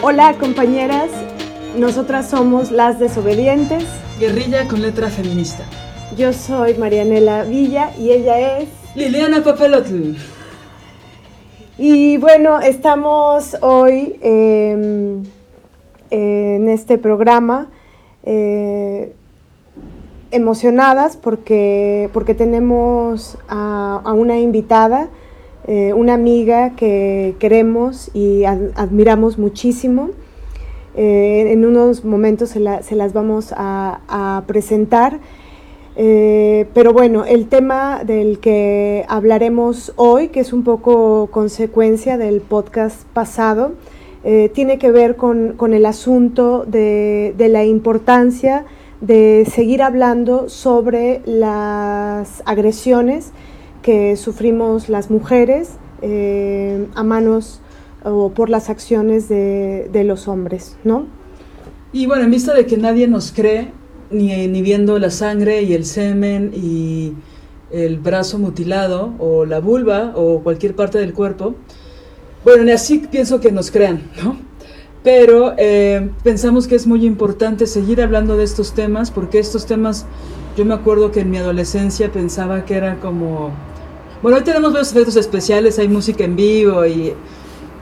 [0.00, 1.10] Hola compañeras,
[1.76, 3.84] nosotras somos las desobedientes.
[4.20, 5.64] Guerrilla con letra feminista.
[6.16, 8.68] Yo soy Marianela Villa y ella es...
[8.94, 10.12] Liliana Papelotl.
[11.78, 15.24] Y bueno, estamos hoy em,
[16.10, 17.66] en este programa
[18.22, 19.12] eh,
[20.30, 25.08] emocionadas porque, porque tenemos a una invitada
[25.70, 30.08] eh, una amiga que queremos y admiramos muchísimo.
[30.96, 35.20] Eh, en unos momentos se, las vamos a, presentar.
[35.94, 42.40] Eh, pero bueno, el tema del que hablaremos hoy, que es un poco consecuencia del
[42.40, 43.72] podcast pasado,
[44.54, 48.64] tiene que ver con, el asunto de, de, la importancia
[49.02, 53.32] de seguir hablando sobre las agresiones
[53.88, 55.70] que sufrimos las mujeres
[56.02, 57.62] eh, a manos
[58.04, 61.06] o por las acciones de, los hombres, ¿no?
[61.94, 63.72] Y bueno, en vista de que nadie nos cree,
[64.10, 67.14] ni, ni viendo la sangre y el semen y
[67.70, 71.54] el brazo mutilado o la vulva o cualquier parte del cuerpo,
[72.44, 74.36] bueno, ni así pienso que nos crean, ¿no?
[75.02, 80.04] Pero eh, pensamos que es muy importante seguir hablando de estos temas porque estos temas,
[80.58, 83.50] yo me acuerdo que en mi adolescencia pensaba que era como
[84.22, 87.14] bueno, hoy tenemos varios efectos especiales, hay música en vivo y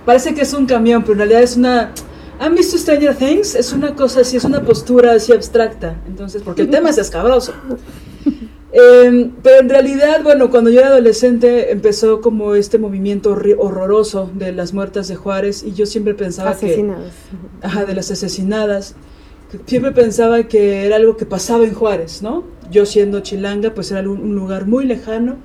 [0.05, 1.93] parece que es un camión, pero en realidad es una...
[2.39, 3.55] ¿Han visto Stranger Things?
[3.55, 5.97] Es una cosa así, es una postura así abstracta.
[6.07, 7.53] Entonces, porque el tema es escabroso.
[8.79, 14.53] Em, pero en realidad, bueno, cuando yo era adolescente empezó como este movimiento horroroso de
[14.53, 17.13] las muertas de Juárez y yo siempre pensaba asesinadas.
[17.61, 17.67] que...
[17.67, 18.95] Ajá, de las asesinadas.
[19.65, 22.45] Siempre pensaba que era algo que pasaba en Juárez, ¿no?
[22.71, 25.37] Yo siendo chilanga, pues era un lugar muy lejano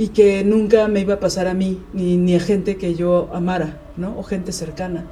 [0.00, 3.28] y que nunca me iba a pasar a mí, ni, ni a gente que yo
[3.34, 4.18] amara, ¿no?
[4.18, 5.04] O gente cercana.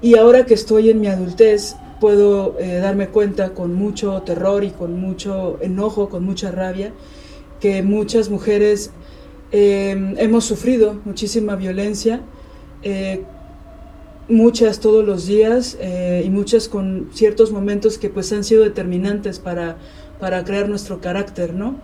[0.00, 4.70] Y ahora que estoy en mi adultez, puedo eh, darme cuenta con mucho terror y
[4.70, 6.94] con mucho enojo, con mucha rabia,
[7.60, 8.92] que muchas mujeres
[9.52, 12.22] em, hemos sufrido muchísima violencia,
[12.82, 13.24] eh,
[14.30, 19.38] muchas todos los días eh, y muchas con ciertos momentos que pues han sido determinantes
[19.38, 19.76] para,
[20.18, 21.76] para crear nuestro carácter, ¿no?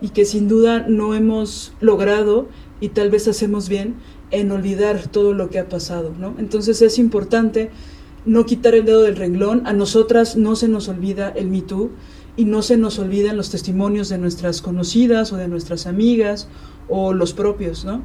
[0.00, 2.48] Y que sin duda no hemos logrado
[2.80, 3.94] y tal vez hacemos bien
[4.30, 6.34] en olvidar todo lo que ha pasado, ¿no?
[6.38, 7.70] Entonces es importante
[8.24, 11.90] no quitar el dedo del renglón, a nosotras no se nos olvida el Me Too
[12.36, 16.48] y no se nos olvidan los testimonios de nuestras conocidas o de nuestras amigas
[16.88, 18.02] o los propios, ¿no?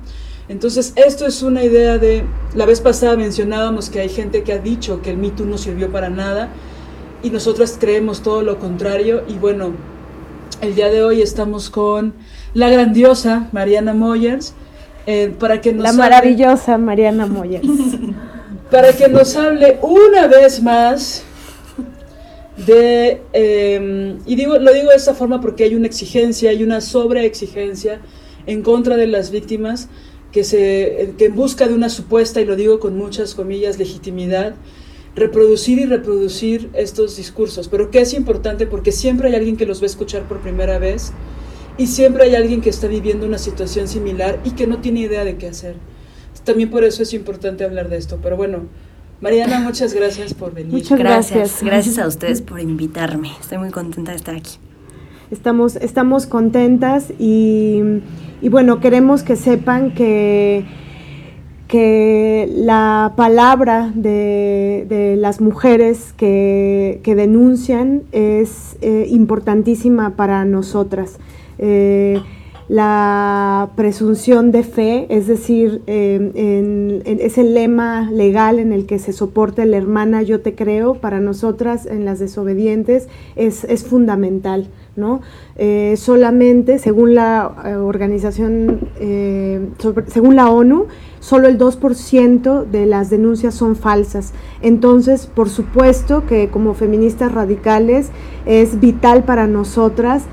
[0.48, 2.24] Entonces, esto es una idea de,
[2.56, 5.58] la vez pasada mencionábamos que hay gente que ha dicho que el Me Too no
[5.58, 6.50] sirvió para nada
[7.24, 9.74] y nosotras creemos todo lo contrario y bueno,
[10.60, 12.14] el día de hoy estamos con
[12.54, 14.54] la grandiosa Mariana Moyers
[15.08, 17.68] eh, para que nos la maravillosa Mariana Moyers.
[18.70, 21.24] Para que nos hable una vez más
[22.66, 26.80] de em, y digo lo digo de esta forma porque hay una exigencia hay una
[26.80, 28.00] sobreexigencia
[28.46, 29.90] en contra de las víctimas
[30.32, 34.54] que se que en busca de una supuesta y lo digo con muchas comillas legitimidad
[35.16, 39.82] reproducir y reproducir estos discursos, pero que es importante porque siempre hay alguien que los
[39.82, 41.12] va a escuchar por primera vez
[41.78, 45.26] y siempre hay alguien que está viviendo una situación similar y que no tiene idea
[45.26, 45.76] de qué hacer.
[46.44, 48.64] También por eso es importante hablar de esto, pero bueno,
[49.20, 50.74] Mariana, muchas gracias por venir.
[50.74, 51.62] Muchas gracias.
[51.62, 53.32] Gracias a ustedes por invitarme.
[53.40, 54.58] Estoy muy contenta de estar aquí.
[55.30, 57.82] Estamos, estamos contentas y,
[58.42, 60.66] y bueno, queremos que sepan que
[61.72, 71.18] que la palabra de, las mujeres que, denuncian es eh, importantísima para nosotras.
[71.60, 72.22] Eh,
[72.68, 79.66] la presunción de fe, es decir, en, ese lema legal en el que se soporta
[79.66, 83.08] la hermana yo te creo, para nosotras en las desobedientes
[83.38, 85.22] es, es fundamental ¿no?
[85.56, 89.70] Eh, solamente, según la eh, organización, eh,
[90.08, 90.88] según la ONU,
[91.20, 94.34] solo el 2% de las denuncias son falsas.
[94.62, 98.10] Entonces, por supuesto que como feministas radicales
[98.46, 100.24] es vital para nosotras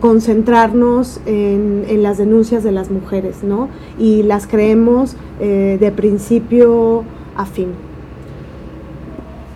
[0.00, 3.70] concentrarnos en, en, las denuncias de las mujeres, ¿no?
[3.98, 7.04] Y las creemos de principio
[7.34, 7.68] a fin.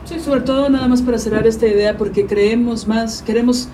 [0.06, 3.68] Sí, sobre todo nada más para cerrar esta idea, porque creemos más, queremos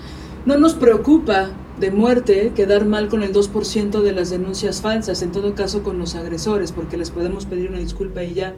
[0.47, 5.33] no nos preocupa de muerte quedar mal con el 2% de las denuncias falsas, en
[5.33, 8.55] todo caso con los agresores, porque les podemos pedir una disculpa y ya.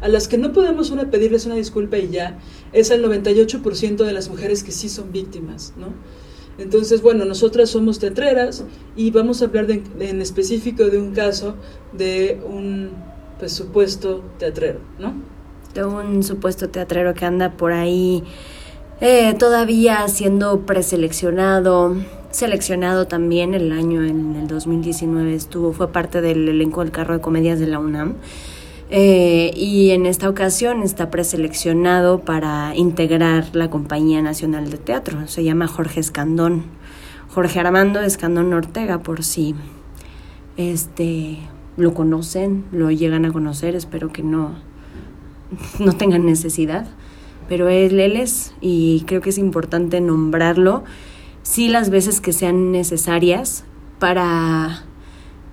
[0.00, 2.38] A las que no podemos una, pedirles una disculpa y ya,
[2.72, 5.88] es al 98% de las mujeres que sí son víctimas, ¿no?
[6.58, 8.64] Entonces, bueno, nosotras somos teatreras
[8.96, 11.54] y vamos a hablar en específico de un caso
[11.92, 12.90] de un
[13.38, 15.14] pues, supuesto teatrero, ¿no?
[15.74, 18.22] De un supuesto teatrero que anda por ahí
[19.04, 21.96] eh, todavía siendo preseleccionado,
[22.30, 27.20] seleccionado también el año, en el 2019 estuvo, fue parte del elenco del carro de
[27.20, 28.14] comedias de la UNAM.
[28.90, 35.26] Eh, y en esta ocasión está preseleccionado para integrar la Compañía Nacional de Teatro.
[35.26, 36.62] Se llama Jorge Escandón.
[37.34, 39.56] Jorge Armando Escandón Ortega, por si
[40.56, 41.38] este,
[41.76, 44.52] lo conocen, lo llegan a conocer, espero que no,
[45.80, 46.86] no tengan necesidad
[47.52, 50.84] pero él, él es y creo que es importante nombrarlo,
[51.42, 53.64] sí las veces que sean necesarias
[53.98, 54.84] para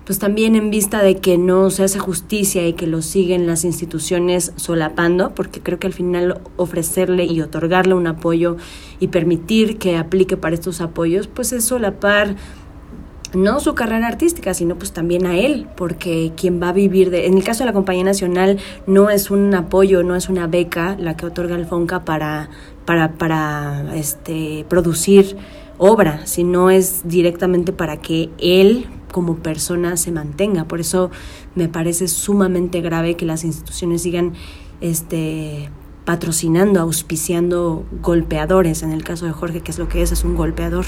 [0.06, 3.66] pues también en vista de que no se hace justicia y que lo siguen las
[3.66, 8.56] instituciones solapando, porque creo que al final ofrecerle y otorgarle un apoyo
[9.02, 12.38] y permitir que aplique para estos apoyos, pues es solapar
[13.34, 17.28] no su carrera artística, sino pues también a él, porque quien va a vivir de...
[17.28, 20.96] En el caso de la Compañía Nacional no es un apoyo, no es una beca
[21.00, 22.50] la que otorga el FONCA para,
[22.86, 25.38] para, para este, producir
[25.78, 30.66] obra, sino es directamente para que él como persona se mantenga.
[30.66, 31.12] Por eso
[31.56, 34.34] me parece sumamente grave que las instituciones sigan
[34.82, 35.70] este,
[36.06, 40.36] patrocinando, auspiciando golpeadores, en el caso de Jorge, que es lo que es, es un
[40.36, 40.86] golpeador.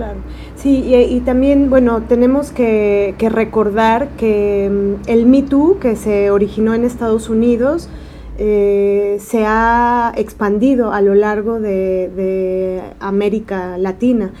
[0.00, 0.20] Claro,
[0.56, 6.72] sí, y, también, bueno, tenemos que, recordar que mm, el Me Too, que se originó
[6.72, 7.90] en Estados Unidos,
[8.38, 14.32] eh, se ha expandido a lo largo de, América Latina.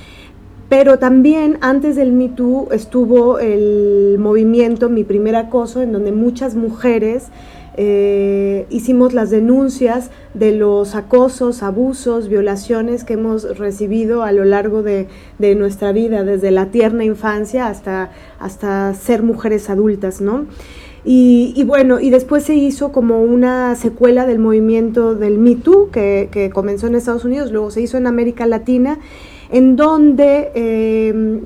[0.70, 6.56] Pero también antes del Me Too estuvo el movimiento Mi Primer Acoso, en donde muchas
[6.56, 7.28] mujeres
[7.76, 14.82] eh, hicimos las denuncias de los acosos, abusos, violaciones que hemos recibido a lo largo
[14.82, 15.08] de,
[15.38, 20.46] nuestra vida, desde la tierna infancia hasta, hasta ser mujeres adultas, ¿no?
[21.02, 26.50] Y, bueno, y después se hizo como una secuela del movimiento del Me Too, que,
[26.52, 28.98] comenzó en Estados Unidos, luego se hizo en América Latina,
[29.50, 31.40] en donde eh,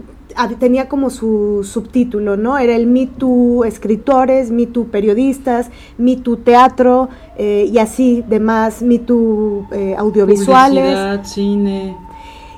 [0.59, 2.59] tenía como su subtítulo, ¿no?
[2.59, 8.83] Era el Me Too escritores, Me Too periodistas, Me Too teatro eh, y así demás,
[8.83, 11.27] Me Too eh, audiovisuales.
[11.27, 11.97] cine.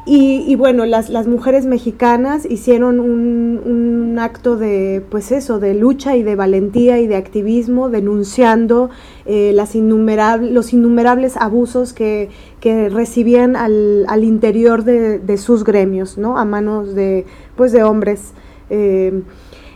[0.08, 6.22] Y, bueno, las, las, mujeres mexicanas hicieron un, acto de, pues eso, de lucha y
[6.22, 8.88] de valentía y de activismo, denunciando
[9.26, 12.30] eh, las innumerables, los innumerables abusos que,
[12.62, 16.38] recibían al, al interior de, sus gremios, ¿no?
[16.38, 17.26] A manos de,
[17.56, 18.32] pues, de hombres.
[18.70, 19.22] Eh,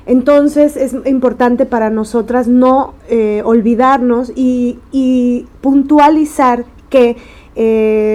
[0.06, 7.16] entonces es importante para nosotras no eh, olvidarnos y, y, puntualizar que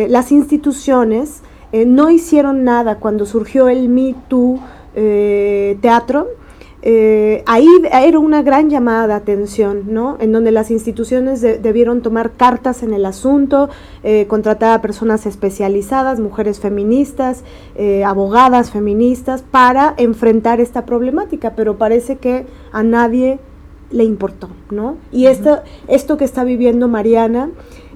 [0.10, 1.42] las instituciones
[1.76, 4.62] eh, no hicieron nada cuando surgió el Me Too
[4.96, 6.30] eh, teatro.
[6.82, 10.16] Eh, ahí era una gran llamada de atención, ¿no?
[10.22, 13.70] En donde las instituciones debieron tomar cartas en el asunto,
[14.28, 17.44] contratar a personas especializadas, mujeres feministas,
[18.06, 23.40] abogadas feministas, para enfrentar esta problemática, pero parece que a nadie
[23.90, 24.98] le importó, ¿no?
[25.12, 27.50] Y esto, esto que está viviendo Mariana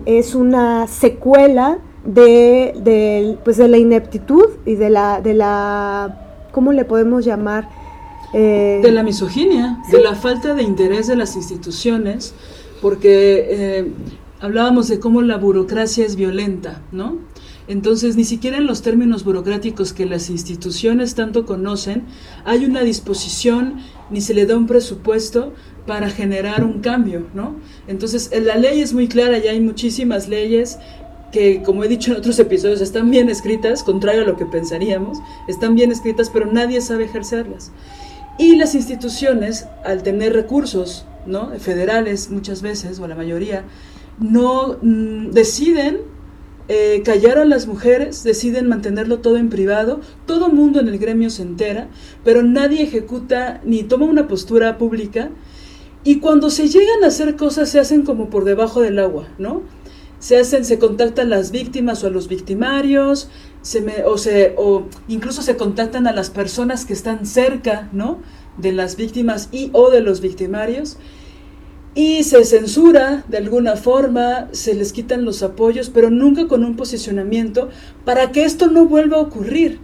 [0.05, 6.71] es una secuela de, de, pues de la ineptitud y de la, de la, ¿cómo
[6.71, 7.69] le podemos llamar?
[8.33, 12.35] Eh, de la misoginia, de la falta de interés de las instituciones,
[12.81, 13.91] porque eh,
[14.39, 17.17] hablábamos de cómo la burocracia es violenta, ¿no?
[17.67, 22.03] Entonces, ni siquiera en los términos burocráticos que las instituciones tanto conocen,
[22.43, 23.75] hay una disposición
[24.09, 25.53] ni se le da un presupuesto
[25.85, 27.55] para generar un cambio, ¿no?
[27.87, 30.79] Entonces, la ley es muy clara, ya hay muchísimas leyes
[31.31, 35.19] que, como he dicho en otros episodios, están bien escritas, contrario a lo que pensaríamos,
[35.47, 37.71] están bien escritas, pero nadie sabe ejercerlas.
[38.37, 41.49] Y las instituciones, al tener recursos ¿no?
[41.59, 43.65] federales muchas veces, o la mayoría,
[44.19, 45.99] no mm, deciden
[46.71, 51.31] eh, callar a las mujeres, deciden mantenerlo todo en privado, todo mundo en el gremio
[51.31, 51.87] se entera,
[52.23, 55.31] pero nadie ejecuta ni toma una postura pública
[56.03, 59.63] y cuando se llegan a hacer cosas se hacen como por debajo del agua, ¿no?
[60.19, 63.29] Se hacen, se contactan las víctimas o a los victimarios,
[63.61, 68.19] se me, o, se, o incluso se contactan a las personas que están cerca, ¿no?
[68.57, 70.97] De las víctimas y o de los victimarios
[71.95, 76.75] y se censura de alguna forma, se les quitan los apoyos, pero nunca con un
[76.75, 77.69] posicionamiento
[78.05, 79.79] para que esto no vuelva a ocurrir.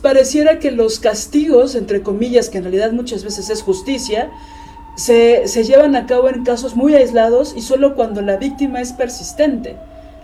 [0.00, 4.30] pareciera que los castigos, entre comillas, que en realidad muchas veces es justicia,
[4.96, 8.92] se, se, llevan a cabo en casos muy aislados y solo cuando la víctima es
[8.92, 9.76] persistente,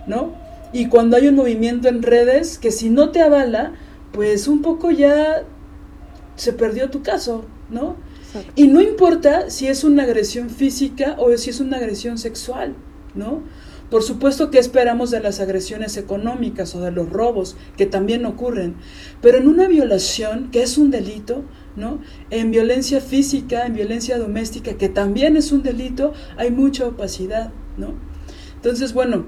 [0.07, 0.33] ¿no?
[0.71, 3.73] Y cuando hay un movimiento en redes que si no te avala,
[4.11, 5.43] pues un poco ya
[6.35, 7.95] se perdió tu caso, ¿no?
[8.55, 12.75] Y no importa si es una agresión física o si es una agresión sexual,
[13.15, 13.41] ¿no?
[13.89, 18.75] Por supuesto que esperamos de las agresiones económicas o de los robos, que también ocurren,
[19.19, 21.43] pero en una violación, que es un delito,
[22.29, 27.93] En violencia física, en violencia doméstica, que también es un delito, hay mucha opacidad, ¿no?
[28.55, 29.25] Entonces, bueno,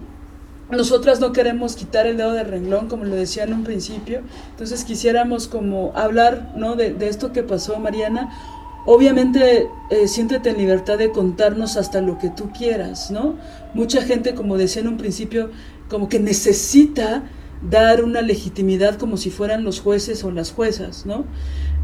[0.70, 4.86] nosotras no queremos quitar el dedo de renglón, como lo decía en un principio, entonces
[4.86, 6.76] quisiéramos como hablar, ¿no?
[6.76, 8.30] De, de esto que pasó, Mariana,
[8.86, 13.36] Obviamente, eh, siéntete en libertad de contarnos hasta lo que tú quieras, ¿no?
[13.76, 15.52] Mucha gente, como decía en un principio,
[15.88, 17.24] como que necesita
[17.62, 21.26] dar una legitimidad como si fueran los jueces o las juezas, ¿no?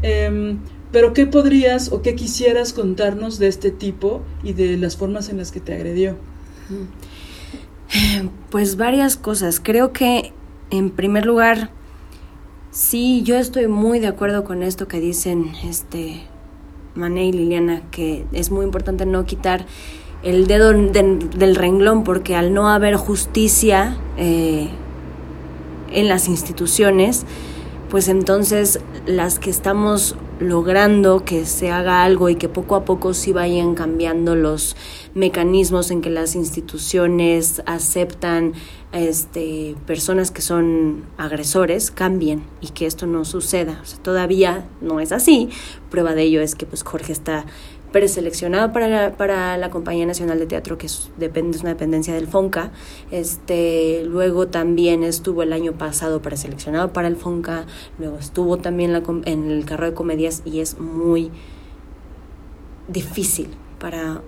[0.02, 0.58] Em,
[0.90, 5.36] pero ¿qué podrías o qué quisieras contarnos de este tipo y de las formas en
[5.38, 6.16] las que te agredió?
[8.50, 9.60] Pues varias cosas.
[9.60, 10.34] Creo que,
[10.70, 11.70] en primer lugar,
[12.70, 16.22] sí, yo estoy muy de acuerdo con esto que dicen, este,
[16.94, 19.64] Mané y Liliana, que es muy importante no quitar
[20.22, 24.68] el dedo del renglón porque al no haber justicia eh,
[25.92, 27.24] en las instituciones,
[27.90, 33.14] pues entonces las que estamos logrando que se haga algo y que poco a poco
[33.14, 34.76] sí vayan cambiando los
[35.14, 38.52] mecanismos en que las instituciones aceptan
[38.92, 43.82] este, personas que son agresores cambien y que esto no suceda.
[44.02, 45.48] todavía no es así.
[45.90, 47.46] Prueba de ello es que pues Jorge está
[47.92, 52.14] preseleccionado para la, para la Compañía Nacional de Teatro, que es, depende, es una dependencia
[52.14, 52.70] del FONCA.
[53.10, 57.66] Este, luego también estuvo el año pasado preseleccionado para el FONCA,
[57.98, 61.30] luego estuvo también en el carro de comedias y es muy
[62.88, 64.20] difícil para,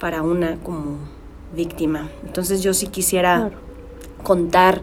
[0.00, 0.98] para una como
[1.54, 2.10] víctima.
[2.24, 3.50] Entonces yo sí quisiera
[4.22, 4.82] contar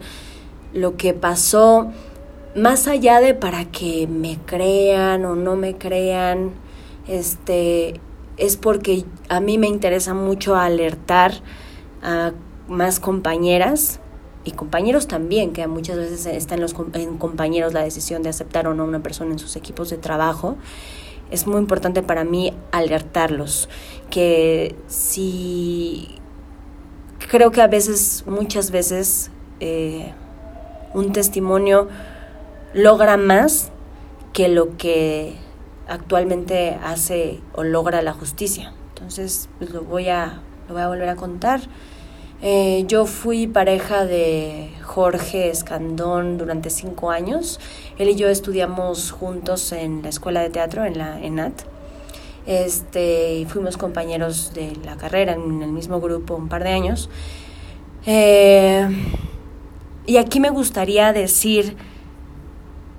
[0.72, 1.92] lo que pasó,
[2.54, 6.52] más allá de para que me crean o no me crean,
[7.06, 8.00] este,
[8.36, 11.34] es porque a mí me interesa mucho alertar
[12.02, 12.32] a
[12.68, 14.00] más compañeras
[14.44, 18.68] y compañeros también, que muchas veces está en los en compañeros la decisión de aceptar
[18.68, 20.56] o no una persona en sus equipos de trabajo.
[21.30, 23.68] Es muy importante para mí alertarlos,
[24.10, 26.20] que si
[27.28, 30.12] creo que a veces, muchas veces, eh,
[30.94, 31.88] un testimonio
[32.72, 33.72] logra más
[34.32, 35.34] que lo que
[35.88, 38.72] actualmente hace o logra la justicia.
[38.94, 41.60] Entonces, pues lo voy a, lo voy a volver a contar.
[42.42, 47.60] Eh, yo fui pareja de Jorge Escandón durante cinco años.
[47.98, 51.62] Él y yo estudiamos juntos en la escuela de teatro, en la ENAT.
[52.46, 57.08] Este, fuimos compañeros de la carrera en el mismo grupo un par de años.
[58.06, 58.86] Eh,
[60.06, 61.76] y aquí me gustaría decir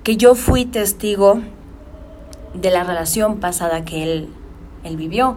[0.02, 1.40] que yo fui testigo
[2.54, 4.28] de la relación pasada que él,
[4.84, 5.36] él vivió,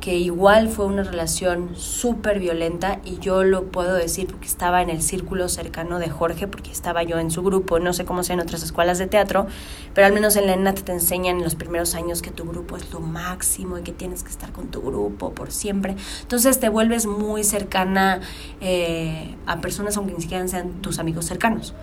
[0.00, 4.90] que igual fue una relación súper violenta y yo lo puedo decir porque estaba en
[4.90, 8.34] el círculo cercano de Jorge, porque estaba yo en su grupo, no sé cómo sea
[8.34, 9.46] en otras escuelas de teatro,
[9.94, 12.76] pero al menos en la ENAT te enseñan en los primeros años que tu grupo
[12.76, 15.96] es lo máximo y que tienes que estar con tu grupo por siempre.
[16.22, 18.20] Entonces te vuelves muy cercana
[18.60, 21.74] eh, a personas aunque ni siquiera sean tus amigos cercanos.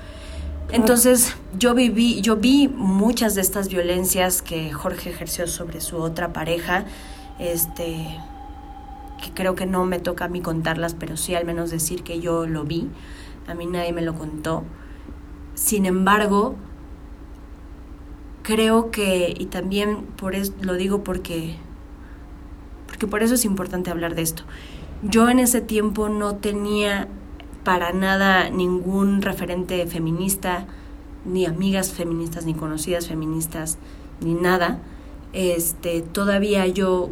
[0.74, 6.34] Entonces yo viví, yo vi muchas de estas violencias que Jorge ejerció sobre su otra
[6.34, 6.86] pareja,
[7.38, 8.18] este,
[9.22, 12.20] que creo que no me toca a mí contarlas, pero sí al menos decir que
[12.20, 12.90] yo lo vi.
[13.48, 14.64] A mí nadie me lo contó.
[15.54, 16.56] Sin embargo,
[18.42, 21.56] creo que, y también por eso lo digo porque,
[22.88, 24.42] porque por eso es importante hablar de esto.
[25.04, 27.10] Yo en ese tiempo no tenía
[27.64, 30.66] para nada ningún referente feminista,
[31.26, 33.78] ni amigas feministas, ni conocidas feministas,
[34.22, 34.80] ni nada.
[35.32, 37.10] Este, todavía yo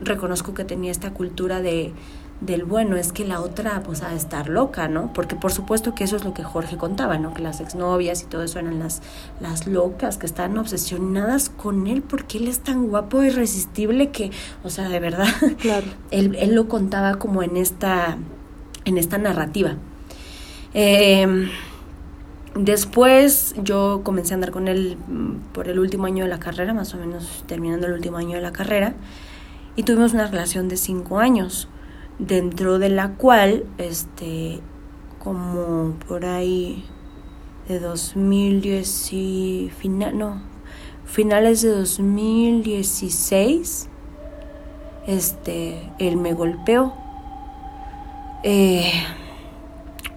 [0.00, 1.92] reconozco que tenía esta cultura de,
[2.40, 5.12] del bueno, es que la otra pues a estar loca, ¿no?
[5.12, 7.32] Porque por supuesto que eso es lo que Jorge contaba, ¿no?
[7.32, 9.02] Que las exnovias y todo eso eran las,
[9.40, 14.30] las locas que estaban obsesionadas con él porque él es tan guapo e irresistible que,
[14.62, 15.86] o sea, de verdad, Claro.
[16.10, 18.18] él, él lo contaba como en esta,
[18.84, 19.76] en esta narrativa.
[20.74, 21.48] Eh,
[22.56, 26.74] después yo comencé a andar con él mm, por el último año de la carrera,
[26.74, 28.94] más o menos terminando el último año de la carrera,
[29.76, 31.68] y tuvimos una relación de cinco años,
[32.18, 34.60] dentro de la cual, este,
[35.18, 36.84] como por ahí
[37.68, 40.42] de 2010 y final, no,
[41.04, 43.88] finales de 2016,
[45.06, 46.94] este, él me golpeó.
[48.42, 48.92] Eh,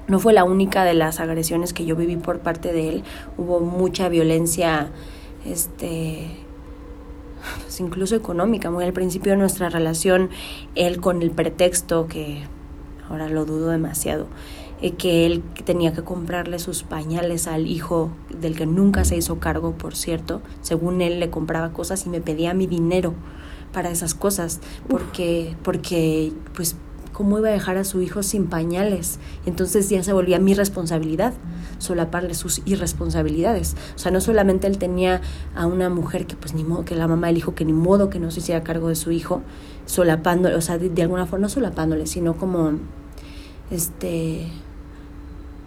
[0.07, 3.03] no fue la única de las agresiones que yo viví por parte de él.
[3.37, 4.89] Hubo mucha violencia,
[5.45, 6.27] este,
[7.63, 8.71] pues incluso económica.
[8.71, 10.29] Muy al principio de nuestra relación,
[10.75, 12.43] él con el pretexto que
[13.09, 14.27] ahora lo dudo demasiado,
[14.81, 19.39] eh, que él tenía que comprarle sus pañales al hijo del que nunca se hizo
[19.39, 20.41] cargo, por cierto.
[20.61, 23.13] Según él le compraba cosas y me pedía mi dinero
[23.73, 26.77] para esas cosas, porque, porque pues
[27.17, 29.17] cómo iba a dejar a su hijo sin pañales.
[29.47, 31.33] Entonces ya se volvía mi responsabilidad
[31.79, 33.75] solaparle sus irresponsabilidades.
[33.95, 35.21] O sea, no solamente él tenía
[35.55, 38.11] a una mujer que pues ni modo, que la mamá del hijo, que ni modo
[38.11, 39.41] que no se hiciera cargo de su hijo,
[39.87, 42.73] solapándole, o sea, de, de alguna forma no solapándole, sino como,
[43.71, 44.51] este,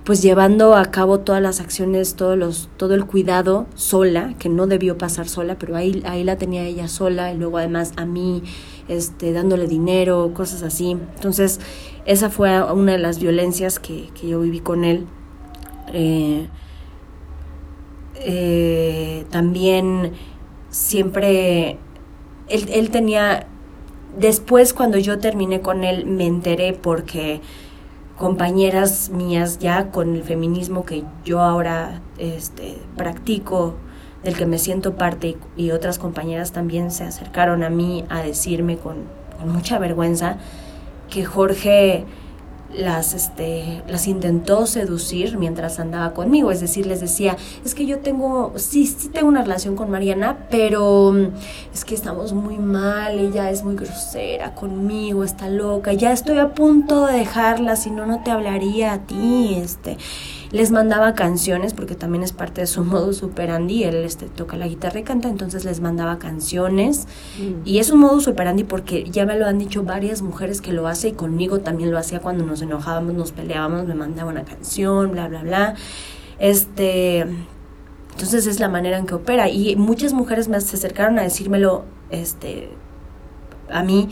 [0.04, 4.68] pues llevando a cabo todas las acciones, todos los, todo el cuidado sola, que no
[4.68, 8.44] debió pasar sola, pero ahí, ahí la tenía ella sola, y luego además a mí,
[8.90, 10.90] este, dándole dinero, cosas así.
[10.90, 11.60] Entonces,
[12.04, 15.06] esa fue una de las violencias que, que yo viví con él.
[15.92, 16.48] Eh,
[18.16, 20.12] eh, también
[20.70, 21.78] siempre,
[22.48, 23.46] él, él tenía,
[24.18, 27.40] después cuando yo terminé con él, me enteré porque
[28.18, 33.76] compañeras mías ya con el feminismo que yo ahora este, practico,
[34.24, 38.76] del que me siento parte y, otras compañeras también se acercaron a mí a decirme
[38.76, 39.04] con,
[39.38, 40.36] con mucha vergüenza
[41.08, 42.06] que Jorge
[42.74, 47.98] las, este, las intentó seducir mientras andaba conmigo, es decir, les decía, es que yo
[47.98, 51.14] tengo, sí, sí tengo una relación con Mariana, pero
[51.74, 56.54] es que estamos muy mal, ella es muy grosera conmigo, está loca, ya estoy a
[56.54, 59.98] punto de dejarla, si no, no te hablaría a ti, este
[60.50, 64.66] les mandaba canciones porque también es parte de su modo superandi, él este, toca la
[64.66, 67.06] guitarra y canta, entonces les mandaba canciones
[67.38, 67.62] mm.
[67.64, 70.86] y es un modo superandi porque ya me lo han dicho varias mujeres que lo
[70.86, 75.12] hace y conmigo también lo hacía cuando nos enojábamos, nos peleábamos, me mandaba una canción,
[75.12, 75.74] bla, bla, bla.
[76.38, 77.26] Este,
[78.12, 81.84] entonces es la manera en que opera y muchas mujeres me se acercaron a decírmelo
[82.10, 82.70] este,
[83.70, 84.08] a mí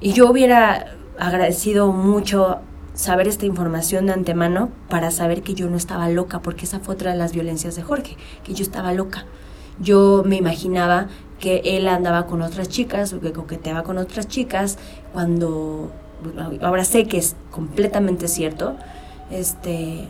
[0.00, 2.60] y yo hubiera agradecido mucho
[2.96, 6.94] saber esta información de antemano para saber que yo no estaba loca, porque esa fue
[6.94, 9.26] otra de las violencias de Jorge, que yo estaba loca.
[9.78, 11.06] Yo me imaginaba
[11.38, 14.78] que él andaba con otras chicas o que coqueteaba con otras chicas
[15.12, 15.92] cuando
[16.62, 18.76] ahora sé que es completamente cierto.
[19.30, 20.08] Este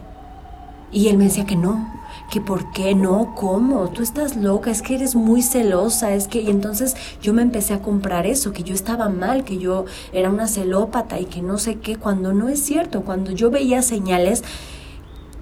[0.93, 1.93] y él me decía que no,
[2.31, 6.41] que por qué no, cómo, tú estás loca, es que eres muy celosa, es que
[6.41, 10.31] y entonces yo me empecé a comprar eso, que yo estaba mal, que yo era
[10.31, 14.43] una celópata y que no sé qué, cuando no es cierto, cuando yo veía señales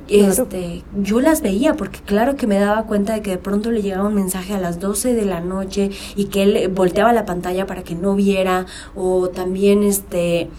[0.07, 0.43] Claro.
[0.43, 3.81] Este, yo las veía porque claro que me daba cuenta de que de pronto le
[3.81, 7.67] llegaba un mensaje a las 12 de la noche y que él volteaba la pantalla
[7.67, 10.51] para que no viera o también este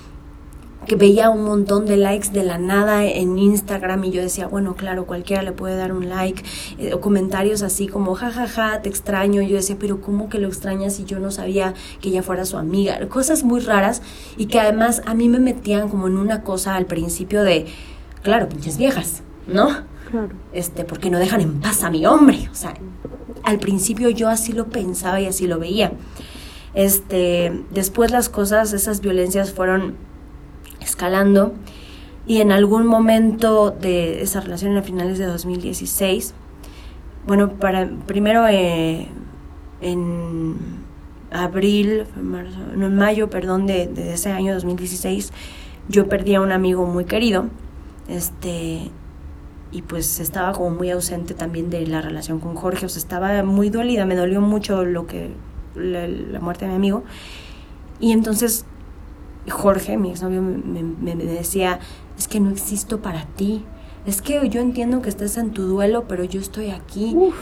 [0.86, 4.76] que veía un montón de likes de la nada en Instagram y yo decía, bueno,
[4.76, 6.44] claro, cualquiera le puede dar un like,
[6.78, 10.30] eh, o comentarios así como, jajaja, ja, ja, te extraño, y yo decía, pero ¿cómo
[10.30, 13.00] que lo extrañas si yo no sabía que ella fuera su amiga?
[13.10, 14.02] Cosas muy raras
[14.38, 17.66] y que además a mí me metían como en una cosa al principio de,
[18.22, 19.68] claro, pinches viejas, ¿no?
[20.10, 20.30] Claro.
[20.54, 22.74] Este, porque no dejan en paz a mi hombre, o sea,
[23.44, 25.94] al principio yo así lo pensaba y así lo veía.
[26.74, 29.96] Este, después las cosas, esas violencias fueron
[30.86, 31.54] escalando.
[32.28, 36.34] Y en algún momento de esa relación a finales de 2016,
[37.28, 39.08] bueno, para primero eh,
[39.82, 40.56] en
[41.32, 45.34] abril, marzo, no, en mayo, perdón, de, de, ese año 2016,
[45.90, 47.46] yo perdí a un amigo muy querido,
[48.08, 48.90] este,
[49.72, 53.44] y pues estaba como muy ausente también de la relación con Jorge, o sea, estaba
[53.44, 55.32] muy dolida, me dolió mucho lo que,
[55.76, 57.04] la, la muerte de mi amigo,
[58.00, 58.66] y entonces
[59.50, 61.80] Jorge, mi exnovio, me, me, me, decía,
[62.18, 63.64] es que no existo para ti.
[64.06, 67.14] Es que yo entiendo que estás en tu duelo, pero yo estoy aquí.
[67.16, 67.36] Uf,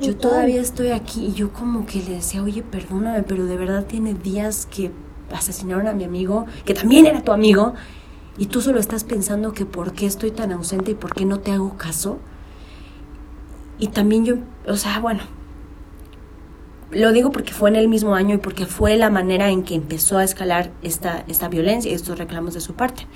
[0.00, 1.26] yo todavía estoy aquí.
[1.26, 4.90] Y yo como que le decía, oye, perdóname, pero de verdad tiene días que
[5.32, 7.74] asesinaron a mi amigo, que también era tu amigo,
[8.38, 11.40] y tú solo estás pensando que por qué estoy tan ausente y por qué no
[11.40, 12.18] te hago caso.
[13.78, 14.36] Y también yo,
[14.66, 15.20] o sea, bueno,
[16.90, 19.74] lo digo porque fue en el mismo año y porque fue la manera en que
[19.74, 23.06] empezó a escalar esta, esta violencia y estos reclamos de su parte.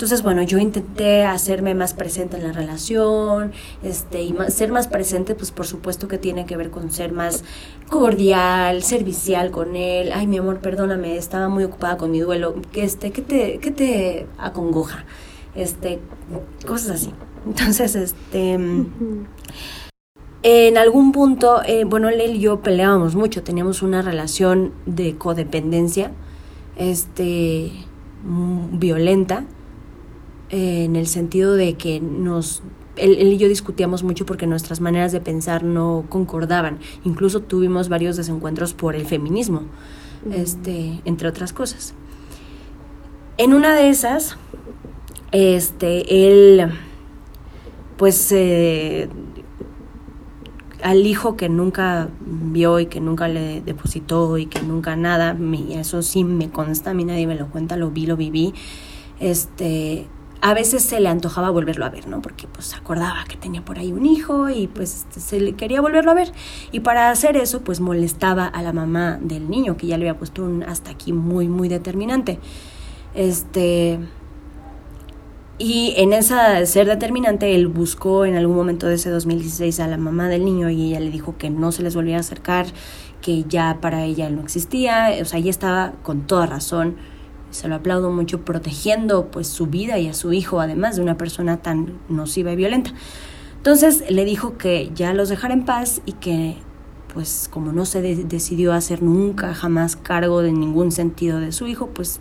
[0.00, 5.34] Entonces, bueno, yo intenté hacerme más presente en la relación, este, y ser más presente,
[5.34, 7.44] pues por supuesto que tiene que ver con ser más
[7.90, 10.12] cordial, servicial con él.
[10.14, 12.54] Ay, mi amor, perdóname, estaba muy ocupada con mi duelo.
[12.72, 15.04] Este, ¿qué te, qué te acongoja?
[15.54, 15.98] Este,
[16.66, 17.12] cosas así.
[17.46, 18.58] Entonces, este...
[20.42, 26.12] En algún punto, eh, bueno, él y yo peleábamos mucho, teníamos una relación de codependencia,
[26.76, 27.72] este,
[28.24, 29.44] mm, violenta,
[30.48, 32.62] eh, en el sentido de que nos,
[32.96, 36.78] él, y yo discutíamos mucho porque nuestras maneras de pensar no concordaban.
[37.04, 39.64] Incluso tuvimos varios desencuentros por el feminismo,
[40.32, 41.92] este, entre otras cosas.
[43.36, 44.38] En una de esas,
[45.32, 46.72] este, él,
[47.98, 49.08] pues, eh,
[50.82, 55.36] al hijo que nunca vio y que nunca le depositó y que nunca nada,
[55.70, 58.54] eso sí me consta, a mí nadie me lo cuenta, lo vi, lo viví,
[59.18, 60.06] este,
[60.40, 62.22] a veces se le antojaba volverlo a ver, ¿no?
[62.22, 66.10] Porque pues acordaba que tenía por ahí un hijo y pues se le quería volverlo
[66.10, 66.32] a ver.
[66.72, 70.18] Y para hacer eso pues molestaba a la mamá del niño, que ya le había
[70.18, 72.38] puesto un hasta aquí muy, muy determinante.
[73.14, 73.98] Este...
[75.62, 79.98] Y en esa ser determinante, él buscó en algún momento de ese 2016 a la
[79.98, 82.66] mamá del niño y ella le dijo que no se les volviera a acercar,
[83.20, 86.96] que ya para ella no existía, o sea, ella estaba con toda razón
[87.50, 91.18] se lo aplaudo mucho protegiendo pues su vida y a su hijo además de una
[91.18, 92.92] persona tan nociva y violenta.
[93.56, 96.56] Entonces le dijo que ya los dejara en paz y que
[97.12, 101.88] pues como no se decidió hacer nunca jamás cargo de ningún sentido de su hijo,
[101.88, 102.20] pues,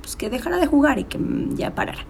[0.00, 1.18] pues que dejara de jugar y que
[1.56, 2.06] ya parara.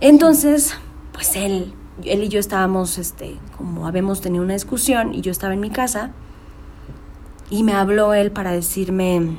[0.00, 0.74] Entonces,
[1.12, 1.72] pues él,
[2.04, 5.70] él y yo estábamos, este, como habíamos tenido una discusión y yo estaba en mi
[5.70, 6.12] casa
[7.50, 9.36] y me habló él para decirme,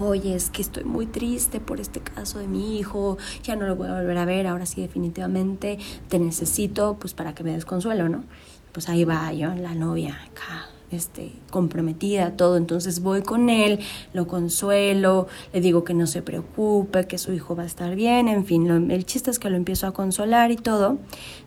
[0.00, 3.76] oye, es que estoy muy triste por este caso de mi hijo, ya no lo
[3.76, 7.64] voy a volver a ver, ahora sí definitivamente te necesito pues para que me des
[7.64, 8.24] consuelo, ¿no?
[8.72, 12.56] Pues ahí va yo, la novia acá, este, comprometida, todo.
[12.56, 13.80] Entonces voy con él,
[14.12, 18.28] lo consuelo, le digo que no se preocupe, que su hijo va a estar bien,
[18.28, 20.98] en fin, el chiste es que lo empiezo a consolar y todo.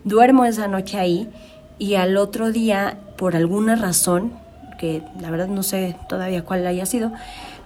[0.03, 1.29] Duermo esa noche ahí
[1.77, 4.33] y al otro día, por alguna razón,
[4.79, 7.11] que la verdad no sé todavía cuál haya sido,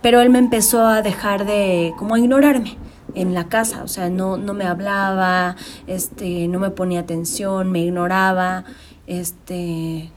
[0.02, 2.78] pero él me empezó a dejar de, como a ignorarme
[3.16, 5.56] en la casa, o sea, no, no me hablaba,
[5.88, 8.66] este, no me ponía atención, me ignoraba,
[9.06, 10.12] este,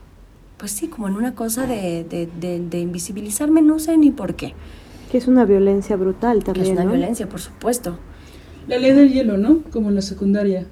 [0.57, 4.55] pues sí, como en una cosa de, de, invisibilizarme, no sé ni por qué.
[5.11, 6.67] Que es una violencia brutal también.
[6.67, 7.99] es una violencia, por supuesto.
[8.67, 9.63] La ley del hielo, ¿no?
[9.71, 10.67] Como en la secundaria,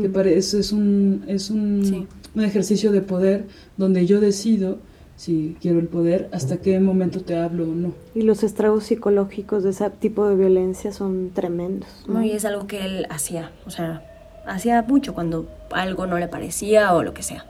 [0.00, 3.46] que parece, es un, es un, un ejercicio de poder
[3.76, 4.78] donde yo decido
[5.16, 7.94] si quiero el poder, hasta qué momento te hablo o no.
[8.14, 11.88] Y los estragos psicológicos de ese tipo de violencia son tremendos.
[12.06, 12.22] ¿no?
[12.22, 14.02] y es algo que él hacía, o sea,
[14.46, 17.46] hacía mucho cuando algo no le parecía o lo que sea.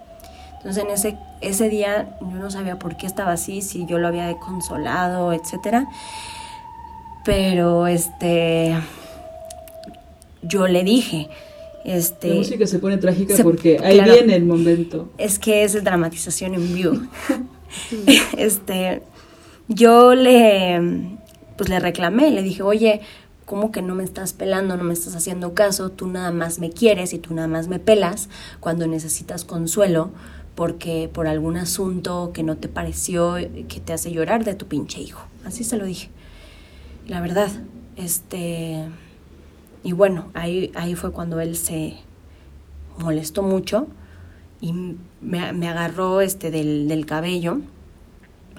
[0.66, 4.08] Entonces en ese, ese día yo no sabía por qué estaba así, si yo lo
[4.08, 5.86] había consolado, etcétera.
[7.24, 8.76] Pero este
[10.42, 11.28] yo le dije,
[11.84, 15.08] este, la música se pone trágica porque ahí viene el momento.
[15.18, 16.96] Es que es dramatización en vivo.
[18.36, 19.02] este,
[19.68, 20.80] yo le,
[21.56, 23.02] pues le reclamé, le dije, oye,
[23.44, 25.90] ¿cómo que no me estás pelando, no me estás haciendo caso?
[25.90, 30.10] Tú nada más me quieres y tú nada más me pelas cuando necesitas consuelo
[30.56, 33.36] porque por algún asunto que no te pareció
[33.68, 35.24] que te hace llorar de tu pinche hijo.
[35.44, 36.08] Así se lo dije.
[37.06, 37.50] La verdad,
[37.94, 38.86] este
[39.84, 41.94] y bueno, ahí, ahí fue cuando él se
[42.98, 43.86] molestó mucho
[44.60, 44.72] y
[45.20, 47.60] me, me agarró este del, del, cabello.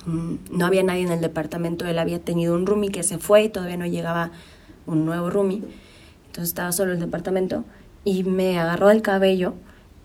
[0.05, 3.43] Mm, no había nadie en el departamento, él había tenido un roomie que se fue
[3.43, 4.31] y todavía no llegaba
[4.85, 5.63] un nuevo roomie.
[6.27, 7.65] Entonces estaba solo el departamento
[8.05, 9.55] y me agarró del cabello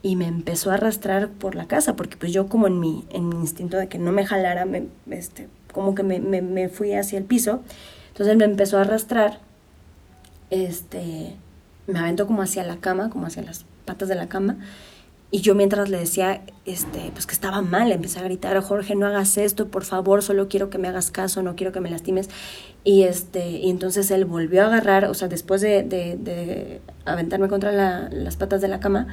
[0.02, 3.28] y me empezó a arrastrar por la casa, porque pues yo como en mi, en
[3.28, 7.18] mi instinto de que no me jalara, me, este, como que me, me, fui hacia
[7.18, 7.62] el piso.
[8.08, 9.38] Entonces me empezó a arrastrar,
[10.50, 11.36] este,
[11.86, 14.58] me aventó como hacia la cama, como hacia las patas de la cama,
[15.34, 19.06] y yo mientras le decía, este, pues que estaba mal, empecé a gritar, Jorge, no
[19.06, 22.28] hagas esto, por favor, solo quiero que me hagas caso, no quiero que me lastimes.
[22.84, 27.72] Y, este, y entonces él volvió a agarrar, o sea, después de, de, aventarme contra
[28.10, 29.06] las patas de la cama,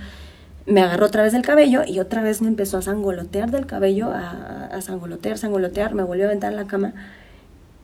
[0.70, 4.12] me agarró otra vez del cabello y otra vez me empezó a sangolotear del cabello,
[4.12, 6.94] a, a sangolotear, sangolotear, me volvió a aventar en la cama.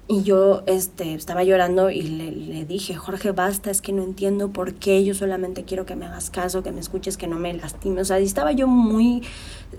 [0.08, 4.50] Y yo este, estaba llorando y le, le, dije, Jorge, basta, es que no entiendo
[4.52, 7.52] por qué, yo solamente quiero que me hagas caso, que me escuches, que no me
[7.56, 8.04] lastimes.
[8.04, 9.24] O sea, estaba yo muy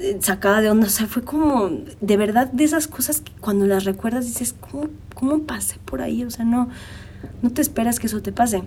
[0.01, 0.89] eh, sacada de onda.
[0.89, 4.89] O sea, fue como, de verdad, de esas cosas que cuando las recuerdas dices, ¿cómo,
[5.15, 6.25] cómo pasé por ahí?
[6.25, 6.71] O sea, no,
[7.41, 8.65] no te esperas que eso te pase.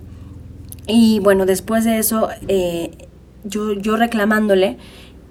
[0.86, 3.09] Y bueno, después de eso, eh,
[3.44, 4.78] yo, yo reclamándole,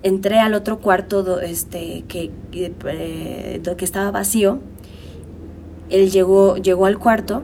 [0.03, 4.59] entré al otro cuarto este, que, que, eh, que estaba vacío
[5.89, 7.41] él llegó, llegó al cuarto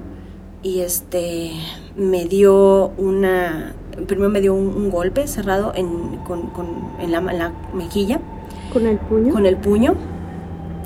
[0.61, 1.51] y este
[1.95, 3.73] me dio una,
[4.07, 6.67] primero me dio un, golpe cerrado en, con, con,
[6.99, 8.19] en, la, la, mejilla.
[8.71, 9.33] ¿Con el puño?
[9.33, 9.95] Con el puño.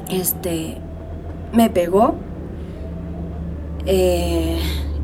[0.10, 0.78] Este,
[1.54, 2.16] me pegó.
[3.86, 4.60] Eh,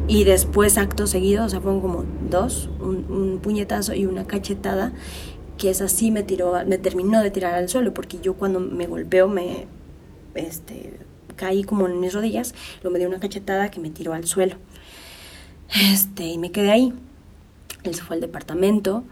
[0.08, 4.94] y después, acto seguido, o sea, fueron como dos, un, un, puñetazo y una cachetada,
[5.58, 8.88] que es así me tiró, me terminó de tirar al suelo, porque yo cuando me
[8.88, 9.68] golpeo me,
[10.36, 11.00] este,
[11.36, 14.56] caí como en mis rodillas, lo me dio una cachetada que me tiró al suelo.
[15.92, 16.94] Este, y me quedé ahí.
[17.84, 19.04] Él se fue al departamento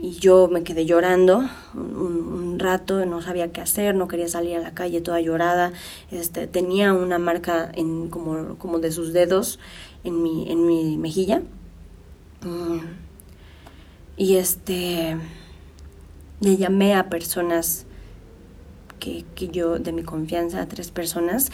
[0.00, 4.60] y yo me quedé llorando un, rato, no sabía qué hacer, no quería salir a
[4.60, 5.72] la calle toda llorada.
[6.10, 9.60] Este, tenía una marca en, como, como de sus dedos
[10.02, 11.42] en mi, en mi mejilla.
[12.42, 12.78] Mm.
[14.16, 15.16] Y este,
[16.40, 17.86] le llamé a personas
[18.98, 21.50] que, que yo, de mi confianza, a tres personas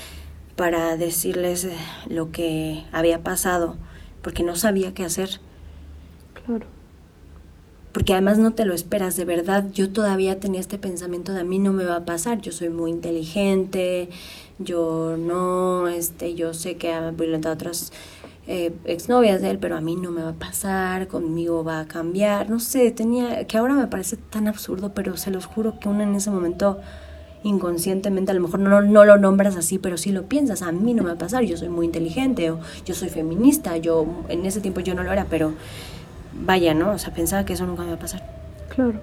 [0.56, 1.76] para decirles eh,
[2.08, 3.76] lo que había pasado,
[4.22, 5.40] porque no sabía qué hacer.
[6.46, 6.73] Claro.
[7.94, 9.66] Porque además no te lo esperas, de verdad.
[9.72, 12.40] Yo todavía tenía este pensamiento de a mí no me va a pasar.
[12.40, 14.08] Yo soy muy inteligente,
[14.58, 17.92] yo no, este, yo sé que ha violentado a otras
[18.48, 21.86] eh, exnovias de él, pero a mí no me va a pasar, conmigo va a
[21.86, 22.50] cambiar.
[22.50, 26.02] No sé, tenía, que ahora me parece tan absurdo, pero se los juro que uno
[26.02, 26.80] en ese momento
[27.44, 30.94] inconscientemente, a lo mejor no, no lo nombras así, pero sí lo piensas, a mí
[30.94, 34.46] no me va a pasar, yo soy muy inteligente o yo soy feminista, yo en
[34.46, 35.52] ese tiempo yo no lo era, pero
[36.40, 36.92] vaya, ¿no?
[36.92, 38.22] O sea, pensaba que eso nunca me va a pasar.
[38.74, 39.00] Claro.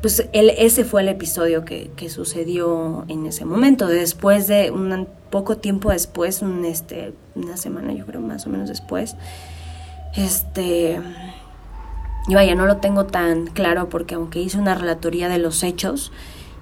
[0.00, 3.86] Pues el, ese fue el episodio que, que sucedió en ese momento.
[3.86, 8.68] Después de un poco tiempo después, un, este, una semana yo creo más o menos
[8.68, 9.16] después,
[10.14, 11.00] este...
[12.26, 16.10] Y vaya, no lo tengo tan claro porque aunque hice una relatoría de los hechos,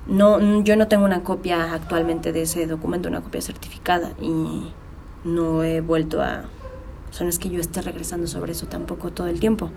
[0.06, 4.72] no, yo no tengo una copia actualmente de ese documento, una copia certificada y
[5.24, 6.44] no he vuelto a...
[7.12, 9.70] O sea, no es que yo esté regresando sobre eso tampoco todo el tiempo.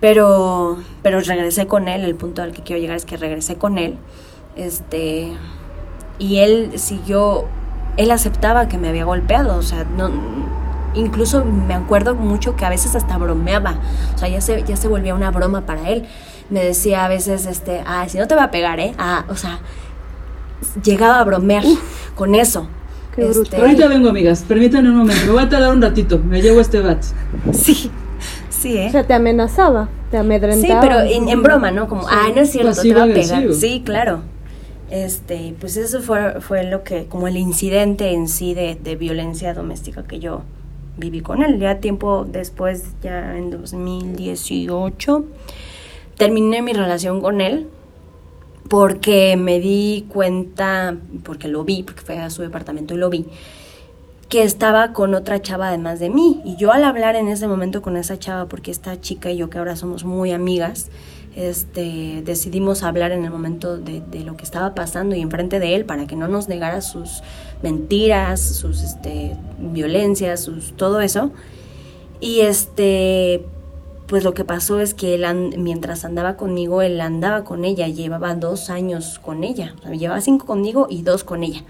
[0.00, 3.78] Pero, pero regresé con él, el punto al que quiero llegar es que regresé con
[3.78, 3.96] él.
[4.56, 5.32] Este,
[6.18, 7.44] y él siguió,
[7.96, 10.10] él aceptaba que me había golpeado, o sea, no,
[10.94, 13.78] incluso me acuerdo mucho que a veces hasta bromeaba,
[14.14, 16.06] o sea, ya se, ya se volvía una broma para él
[16.50, 18.94] me decía a veces, este, ah, si no te va a pegar, ¿eh?
[18.98, 19.58] Ah, o sea,
[20.82, 21.64] llegaba a bromear
[22.14, 22.68] con eso.
[23.16, 26.60] Este, Ahorita vengo, amigas, permítanme un momento, me voy a tardar un ratito, me llevo
[26.60, 27.02] este bat.
[27.52, 27.90] Sí,
[28.50, 28.88] sí, ¿eh?
[28.88, 30.82] O sea, te amenazaba, te amedrentaba.
[30.82, 31.88] Sí, pero en, broma, ¿no?
[31.88, 33.52] Como, ah, no es cierto, te va a pegar.
[33.54, 34.20] Sí, claro.
[34.90, 39.52] Este, pues eso fue, fue lo que, como el incidente en sí de, de violencia
[39.54, 40.42] doméstica que yo
[40.96, 41.58] viví con él.
[41.58, 45.24] Ya tiempo después, ya en 2018
[46.16, 47.68] terminé mi relación con él
[48.68, 53.26] porque me di cuenta, porque lo vi, porque fue a su departamento y lo vi,
[54.28, 56.40] que estaba con otra chava además de mí.
[56.44, 59.50] Y yo al hablar en ese momento con esa chava, porque esta chica y yo
[59.50, 60.90] que ahora somos muy amigas,
[61.36, 65.84] este, decidimos hablar en el momento de, lo que estaba pasando y enfrente de él
[65.84, 67.22] para que no nos negara sus
[67.62, 71.30] mentiras, sus este, violencias, sus, todo eso.
[72.20, 73.44] Y este,
[74.06, 75.24] pues lo que pasó es que él,
[75.58, 80.20] mientras andaba conmigo, él andaba con ella, llevaba dos años con ella, o sea, llevaba
[80.20, 81.64] cinco conmigo y dos con ella.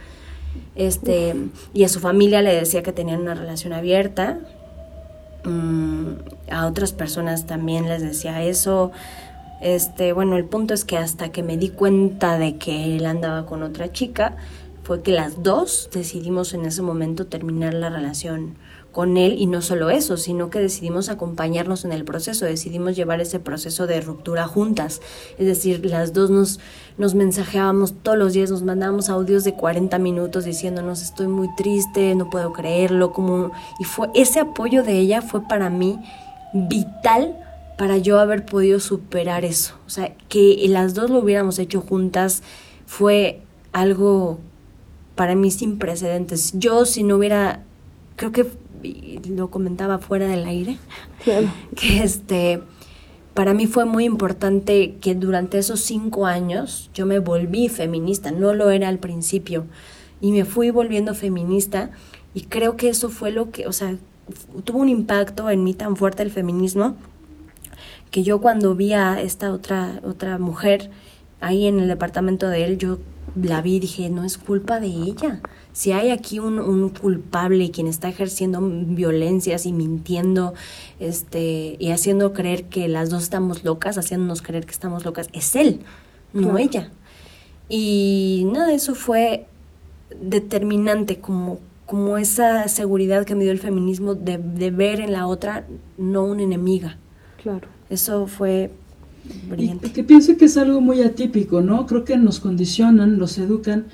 [0.75, 1.35] Este,
[1.73, 4.39] y a su familia le decía que tenían una relación abierta.
[5.45, 6.13] Mm,
[6.51, 8.93] a otras personas también les decía eso.
[9.63, 13.47] Este, bueno, el punto es que hasta que me di cuenta de que él andaba
[13.47, 14.37] con otra chica,
[14.83, 18.57] fue que las dos decidimos en ese momento terminar la relación
[18.97, 23.21] con él y no solo eso, sino que decidimos acompañarnos en el proceso, decidimos llevar
[23.21, 25.03] ese proceso de ruptura juntas.
[25.37, 26.61] Es decir, las dos nos,
[26.97, 32.15] nos mensajeábamos todos los días, nos mandábamos audios de 40 minutos diciéndonos estoy muy triste,
[32.15, 35.99] no puedo creerlo, como y fue ese apoyo de ella fue para mí
[36.55, 37.37] vital
[37.77, 39.75] para yo haber podido superar eso.
[39.87, 42.43] O sea, que las dos lo hubiéramos hecho juntas
[42.87, 43.43] fue
[43.75, 44.39] algo
[45.17, 46.53] para mí sin precedentes.
[46.55, 47.61] Yo si no hubiera
[48.17, 48.47] creo que
[49.29, 50.79] lo comentaba fuera del aire,
[51.77, 52.63] que este,
[53.35, 58.55] para mí fue muy importante que durante esos cinco años yo me volví feminista, no
[58.55, 59.67] lo era al principio,
[60.21, 61.91] y me fui volviendo feminista
[62.33, 63.97] Y creo que eso fue lo que, o sea,
[64.65, 66.97] tuvo un impacto en mí tan fuerte el feminismo
[68.11, 70.91] que yo cuando vi a esta otra, otra mujer
[71.41, 72.99] ahí en el departamento de él, yo
[73.35, 75.41] la vi y dije, no es culpa de ella.
[75.77, 80.55] Si hay aquí un, un culpable quien está ejerciendo violencias y mintiendo
[81.01, 85.55] este, y haciendo creer que las dos estamos locas, haciéndonos creer que estamos locas, es
[85.55, 85.81] él,
[86.33, 86.91] no ella.
[87.69, 89.49] Y nada, eso fue
[90.19, 95.27] determinante como, como esa seguridad que me dio el feminismo de, de ver en la
[95.27, 95.67] otra
[95.99, 96.97] no una enemiga.
[97.43, 97.69] Claro.
[97.91, 98.71] Eso fue
[99.51, 99.89] brillante.
[99.89, 101.85] Y que pienso que es algo muy atípico, ¿no?
[101.85, 103.85] Creo que nos condicionan, los educan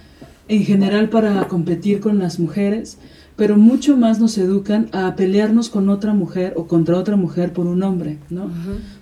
[0.53, 2.99] en general para competir con las mujeres,
[3.37, 7.67] pero mucho más nos educan a pelearnos con otra mujer o contra otra mujer por
[7.67, 8.45] un hombre, ¿no?
[8.45, 8.51] O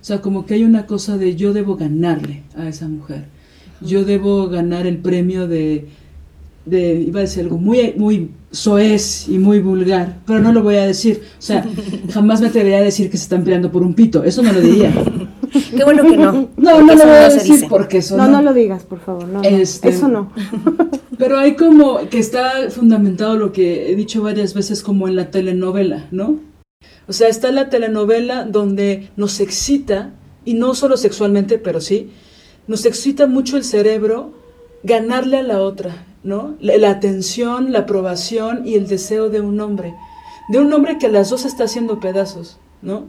[0.01, 3.25] sea, como que hay una cosa de yo debo ganarle a esa mujer.
[3.81, 5.89] Yo debo ganar el premio de,
[6.71, 10.77] de iba a decir algo muy, muy soez y muy vulgar, pero no lo voy
[10.77, 11.23] a decir.
[11.39, 11.67] O sea,
[12.13, 14.61] jamás me atrevería a decir que se están peleando por un pito, eso no lo
[14.61, 14.93] diría.
[15.77, 16.49] Qué bueno que no.
[16.57, 18.27] No, no lo voy a decir porque eso no.
[18.27, 19.27] No, no lo digas, por favor.
[19.27, 20.33] No, este, eso no.
[21.19, 25.31] Pero hay como que está fundamentado lo que he dicho varias veces como en la
[25.31, 26.39] telenovela, ¿no?
[27.09, 30.13] O sea, está la telenovela donde nos excita,
[30.45, 32.11] y no solo sexualmente, pero sí,
[32.67, 34.33] nos excita mucho el cerebro
[34.83, 36.57] ganarle a la otra, ¿no?
[36.61, 39.95] La, atención, la aprobación y el deseo de un hombre.
[40.49, 43.07] De un hombre que a las dos está haciendo pedazos, ¿no?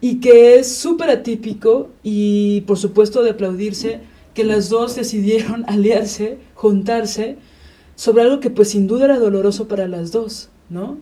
[0.00, 4.00] y que es súper atípico y por supuesto de aplaudirse
[4.34, 7.36] que las dos decidieron aliarse, juntarse
[7.96, 10.96] sobre algo que pues sin duda era doloroso para las dos, ¿no?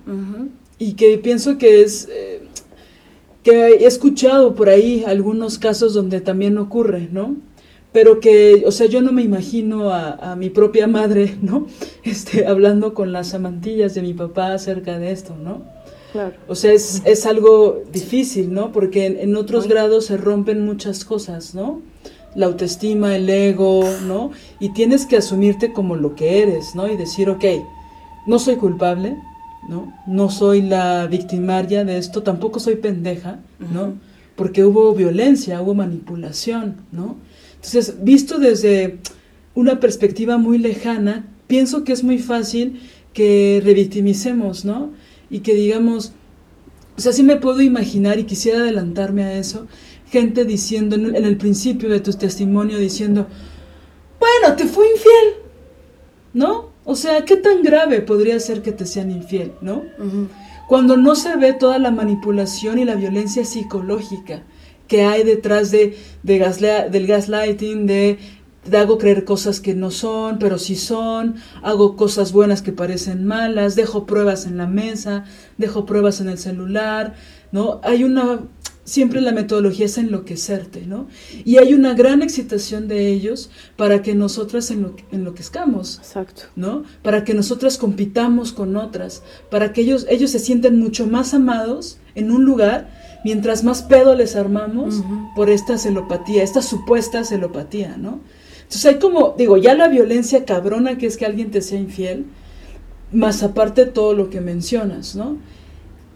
[0.79, 2.43] Y que pienso que es, eh,
[3.45, 7.37] que he escuchado por ahí algunos casos donde también ocurre, ¿no?
[7.93, 11.67] Pero que, o sea, yo no me imagino a, a mi propia madre, ¿no?
[12.05, 15.63] Este, hablando con las amantillas de mi papá acerca de esto, ¿no?
[16.49, 18.73] O sea, es, es, algo difícil, ¿no?
[18.73, 21.83] Porque en, otros grados se rompen muchas cosas, ¿no?
[22.35, 24.31] La autoestima, el ego, ¿no?
[24.59, 26.89] Y tienes que asumirte como lo que eres, ¿no?
[26.89, 27.45] Y decir, ok,
[28.27, 29.17] no soy culpable,
[29.69, 29.93] ¿no?
[30.07, 33.41] No soy la victimaria de esto, tampoco soy pendeja,
[33.73, 33.95] ¿no?
[34.35, 37.17] Porque hubo violencia, hubo manipulación, ¿no?
[37.59, 38.99] Entonces, visto desde
[39.55, 42.81] una perspectiva muy lejana, pienso que es muy fácil
[43.13, 44.93] que revictimicemos, ¿no?
[45.31, 46.13] y que digamos,
[46.97, 49.67] o sea, sí me puedo imaginar y quisiera adelantarme a eso,
[50.11, 53.27] gente diciendo en el principio de tu testimonio, diciendo,
[54.19, 55.43] bueno, te fui infiel,
[56.33, 56.71] ¿no?
[56.85, 59.83] O sea, ¿qué tan grave podría ser que te sean infiel, ¿no?
[60.67, 64.43] Cuando no se ve toda la manipulación y la violencia psicológica
[64.89, 68.19] que hay detrás de, de del gaslighting, de
[68.77, 73.77] hago creer cosas que no son, pero sí son, hago cosas buenas que parecen malas,
[73.77, 75.25] dejo pruebas en la mesa,
[75.57, 77.15] dejo pruebas en el celular,
[77.53, 77.81] ¿no?
[77.83, 78.41] Hay una,
[78.85, 81.09] siempre la metodología es enloquecerte, ¿no?
[81.45, 86.43] Y hay una gran excitación de ellos para que nosotras enloquezcamos, Exacto.
[86.57, 86.85] ¿no?
[87.03, 91.99] Para que nosotras compitamos con otras, para que ellos, ellos se sienten mucho más amados
[92.15, 95.03] en un lugar mientras más pedo les armamos
[95.35, 98.21] por esta celopatía, esta supuesta celopatía, ¿no?
[98.59, 102.27] Entonces hay como, digo, ya la violencia cabrona que es que alguien te sea infiel,
[103.13, 105.39] más aparte todo lo que mencionas, ¿no?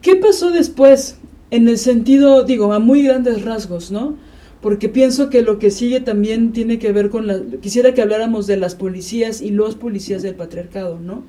[0.03, 1.17] ¿Qué pasó después?
[1.51, 4.17] En el sentido, digo, a muy grandes rasgos, ¿no?
[4.61, 7.41] Porque pienso que lo que sigue también tiene que ver con la...
[7.61, 11.25] Quisiera que habláramos de las policías y los policías del patriarcado, ¿no?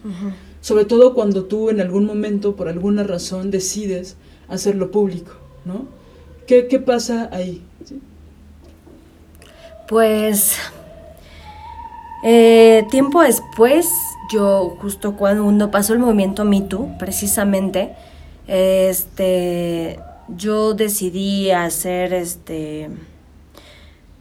[0.61, 5.31] Sobre todo cuando tú en algún momento, por alguna razón, decides hacerlo público,
[5.65, 5.85] ¿no?
[6.47, 7.61] ¿Qué, qué pasa ahí?
[9.87, 10.57] Pues
[12.25, 13.91] eh, tiempo después,
[14.31, 16.65] yo justo cuando pasó el movimiento Me
[16.97, 17.93] precisamente,
[18.47, 19.99] este,
[20.29, 22.89] yo decidí hacer este,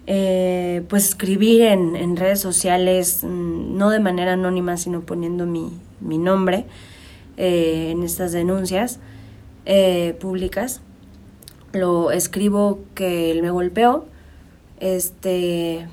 [0.08, 6.64] eh, pues escribir en, redes sociales, mm, no de manera anónima, sino poniendo mi, nombre
[7.36, 8.98] eh, en estas denuncias
[10.20, 10.80] públicas.
[11.72, 14.06] Lo escribo que él me golpeó,
[14.80, 15.88] este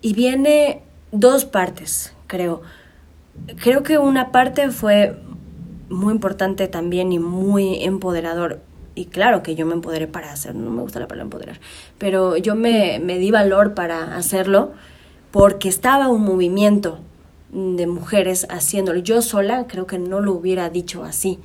[0.00, 2.62] y viene dos partes, creo.
[3.62, 5.16] Creo que una parte fue
[5.88, 8.60] muy importante también y muy empoderador.
[8.94, 11.60] Y claro que yo me empoderé para hacerlo, no me gusta la palabra empoderar,
[11.96, 14.72] pero yo me, di valor para hacerlo
[15.30, 16.98] porque estaba un movimiento
[17.52, 18.98] de mujeres haciéndolo.
[19.00, 21.38] Yo sola creo que no lo hubiera dicho así.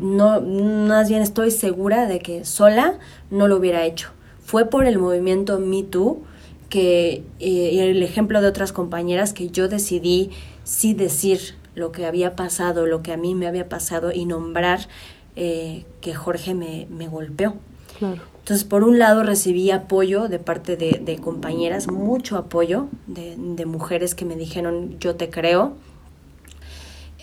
[0.00, 2.98] No, más bien estoy segura de que sola
[3.30, 4.10] no lo hubiera hecho.
[4.44, 6.22] Fue por el movimiento Me Too
[6.68, 10.30] que eh, el ejemplo de otras compañeras que yo decidí
[10.64, 14.88] sí decir lo que había pasado, lo que a mí me había pasado y nombrar
[15.36, 17.56] eh, que Jorge me, me golpeó.
[17.98, 18.33] Claro.
[18.44, 24.26] Entonces, por un lado recibí apoyo de parte de, compañeras, mucho apoyo de, mujeres que
[24.26, 25.72] me dijeron, yo te creo.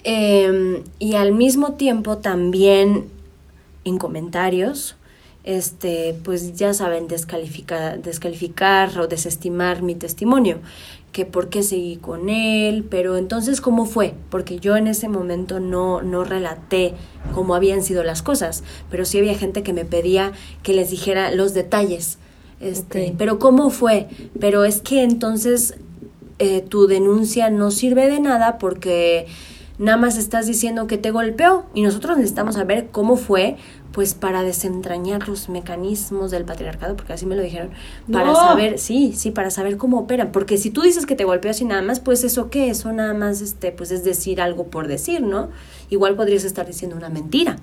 [0.03, 3.05] Eh, y al mismo tiempo también
[3.83, 4.95] en comentarios,
[5.43, 10.57] este, pues ya saben, descalificar, descalificar o desestimar mi testimonio,
[11.11, 15.59] que por qué seguí con él, pero entonces cómo fue, porque yo en ese momento
[15.59, 16.93] no, no relaté
[17.33, 20.31] cómo habían sido las cosas, pero sí había gente que me pedía
[20.63, 22.17] que les dijera los detalles,
[22.59, 23.15] este, okay.
[23.17, 24.07] pero cómo fue,
[24.39, 25.75] pero es que entonces
[26.39, 29.27] eh, tu denuncia no sirve de nada porque
[29.81, 33.57] nada más estás diciendo que te golpeó y nosotros necesitamos saber cómo fue,
[33.91, 37.71] pues para desentrañar los mecanismos del patriarcado, porque así me lo dijeron,
[38.11, 38.35] para No.
[38.35, 41.65] saber, sí, sí, para saber cómo operan, porque si tú dices que te golpeó así
[41.65, 45.21] nada más, pues eso qué, eso nada más, este, pues es decir algo por decir,
[45.23, 45.49] ¿no?
[45.89, 47.57] Igual podrías estar diciendo una mentira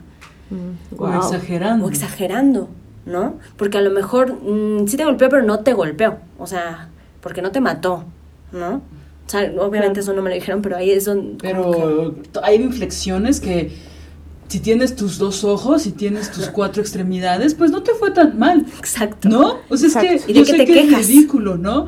[0.50, 1.86] Mm, O exagerando.
[1.86, 2.68] o exagerando,
[3.06, 3.34] ¿no?
[3.56, 6.88] Porque a lo mejor mm, sí te golpeó, pero no te golpeó, o sea,
[7.20, 8.04] porque no te mató,
[8.52, 8.80] ¿no?
[9.28, 10.00] O sea, obviamente Claro.
[10.00, 11.36] eso no me lo dijeron, pero ahí es donde...
[11.36, 13.70] que- Pero hay inflexiones que
[14.48, 18.38] si tienes tus dos ojos y tienes tus cuatro extremidades, pues no te fue tan
[18.38, 19.28] mal, Exacto.
[19.28, 19.56] ¿no?
[19.68, 21.00] O sea, es que ¿Y de yo qué sé te que quejas?
[21.02, 21.86] es ridículo, ¿no?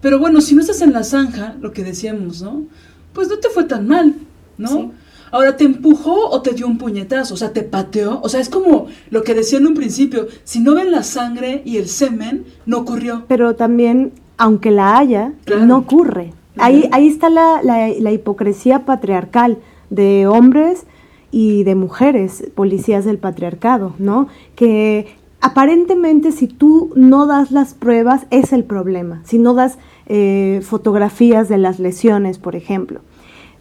[0.00, 2.64] Pero bueno, si no estás en la zanja, lo que decíamos, ¿no?
[3.12, 4.14] Pues no te fue tan mal,
[4.58, 4.68] ¿no?
[4.68, 4.90] Sí.
[5.30, 7.34] Ahora, ¿te empujó o te dio un puñetazo?
[7.34, 8.18] O sea, ¿te pateó?
[8.20, 11.62] O sea, es como lo que decía en un principio, si no ven la sangre
[11.64, 13.26] y el semen, no ocurrió.
[13.28, 15.66] Pero también, aunque la haya, Claro.
[15.66, 16.32] no ocurre.
[16.60, 19.58] Ahí, ahí está la, la- la hipocresía patriarcal
[19.90, 20.86] de hombres
[21.32, 24.28] y de mujeres, policías del patriarcado, ¿no?
[24.56, 25.06] Que
[25.40, 31.48] aparentemente si tú no das las pruebas es el problema, si no das eh, fotografías
[31.48, 33.00] de las lesiones, por ejemplo.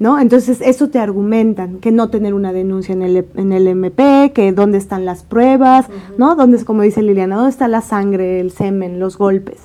[0.01, 0.17] ¿No?
[0.17, 4.53] Entonces eso te argumentan, que no tener una denuncia en el, en el MP, que
[4.53, 5.87] dónde están las pruebas,
[6.17, 6.35] ¿no?
[6.37, 9.57] Dónde, como dice Liliana, dónde está la sangre, el semen, los golpes.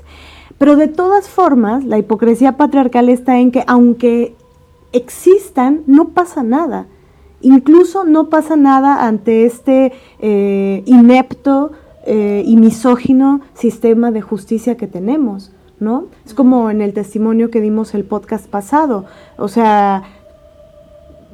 [0.65, 4.35] Pero de todas formas, la hipocresía patriarcal está en que aunque
[4.93, 6.87] existan, no pasa nada.
[7.43, 11.73] Incluso no pasa nada ante este eh, inepto
[12.07, 16.07] eh, y misógino sistema de justicia que tenemos, ¿no?
[16.25, 19.05] Es como en el testimonio que dimos el podcast pasado.
[19.37, 20.05] O sea,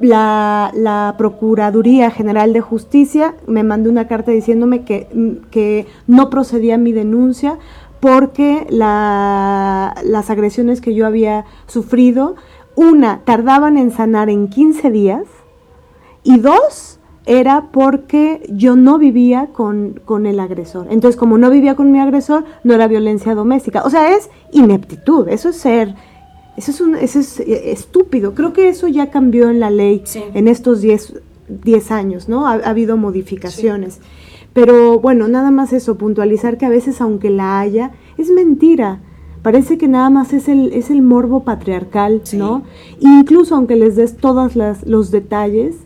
[0.01, 5.07] la, la Procuraduría General de Justicia me mandó una carta diciéndome que,
[5.51, 7.59] que no procedía mi denuncia
[8.01, 12.35] porque la- las agresiones que yo había sufrido,
[12.75, 15.23] una, tardaban en sanar en 15 días
[16.23, 16.97] y dos,
[17.27, 20.87] era porque yo no vivía con, con el agresor.
[20.89, 23.83] Entonces, como no vivía con mi agresor, no era violencia doméstica.
[23.83, 25.93] O sea, es ineptitud, eso es ser,
[26.57, 28.33] eso es, un, eso es eh, estúpido.
[28.33, 30.23] Creo que eso ya cambió en la ley Sí.
[30.33, 31.13] en estos 10
[31.47, 32.47] 10 años, ¿no?
[32.47, 33.99] Ha, ha habido modificaciones.
[34.53, 38.99] Pero bueno, nada más eso, puntualizar que a veces, aunque la haya, es mentira.
[39.43, 42.37] Parece que nada más es el, es el morbo patriarcal, Sí.
[42.37, 42.63] ¿no?
[42.99, 44.53] Incluso aunque les des todos
[44.85, 45.77] los detalles,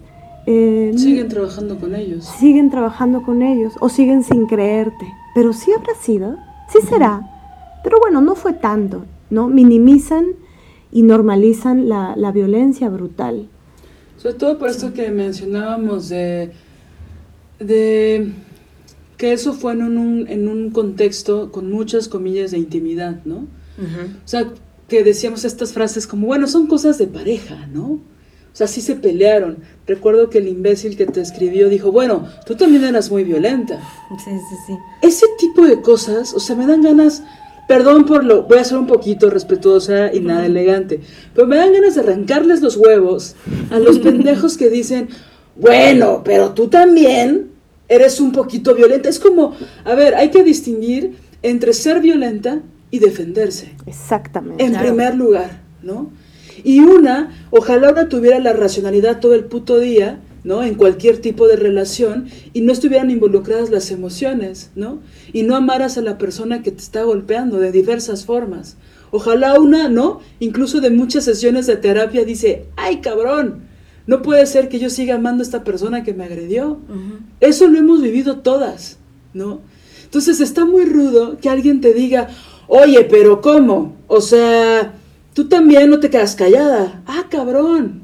[0.48, 2.26] eh, Siguen trabajando con ellos.
[2.26, 5.08] siguen trabajando con ellos o siguen sin creerte.
[5.34, 6.36] Pero sí habrá sido,
[6.70, 7.22] sí será.
[7.84, 9.48] Pero bueno, no fue tanto, ¿no?
[9.48, 10.26] Minimizan
[10.92, 13.48] y normalizan la, la violencia brutal.
[14.18, 16.52] Sobre todo por esto que mencionábamos de,
[17.60, 18.32] de
[19.18, 23.48] que eso fue en un, en un contexto con muchas comillas de intimidad, ¿no?
[23.78, 24.12] Ujú.
[24.24, 24.52] O sea,
[24.88, 28.00] que decíamos estas frases como, bueno, son cosas de pareja, ¿no?
[28.56, 29.58] O sea, sí se pelearon.
[29.86, 33.82] Recuerdo que el imbécil que te escribió dijo, bueno, tú también eras muy violenta.
[34.24, 34.74] Sí, sí, sí.
[35.02, 37.22] Ese tipo de cosas, o sea, me dan ganas,
[37.68, 41.02] perdón por lo, voy a ser un poquito respetuosa y nada elegante,
[41.34, 43.36] pero me dan ganas de arrancarles los huevos
[43.72, 45.10] a los pendejos que dicen,
[45.58, 47.55] bueno, pero tú también
[47.88, 49.10] eres un poquito violenta.
[49.10, 52.62] Es como, a ver, hay que distinguir entre ser violenta
[52.92, 54.64] y defenderse Exactamente.
[54.64, 54.86] en Claro.
[54.88, 56.12] primer lugar, ¿no?
[56.64, 60.64] Y una, ojalá una tuviera la racionalidad todo el puto día, ¿no?
[60.64, 65.00] En cualquier tipo de relación y no estuvieran involucradas las emociones, ¿no?
[65.34, 68.78] Y no amaras a la persona que te está golpeando de diversas formas.
[69.12, 70.22] Ojalá una, ¿no?
[70.40, 73.64] Incluso de muchas sesiones de terapia dice, ay cabrón,
[74.08, 76.80] no puede ser que yo siga amando a esta persona que me agredió.
[77.40, 78.98] Eso lo hemos vivido todas,
[79.34, 79.62] ¿no?
[80.04, 82.30] Entonces está muy rudo que alguien te diga,
[82.68, 83.96] oye, pero ¿cómo?
[84.08, 84.94] O sea,
[85.34, 87.02] tú también no te quedas callada.
[87.06, 88.04] Ah, cabrón.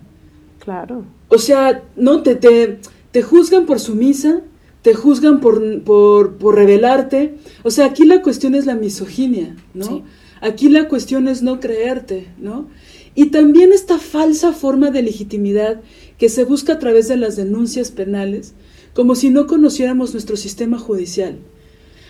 [0.59, 1.05] Claro.
[1.29, 2.79] O sea, no, te, te,
[3.11, 4.41] te juzgan por sumisa,
[4.81, 7.35] te juzgan por, por, por revelarte.
[7.63, 9.85] O sea, aquí la cuestión es la misoginia, ¿no?
[9.85, 10.03] Sí.
[10.41, 12.67] Aquí la cuestión es no creerte, ¿no?
[13.13, 15.81] Y también esta falsa forma de legitimidad
[16.17, 18.53] que se busca a través de las denuncias penales,
[18.93, 21.37] como si no conociéramos nuestro sistema judicial.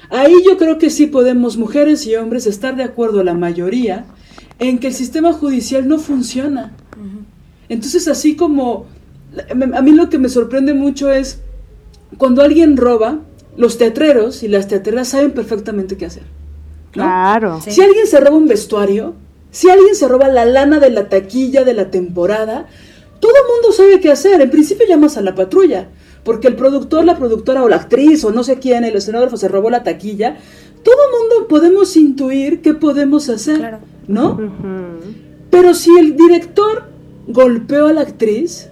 [0.10, 4.06] Ahí yo creo que sí podemos, mujeres y hombres, estar de acuerdo, la mayoría,
[4.60, 6.76] en que el sistema judicial no funciona.
[7.70, 8.86] Entonces, así como
[9.74, 11.40] a mí lo que me sorprende mucho es
[12.18, 13.20] cuando alguien roba,
[13.56, 16.24] los teatreros y las teatreras saben perfectamente qué hacer.
[16.92, 17.62] Claro.
[17.62, 19.16] Si alguien se roba un vestuario,
[19.52, 22.68] si alguien se roba la lana de la taquilla de la temporada,
[23.20, 24.42] todo el mundo sabe qué hacer.
[24.42, 25.90] En principio llamas a la patrulla,
[26.24, 29.48] porque el productor, la productora o la actriz o no sé quién, el escenógrafo se
[29.48, 30.38] robó la taquilla.
[30.84, 33.78] Todo el mundo podemos intuir qué podemos hacer,
[34.08, 34.40] ¿no?
[35.52, 36.86] Pero si el director
[37.28, 38.70] golpeó a la actriz,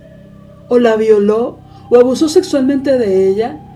[0.70, 1.60] o la violó,
[1.90, 3.69] o abusó sexualmente de ella,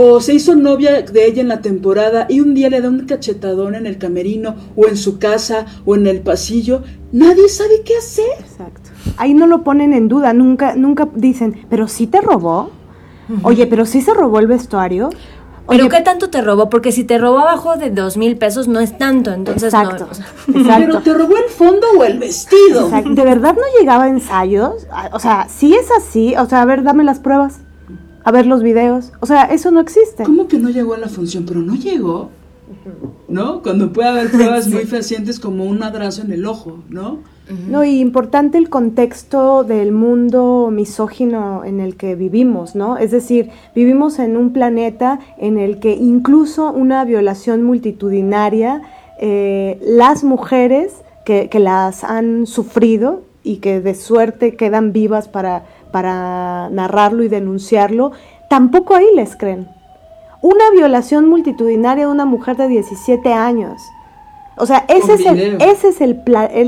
[0.00, 3.00] o se hizo novia de ella en la temporada y un día le da un
[3.00, 7.96] cachetadón en el camerino o en su casa o en el pasillo, nadie sabe qué
[7.96, 8.30] hacer.
[8.38, 8.90] Exacto.
[9.16, 12.70] Ahí no lo ponen en duda, nunca nunca dicen, "Pero sí te robó."
[13.42, 15.10] Oye, pero sí se robó el vestuario.
[15.68, 16.70] Pero ¿qué tanto te robó?
[16.70, 20.12] Porque si te robó abajo de dos mil pesos no es tanto, entonces exacto, no.
[20.60, 20.84] exacto.
[20.86, 22.84] Pero te robó el fondo o el vestido.
[22.84, 23.14] Exacto.
[23.14, 24.86] ¿De verdad no llegaba a ensayos?
[25.12, 27.62] O sea, si es así, o sea, a ver, dame las pruebas
[28.28, 29.12] a ver los videos.
[29.20, 30.22] O sea, eso no existe.
[30.24, 31.46] ¿Cómo que no llegó a la función?
[31.46, 32.28] Pero no llegó.
[33.26, 33.62] ¿No?
[33.62, 37.20] Cuando puede haber pruebas muy fehacientes como un madrazo en el ojo, ¿no?
[37.66, 42.98] No, y importante el contexto del mundo misógino en el que vivimos, ¿no?
[42.98, 48.82] Es decir, vivimos en un planeta en el que incluso una violación multitudinaria,
[49.18, 50.92] eh, las mujeres
[51.24, 57.28] que, que las han sufrido y que de suerte quedan vivas para para narrarlo y
[57.28, 58.12] denunciarlo,
[58.48, 59.68] tampoco ahí les creen.
[60.40, 63.82] Una violación multitudinaria de una mujer de 17 años.
[64.56, 66.20] O sea, ese es, el, ese es el,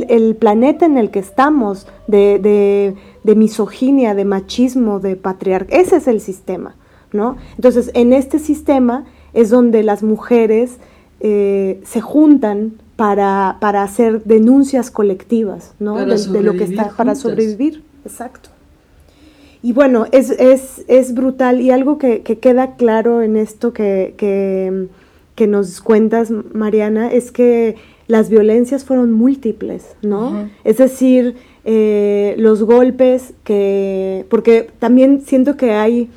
[0.08, 2.94] el, planeta en el que estamos, de,
[3.24, 5.76] de, misoginia, de machismo, de patriarca.
[5.76, 6.76] Ese es el sistema,
[7.12, 7.36] ¿no?
[7.56, 10.78] Entonces, en este sistema es donde las mujeres
[11.20, 15.96] eh, se juntan para, para, hacer denuncias colectivas, ¿no?
[15.96, 17.82] De, lo que está para sobrevivir.
[18.04, 18.50] Exacto.
[19.62, 24.14] Y bueno, es, es, es brutal y algo que, que, queda claro en esto que,
[24.16, 24.86] que,
[25.34, 30.48] que, nos cuentas, Mariana, es que las violencias fueron múltiples, ¿no?
[30.64, 36.08] Es decir, eh, los golpes que, porque también siento que hay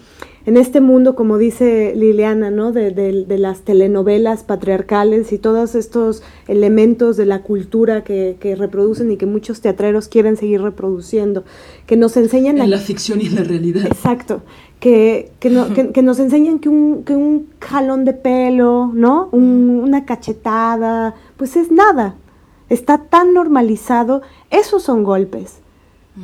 [0.46, 2.74] en este mundo, como dice Liliana, ¿no?
[2.74, 9.12] De, de, las telenovelas patriarcales y todos estos elementos de la cultura que, que, reproducen
[9.12, 11.46] y que muchos teatreros quieren seguir reproduciendo,
[11.86, 12.58] que nos enseñan...
[12.58, 13.86] En la, ficción y la realidad.
[13.86, 14.42] Exacto.
[14.82, 19.30] Que, que, no, que, nos enseñan que un, que un jalón de pelo, ¿no?
[19.32, 22.16] una cachetada, pues es nada.
[22.68, 24.24] Está tan normalizado.
[24.50, 25.60] Esos son golpes,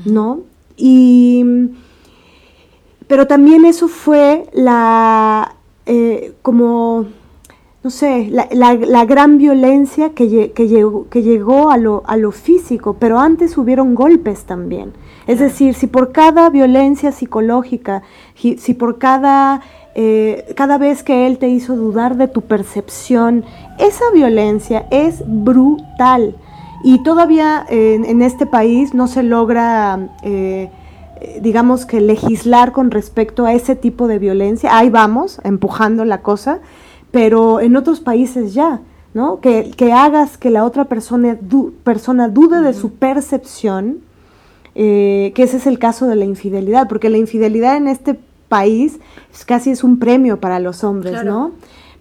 [0.03, 0.41] ¿no?
[0.75, 1.45] Y
[3.09, 5.55] pero también eso fue la,
[5.87, 7.07] eh, como,
[7.83, 12.31] no sé, la, la, gran violencia que, que, llegó, que llegó a lo, a lo
[12.31, 14.93] físico, pero antes hubieron golpes también.
[15.25, 18.03] Es decir, si por cada violencia psicológica,
[18.35, 19.61] si por cada,
[19.95, 23.43] eh, cada vez que él te hizo dudar de tu percepción,
[23.79, 26.35] esa violencia es brutal.
[26.83, 30.71] Y todavía en este país no se logra eh, eh,
[31.41, 34.77] digamos que legislar con respecto a ese tipo de violencia.
[34.77, 36.59] Ahí vamos, empujando la cosa,
[37.11, 38.81] pero en otros países ya,
[39.13, 39.39] ¿no?
[39.39, 41.37] Que, hagas que la otra persona,
[41.83, 43.99] persona dude de su percepción,
[44.75, 48.99] eh, que ese es el caso de la infidelidad, porque la infidelidad en este país
[49.45, 51.51] casi es un premio para los hombres, ¿no?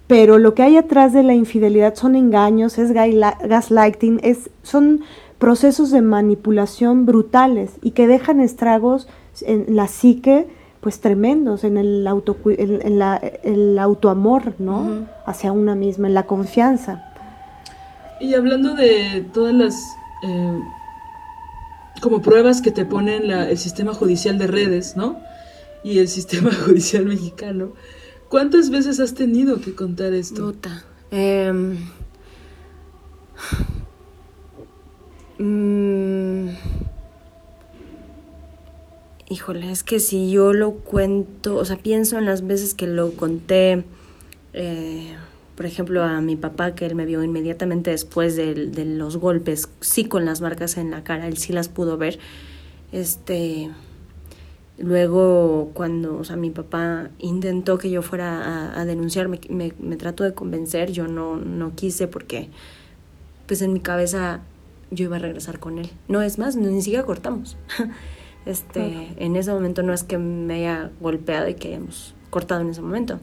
[0.07, 5.03] Pero lo que hay atrás de la infidelidad son engaños, es gaslighting, es, son
[5.39, 9.09] procesos de manipulación brutales y que dejan estragos
[9.43, 10.49] en la psique
[10.81, 16.27] pues tremendos en el auto en, la, el autoamor no hacia una misma en la
[16.27, 17.05] confianza.
[18.21, 19.75] Y hablando de todas las
[20.23, 20.61] eh,
[22.01, 25.19] como pruebas que te ponen el sistema judicial de redes no
[25.83, 27.73] y el sistema judicial mexicano
[28.29, 30.55] cuántas veces has tenido que contar esto
[31.11, 31.77] eh,
[35.39, 36.49] Mm.
[39.31, 43.13] Híjole, es que si yo lo cuento, o sea, pienso en las veces que lo
[43.13, 43.85] conté,
[44.55, 45.15] eh,
[45.55, 48.55] por ejemplo, a mi papá, que él me vio inmediatamente después de,
[48.87, 52.19] los golpes, sí con las marcas en la cara, él sí las pudo ver.
[52.91, 53.71] Este,
[54.79, 59.97] luego, cuando, o sea, mi papá intentó que yo fuera a, a denunciar, me, me,
[59.97, 62.49] trató de convencer, yo no, no quise porque,
[63.47, 64.41] pues en mi cabeza
[64.91, 65.91] yo iba a regresar con él.
[66.09, 67.57] No es más, ni siquiera cortamos.
[68.47, 72.71] Este, en ese momento no es que me haya golpeado y que hayamos cortado en
[72.71, 73.21] ese momento.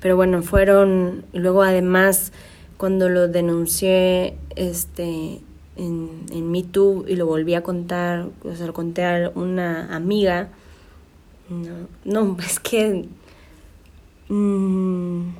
[0.00, 2.32] Pero bueno, fueron, luego además
[2.76, 5.40] cuando lo denuncié este,
[5.76, 10.50] en, en MeToo y lo volví a contar, o sea, lo conté a una amiga,
[11.48, 13.08] no, no es que...
[14.28, 15.30] Mm,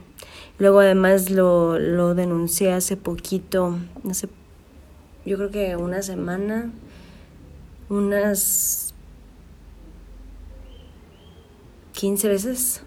[0.58, 3.76] luego además lo, lo denuncié hace poquito,
[4.08, 4.28] hace,
[5.26, 6.70] yo creo que una semana,
[7.88, 8.94] unas
[11.92, 12.82] 15 veces.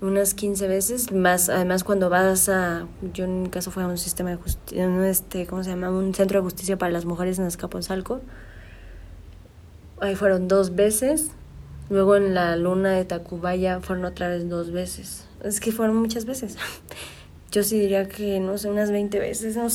[0.00, 3.98] Unas 15 veces, más además cuando vas a, yo en mi caso fue a un
[3.98, 5.90] sistema de justicia, este, ¿cómo se llama?
[5.90, 8.20] Un centro de justicia para las mujeres en Azcapotzalco.
[10.00, 11.32] Ahí fueron dos veces.
[11.90, 15.26] Luego en la luna de Tacubaya fueron otra vez dos veces.
[15.42, 16.56] Es que fueron muchas veces.
[17.50, 19.56] Yo sí diría que, no sé, unas 20 veces.
[19.56, 19.68] No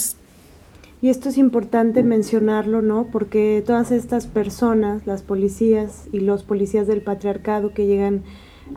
[1.04, 3.08] y esto es importante mencionarlo, ¿no?
[3.12, 8.24] Porque todas estas personas, las policías y los policías del patriarcado que llegan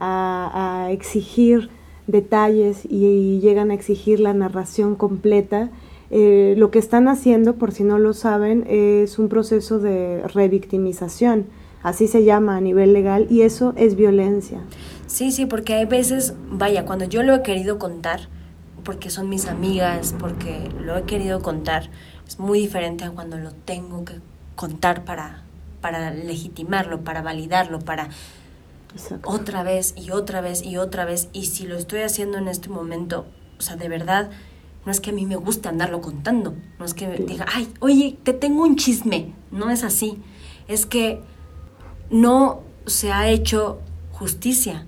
[0.01, 1.71] a, exigir
[2.09, 5.71] detalles y, llegan a exigir la narración completa,
[6.11, 11.47] eh, lo que están haciendo, por si no lo saben, es un proceso de revictimización,
[11.85, 14.59] así se llama a nivel legal, y eso es violencia.
[15.07, 18.23] Sí, sí, porque hay veces, vaya, cuando yo lo he querido contar,
[18.83, 21.89] porque son mis amigas, porque lo he querido contar,
[22.27, 24.21] es muy diferente a cuando lo tengo que
[24.55, 25.43] contar para,
[25.81, 28.09] para legitimarlo, para validarlo, para
[29.25, 31.29] otra vez y otra vez y otra vez.
[31.33, 33.27] Y si lo estoy haciendo en este momento,
[33.59, 34.31] o sea, de verdad,
[34.85, 38.19] no es que a mí me guste andarlo contando, no es que diga, ay, oye,
[38.23, 40.23] te tengo un chisme, no es así.
[40.69, 41.21] Es que
[42.11, 43.81] no se ha hecho
[44.13, 44.87] justicia.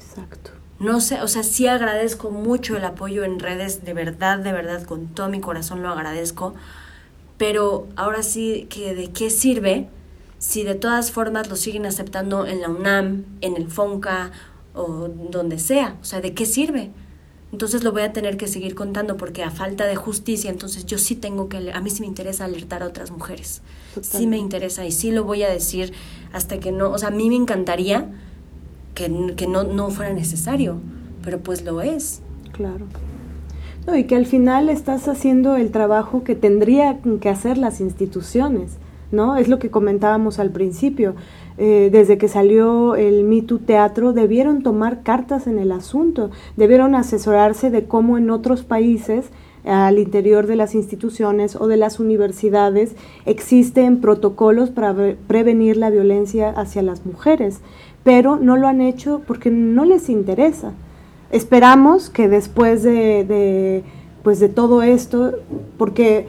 [0.00, 0.52] Exacto.
[0.78, 4.82] No sé, o sea, sí agradezco mucho el apoyo en redes, de verdad, de verdad,
[4.84, 6.54] con todo mi corazón lo agradezco,
[7.40, 9.88] pero ahora sí que de qué sirve
[10.36, 14.30] si de todas formas lo siguen aceptando en la UNAM, en el FONCA
[14.74, 16.90] o donde sea, o sea, ¿de qué sirve?
[17.50, 20.98] Entonces lo voy a tener que seguir contando porque a falta de justicia, entonces yo
[20.98, 23.62] sí tengo que, a mí sí me interesa alertar a otras mujeres,
[24.02, 25.94] sí me interesa y sí lo voy a decir
[26.34, 28.10] hasta que no, o sea, a mí me encantaría
[28.94, 30.78] que, que no, no fuera necesario,
[31.22, 32.20] pero pues lo es.
[32.52, 32.86] Claro
[33.96, 38.76] y que al final estás haciendo el trabajo que tendrían que hacer las instituciones,
[39.10, 39.36] ¿no?
[39.36, 41.14] Es lo que comentábamos al principio.
[41.58, 47.70] Eh, desde que salió el Me Teatro, debieron tomar cartas en el asunto, debieron asesorarse
[47.70, 49.30] de cómo en otros países
[49.64, 54.94] al interior de las instituciones o de las universidades existen protocolos para
[55.26, 57.60] prevenir la violencia hacia las mujeres,
[58.04, 60.72] pero no lo han hecho porque no les interesa.
[61.30, 63.84] Esperamos que después de,
[64.22, 65.32] pues de todo esto,
[65.78, 66.26] porque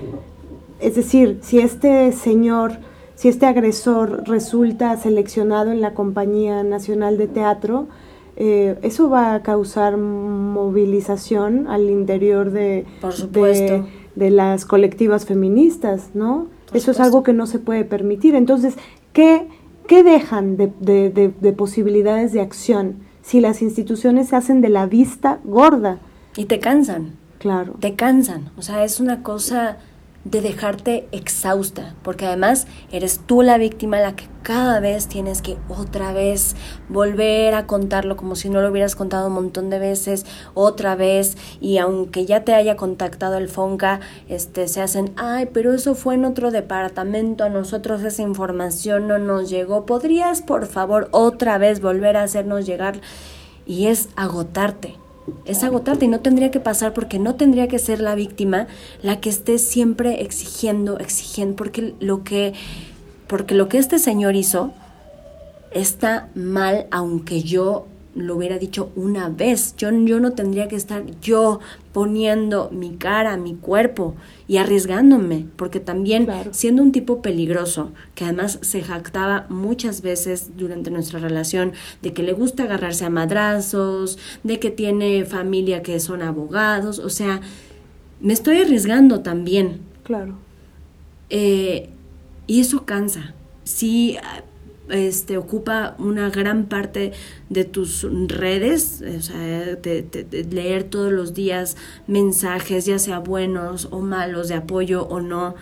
[0.79, 2.73] es decir, si este señor,
[3.15, 7.87] si este agresor resulta seleccionado en la Compañía Nacional de Teatro,
[8.35, 12.85] eh, eso va a causar movilización al interior de,
[14.15, 16.47] de, las colectivas feministas, ¿no?
[16.73, 18.35] eso es algo que no se puede permitir.
[18.35, 18.75] Entonces,
[19.13, 19.47] ¿qué,
[19.87, 23.10] qué dejan de, de posibilidades de acción?
[23.21, 25.99] Si las instituciones se hacen de la vista gorda.
[26.35, 27.17] Y te cansan.
[27.39, 27.73] Claro.
[27.79, 28.51] Te cansan.
[28.57, 29.77] O sea, es una cosa
[30.23, 35.57] de dejarte exhausta, porque además eres tú la víctima la que cada vez tienes que
[35.67, 36.55] otra vez
[36.89, 41.37] volver a contarlo como si no lo hubieras contado un montón de veces, otra vez,
[41.59, 43.99] y aunque ya te haya contactado el FONCA,
[44.29, 49.17] este, se hacen, ay, pero eso fue en otro departamento, a nosotros esa información no
[49.17, 53.01] nos llegó, ¿podrías por favor otra vez volver a hacernos llegar?
[53.65, 54.97] Y es agotarte
[55.45, 58.67] es agotarte y no tendría que pasar porque no tendría que ser la víctima
[59.01, 62.53] la que esté siempre exigiendo, exigiendo, porque lo que,
[63.27, 64.73] porque lo que este señor hizo
[65.71, 69.75] está mal, aunque yo lo hubiera dicho una vez.
[69.77, 71.59] Yo, yo no tendría que estar yo
[71.93, 74.15] poniendo mi cara, mi cuerpo
[74.47, 80.91] y arriesgándome, porque también siendo un tipo peligroso, que además se jactaba muchas veces durante
[80.91, 86.21] nuestra relación de que le gusta agarrarse a madrazos, de que tiene familia que son
[86.21, 87.41] abogados, o sea,
[88.19, 89.81] me estoy arriesgando también.
[90.03, 90.35] Claro.
[91.29, 91.89] Eh,
[92.47, 93.33] y eso cansa.
[93.63, 94.17] Sí,
[94.91, 97.13] este, ocupa una gran parte
[97.49, 101.77] de tus redes, o sea, de, leer todos los días
[102.07, 105.55] mensajes, ya sea buenos o malos, de apoyo o no,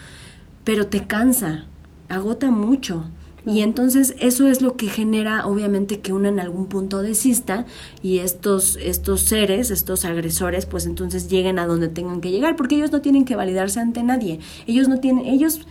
[0.63, 1.65] pero te cansa,
[2.09, 3.05] agota mucho,
[3.45, 7.65] Y entonces eso es lo que genera obviamente que uno en algún punto desista
[8.03, 12.75] y estos, estos seres, estos agresores, pues entonces lleguen a donde tengan que llegar, porque
[12.75, 14.39] ellos no tienen que validarse ante nadie.
[14.67, 15.61] Ellos no tienen, ellos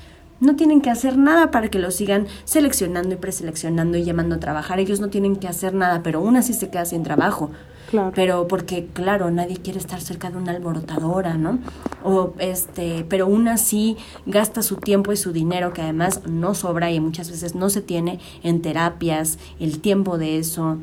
[0.40, 4.40] no tienen que hacer nada para que los sigan seleccionando y preseleccionando y llamando a
[4.40, 4.78] trabajar.
[4.78, 7.50] Ellos no tienen que hacer nada, pero aún así se queda sin trabajo.
[7.90, 8.12] Claro.
[8.14, 11.58] Pero porque, claro, nadie quiere estar cerca de una alborotadora, ¿no?
[12.04, 16.90] O este, pero aún así gasta su tiempo y su dinero, que además no sobra
[16.90, 20.76] y muchas veces no se tiene en terapias, el tiempo de eso.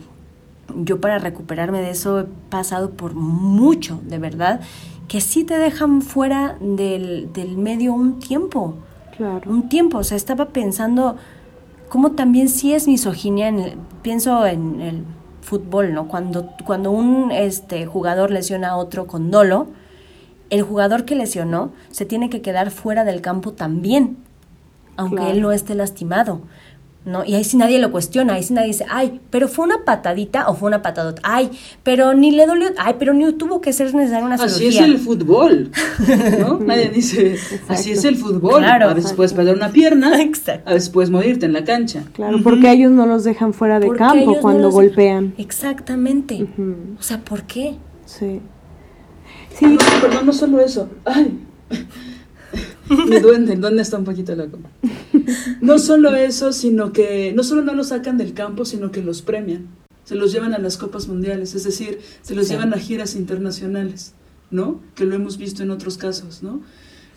[0.76, 4.62] Yo para recuperarme de eso he pasado por mucho, de verdad,
[5.08, 8.74] que sí te dejan fuera del, del medio un tiempo.
[9.18, 9.50] Claro.
[9.50, 11.16] Un tiempo, o sea, estaba pensando
[11.90, 15.04] cómo también sí es misoginia, en el- pienso en el
[15.42, 16.08] fútbol, ¿no?
[16.08, 19.68] Cuando, cuando un este, jugador lesiona a otro con dolo,
[20.50, 24.18] el jugador que lesionó se tiene que quedar fuera del campo también,
[24.98, 25.32] aunque Claro.
[25.32, 26.42] él no esté lastimado.
[27.06, 27.24] ¿No?
[27.24, 30.50] Y ahí sí nadie lo cuestiona, ahí sí nadie dice, ay, pero fue una patadita
[30.50, 31.52] o fue una patadota, ay,
[31.84, 34.86] pero ni le dolió, ay, pero ni tuvo que ser necesaria una Así es cirugía.
[34.86, 35.70] el fútbol,
[36.40, 36.60] ¿no?
[36.66, 37.38] Nadie dice,
[37.68, 38.58] así es el fútbol.
[38.64, 38.90] Claro.
[38.90, 40.68] a veces puedes perder una pierna, Exacto.
[40.68, 42.02] a veces puedes morirte en la cancha.
[42.14, 45.36] Claro, porque ellos no los dejan fuera de campo no cuando los- golpean.
[45.38, 46.48] Exactamente.
[47.00, 47.76] O sea, ¿por qué?
[48.06, 48.40] Sí.
[48.44, 50.90] Ah, Sí, no, perdón, no solo eso.
[51.06, 51.40] Ay,
[52.90, 54.58] mi duende, el duende está un poquito loco.
[55.62, 59.22] No solo eso, sino que no solo no los sacan del campo, sino que los
[59.22, 59.68] premian.
[60.04, 62.54] Se los llevan a las copas mundiales, es decir, se los Sí.
[62.54, 64.14] llevan a giras internacionales,
[64.52, 64.82] ¿no?
[64.96, 66.62] Que lo hemos visto en otros casos, ¿no?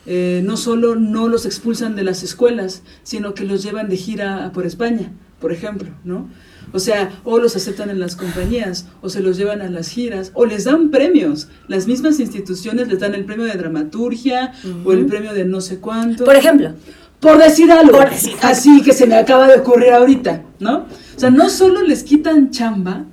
[0.07, 4.53] Eh, no solo no los expulsan de las escuelas, sino que los llevan de gira
[4.55, 6.29] por España, por ejemplo, ¿no?
[6.73, 10.31] O sea, o los aceptan en las compañías, o se los llevan a las giras,
[10.35, 11.49] o les dan premios.
[11.67, 14.53] Las mismas instituciones les dan el premio de dramaturgia
[14.85, 16.25] o el premio de no sé cuánto.
[16.25, 16.75] Por ejemplo,
[17.21, 17.99] Por decir algo.
[17.99, 18.47] Por decir algo.
[18.47, 20.87] Así que se me acaba de ocurrir ahorita, ¿no?
[21.17, 23.07] O sea, no solo les quitan chamba,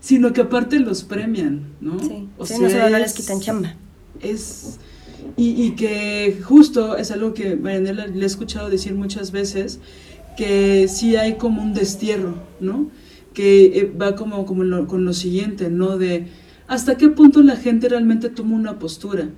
[0.00, 1.98] sino que aparte los premian, ¿no?
[2.00, 3.74] sí, O sí, sea, no solo no es- les quitan chamba.
[4.22, 4.78] es
[5.36, 9.78] y, y que justo es algo que Marianela le he escuchado decir muchas veces
[10.36, 12.88] que sí hay como un destierro no
[13.34, 16.26] que eh, va como, como lo- con lo siguiente no de
[16.68, 19.28] hasta qué punto la gente realmente toma una postura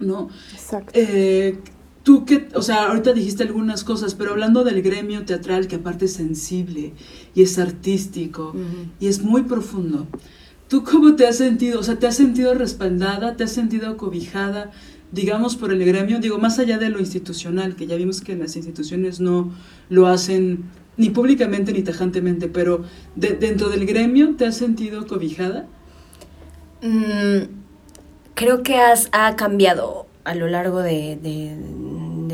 [0.00, 0.92] no exacto.
[0.94, 1.58] eh,
[2.06, 6.04] tú que, o sea, ahorita dijiste algunas cosas, pero hablando del gremio teatral, que aparte
[6.04, 6.92] es sensible
[7.34, 8.54] y es artístico
[9.00, 10.06] y es muy profundo,
[10.68, 11.80] ¿tú cómo te has sentido?
[11.80, 13.36] O sea, ¿te has sentido respaldada?
[13.36, 14.70] ¿Te has sentido cobijada?
[15.10, 18.54] Digamos, por el gremio, digo, más allá de lo institucional, que ya vimos que las
[18.54, 19.52] instituciones no
[19.88, 20.64] lo hacen
[20.96, 22.84] ni públicamente ni tajantemente, pero
[23.16, 25.66] de- dentro del gremio, ¿te has sentido cobijada?
[26.82, 27.48] Mm,
[28.34, 31.56] creo que has, ha cambiado a lo largo de, de-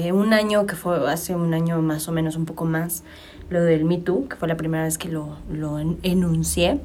[0.01, 3.05] de un año, que fue hace un año más o menos, un poco más,
[3.51, 6.81] lo del Me Too, que fue la primera vez que lo, lo en- enuncié,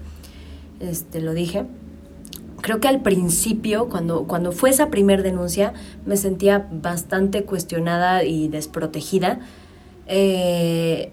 [0.81, 1.65] este, lo dije.
[2.61, 5.73] Creo que al principio, cuando, cuando fue esa primer denuncia,
[6.05, 9.39] me sentía bastante cuestionada y desprotegida.
[10.07, 11.11] Eh,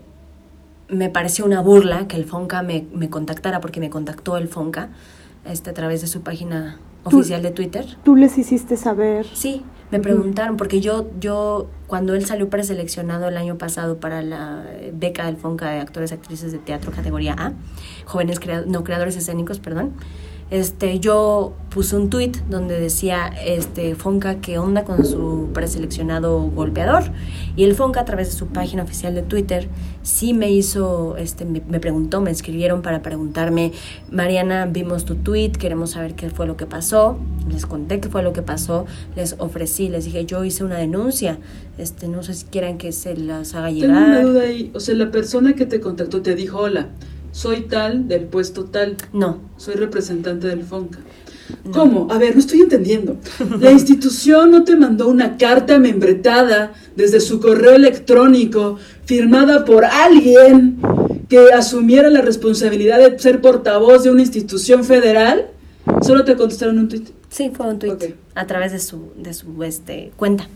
[0.88, 4.88] me pareció una burla que el Fonca me, me contactara, porque me contactó el Fonca
[5.45, 7.86] este, a través de su página oficial de Twitter.
[8.05, 9.26] Tú les hiciste saber.
[9.34, 14.64] Sí, me preguntaron, porque yo, yo, cuando él salió preseleccionado el año pasado para la
[14.93, 17.53] beca del FONCA de actores y actrices de teatro categoría A,
[18.05, 19.93] jóvenes crea- no creadores escénicos, perdón,
[20.51, 27.05] este, yo puse un tweet donde decía, este, Fonca, ¿qué onda con su preseleccionado golpeador?
[27.57, 29.68] Y el Fonca, a través de su página oficial de Twitter,
[30.05, 33.73] sí me hizo, este, me, me preguntó, me escribieron para preguntarme,
[34.13, 37.19] Mariana, vimos tu tweet, queremos saber qué fue lo que pasó.
[37.51, 38.87] Les conté qué fue lo que pasó,
[39.17, 41.39] les ofrecí, les dije, yo hice una denuncia,
[41.77, 44.23] este, no sé si quieran que se las haga Tengo una llegar.
[44.23, 46.89] duda ahí, o sea, la persona que te contactó te dijo, hola,
[47.33, 48.97] soy tal del puesto tal.
[49.13, 51.01] No, Soy representante del FONCA.
[51.64, 51.72] No.
[51.72, 52.09] ¿Cómo?
[52.11, 53.16] A ver, no estoy entendiendo.
[53.61, 60.78] La institución no te mandó una carta membretada desde su correo electrónico firmada por alguien
[61.28, 65.49] que asumiera la responsabilidad de ser portavoz de una institución federal.
[66.03, 67.05] Solo te contestaron un tweet.
[67.28, 70.49] sí, fue un tweet a través de su, de su este, cuenta.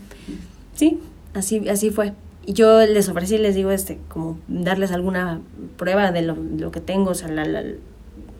[0.75, 0.99] Sí,
[1.33, 2.13] así, así fue.
[2.45, 5.41] Y yo les ofrecí, les digo, este, como darles alguna
[5.77, 7.63] prueba de lo, lo que tengo, o sea, la, la,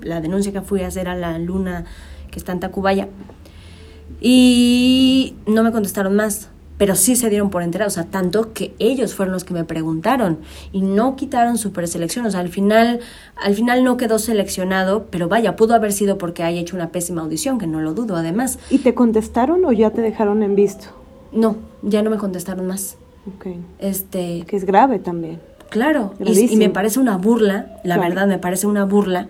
[0.01, 1.85] la denuncia que fui a hacer a la luna
[2.31, 3.07] que está en Tacubaya.
[4.21, 6.49] Y no me contestaron más,
[6.79, 9.65] pero sí se dieron por enterados, o sea, tanto que ellos fueron los que me
[9.65, 10.39] preguntaron
[10.71, 13.01] y no quitaron su preselección, o sea, al final,
[13.35, 17.21] al final no quedó seleccionado, pero vaya, pudo haber sido porque haya hecho una pésima
[17.21, 18.59] audición, que no lo dudo, además.
[18.69, 20.87] ¿Y te contestaron o ya te dejaron en visto?
[21.33, 22.95] No, ya no me contestaron más.
[23.27, 23.47] Ok.
[23.79, 25.41] Este, Que es grave también.
[25.69, 29.27] Claro, y, me parece una burla, la verdad me parece una burla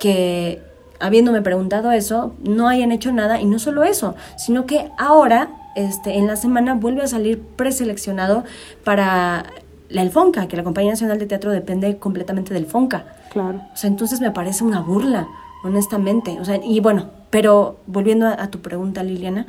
[0.00, 0.62] que
[1.00, 6.18] habiéndome preguntado eso, no hayan hecho nada y no solo eso, sino que ahora, este,
[6.18, 8.44] en la semana vuelve a salir preseleccionado
[8.84, 9.46] para
[9.88, 13.06] la El Fonca, que la Compañía Nacional de Teatro depende completamente del Fonca.
[13.30, 13.60] Claro.
[13.72, 15.28] O sea, entonces me parece una burla,
[15.62, 16.38] honestamente.
[16.40, 19.46] O sea, y bueno, pero volviendo a, tu pregunta, Liliana,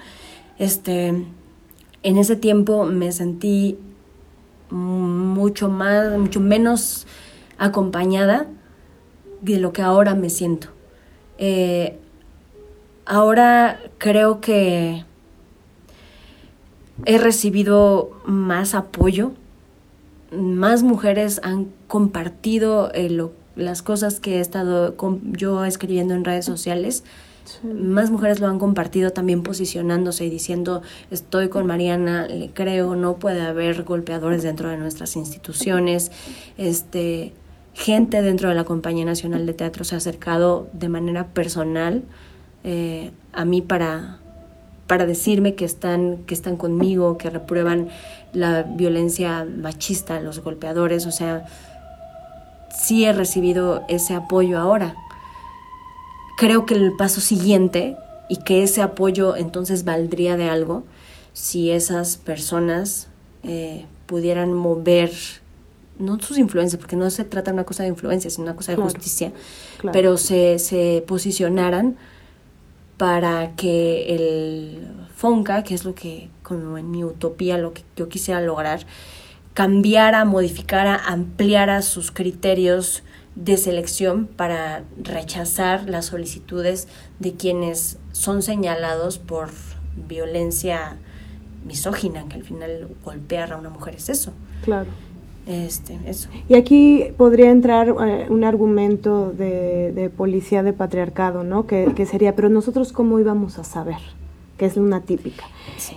[0.57, 1.09] este,
[2.03, 3.77] en ese tiempo me sentí
[4.69, 7.05] mucho más, mucho menos
[7.57, 8.47] acompañada
[9.41, 10.74] de lo que ahora me siento.
[11.37, 11.97] Eh,
[13.05, 15.03] ahora creo que
[17.05, 19.31] he recibido más apoyo,
[20.31, 23.09] más mujeres han compartido eh,
[23.55, 24.95] las cosas que he estado
[25.31, 27.03] yo escribiendo en redes sociales.
[27.63, 30.81] Más mujeres lo han compartido también posicionándose y diciendo
[31.11, 36.11] estoy con Mariana, le creo, no puede haber golpeadores dentro de nuestras instituciones.
[36.57, 37.33] Este,
[37.75, 42.03] gente dentro de la Compañía Nacional de Teatro se ha acercado de manera personal
[42.63, 44.17] eh, a mí para,
[44.87, 47.89] para decirme que están, que están conmigo, que reprueban
[48.33, 51.45] la violencia machista, los golpeadores, o sea,
[52.75, 54.95] sí he recibido ese apoyo ahora.
[56.37, 57.97] Creo que el paso siguiente
[58.29, 60.83] y que ese apoyo entonces valdría de algo
[61.33, 63.09] si esas personas
[63.43, 65.11] eh, pudieran mover
[65.99, 68.73] no sus influencias, porque no se trata de una cosa de influencia, sino una cosa
[68.73, 69.31] de justicia,
[69.91, 71.97] pero se, se posicionaran
[72.97, 78.07] para que el FONCA, que es lo que, como en mi utopía, lo que yo
[78.09, 78.85] quisiera lograr,
[79.53, 83.03] cambiara, modificara, ampliara sus criterios
[83.35, 86.87] de selección para rechazar las solicitudes
[87.19, 89.49] de quienes son señalados por
[90.07, 90.97] violencia
[91.65, 94.33] misógina, que al final golpear a una mujer es eso.
[94.63, 94.87] Claro.
[95.47, 96.29] Este, eso.
[96.49, 101.67] Y aquí podría entrar eh, un argumento de, policía de patriarcado, ¿no?
[101.67, 103.99] Que, sería, pero nosotros cómo íbamos a saber,
[104.57, 105.45] que es una típica.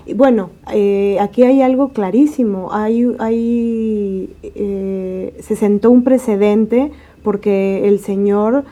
[0.04, 6.92] Y bueno, eh, aquí hay algo clarísimo, hay, hay eh, se sentó un precedente
[7.22, 8.64] porque el señor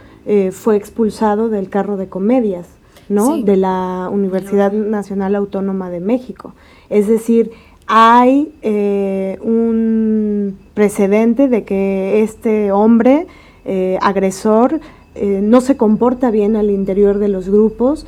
[0.51, 2.67] fue expulsado del carro de comedias,
[3.09, 3.39] ¿no?
[3.39, 6.53] De la Universidad Nacional Autónoma de México.
[6.91, 7.53] Es decir,
[7.87, 13.27] hay eh, un precedente de que este hombre
[13.65, 14.81] eh, agresor
[15.15, 18.07] eh, no se comporta bien al interior de los grupos,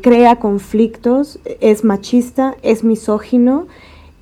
[0.00, 3.66] crea conflictos, es machista, es misógino.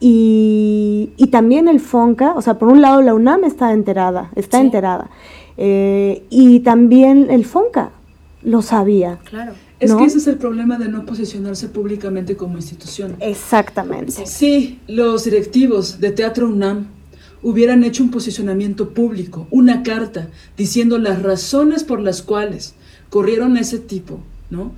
[0.00, 5.08] Y, también el FONCA, o sea, por un lado la UNAM está enterada, está enterada,
[5.56, 7.90] y también el FONCA
[8.42, 9.18] lo sabía.
[9.24, 9.52] Claro.
[9.78, 13.16] Es que ese es el problema de no posicionarse públicamente como institución.
[13.20, 14.26] Exactamente.
[14.26, 16.88] Si los directivos de Teatro UNAM
[17.42, 22.74] hubieran hecho un posicionamiento público, una carta diciendo las razones por las cuales
[23.10, 24.72] corrieron ese tipo, ¿no?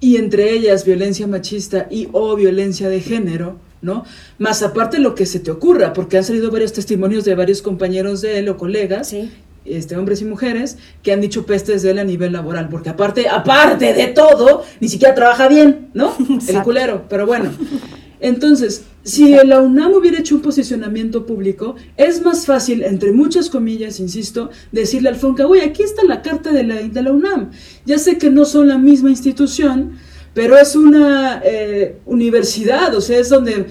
[0.00, 4.04] Y entre ellas violencia machista y o violencia de género, ¿no?
[4.38, 8.20] Más aparte lo que se te ocurra, porque han salido varios testimonios de varios compañeros
[8.20, 9.30] de él o colegas sí
[9.64, 13.28] este, hombres y mujeres que han dicho pestes de él a nivel laboral, porque aparte,
[13.28, 16.14] aparte de todo, ni siquiera trabaja bien, ¿no?
[16.48, 17.50] El culero, pero bueno.
[18.20, 23.98] Entonces, si la UNAM hubiera hecho un posicionamiento público, es más fácil, entre muchas comillas,
[23.98, 27.50] insisto, decirle al FONCA, uy, aquí está la carta de la, de la UNAM.
[27.84, 29.98] Ya sé que no son la misma institución,
[30.34, 33.66] pero es una eh, universidad, o sea, es donde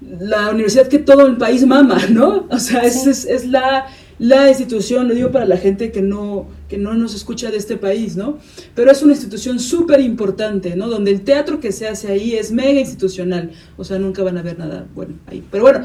[0.00, 2.46] la universidad que todo el país mama, ¿no?
[2.50, 3.86] O sea, es, es la
[4.18, 7.76] la institución, lo digo para la gente que no, que no nos escucha de este
[7.76, 8.38] país, ¿no?
[8.74, 10.88] Pero es una institución súper importante, ¿no?
[10.88, 14.42] Donde el teatro que se hace ahí es mega institucional, o sea, nunca van a
[14.42, 15.44] ver nada bueno ahí.
[15.50, 15.84] Pero bueno,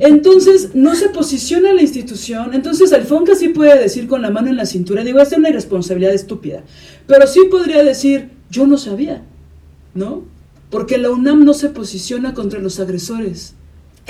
[0.00, 4.56] entonces no se posiciona la institución, entonces Alfonca sí puede decir con la mano en
[4.56, 6.64] la cintura, digo, es una irresponsabilidad estúpida,
[7.06, 9.22] pero sí podría decir, yo no sabía,
[9.94, 10.24] ¿no?
[10.70, 13.54] Porque la UNAM no se posiciona contra los agresores.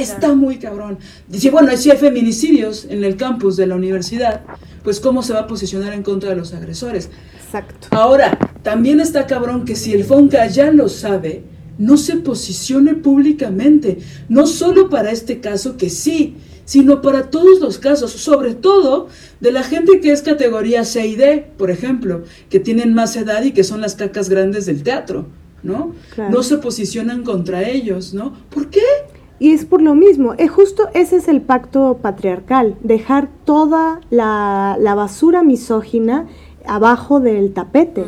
[0.01, 0.99] Está muy cabrón.
[1.29, 4.43] Dice, bueno, si hay feminicidios en el campus de la universidad,
[4.83, 7.11] pues cómo se va a posicionar en contra de los agresores.
[7.45, 7.89] Exacto.
[7.91, 11.45] Ahora, también está cabrón que si el FONCA ya lo sabe,
[11.79, 13.99] no se posicione públicamente,
[14.29, 16.37] no solo para este caso que sí,
[16.67, 19.09] sino para todos los casos, sobre todo
[19.41, 23.43] de la gente que es categoría C y D, por ejemplo, que tienen más edad
[23.43, 25.27] y que son las cacas grandes del teatro,
[25.63, 25.95] ¿no?
[26.17, 28.35] No se posicionan contra ellos, ¿no?
[28.51, 28.83] ¿Por qué?
[29.41, 34.77] Y es por lo mismo, es justo ese es el pacto patriarcal, dejar toda la,
[34.95, 36.27] basura misógina
[36.67, 38.05] abajo del tapete.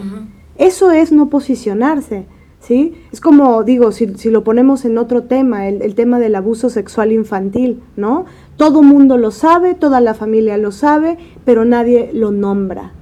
[0.58, 2.26] Eso es no posicionarse.
[2.60, 2.94] ¿sí?
[3.12, 7.12] Es como, digo, si, lo ponemos en otro tema, el, el, tema del abuso sexual
[7.12, 8.26] infantil, ¿no?
[8.58, 11.16] Todo mundo lo sabe, toda la familia lo sabe,
[11.46, 12.92] pero nadie lo nombra.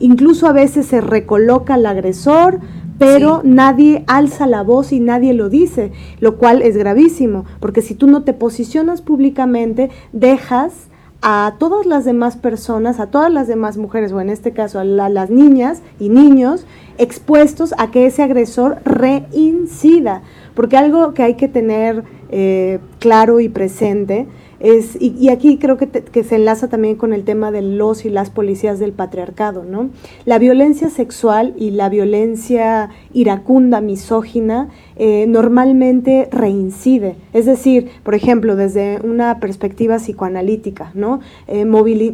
[0.00, 2.60] Incluso a veces se recoloca al agresor,
[2.98, 7.94] pero nadie alza la voz y nadie lo dice, lo cual es gravísimo, porque si
[7.94, 10.88] tú no te posicionas públicamente, dejas
[11.26, 14.84] a todas las demás personas, a todas las demás mujeres, o en este caso a,
[14.84, 16.66] las niñas y niños,
[16.98, 20.22] expuestos a que ese agresor reincida.
[20.54, 24.26] Porque algo que hay que tener eh, claro y presente
[24.60, 28.30] y, aquí creo que, que, se enlaza también con el tema de los y las
[28.30, 29.90] policías del patriarcado, ¿no?
[30.24, 37.16] La violencia sexual y la violencia iracunda, misógina, eh, normalmente reincide.
[37.32, 41.20] Es decir, por ejemplo, desde una perspectiva psicoanalítica, ¿no?
[41.46, 41.64] Eh,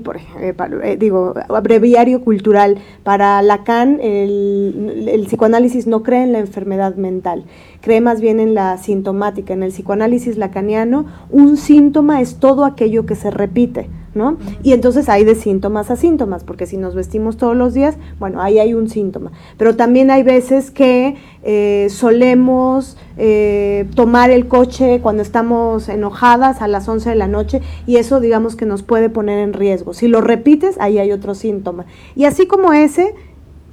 [0.04, 2.78] por, eh, eh, digo, abreviario cultural.
[3.02, 7.44] Para Lacan, el, el psicoanálisis no cree en la enfermedad mental
[7.80, 9.54] cree más bien en la sintomática.
[9.54, 13.88] En el psicoanálisis lacaniano, un síntoma es todo aquello que se repite.
[14.12, 14.38] ¿No?
[14.64, 18.42] Y entonces hay de síntomas a síntomas, porque si nos vestimos todos los días, bueno,
[18.42, 19.30] ahí hay un síntoma.
[19.56, 26.66] Pero también hay veces que eh, solemos eh, tomar el coche cuando estamos enojadas a
[26.66, 29.94] las 11 de la noche y eso digamos que nos puede poner en riesgo.
[29.94, 31.86] Si lo repites, ahí hay otro síntoma.
[32.16, 33.14] Y así como ese,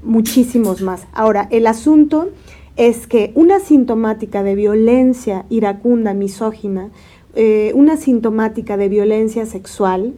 [0.04, 1.08] muchísimos más.
[1.14, 2.30] Ahora, el asunto
[2.78, 6.92] es que una sintomática de violencia iracunda, misógina,
[7.36, 10.14] eh, una sintomática de violencia sexual,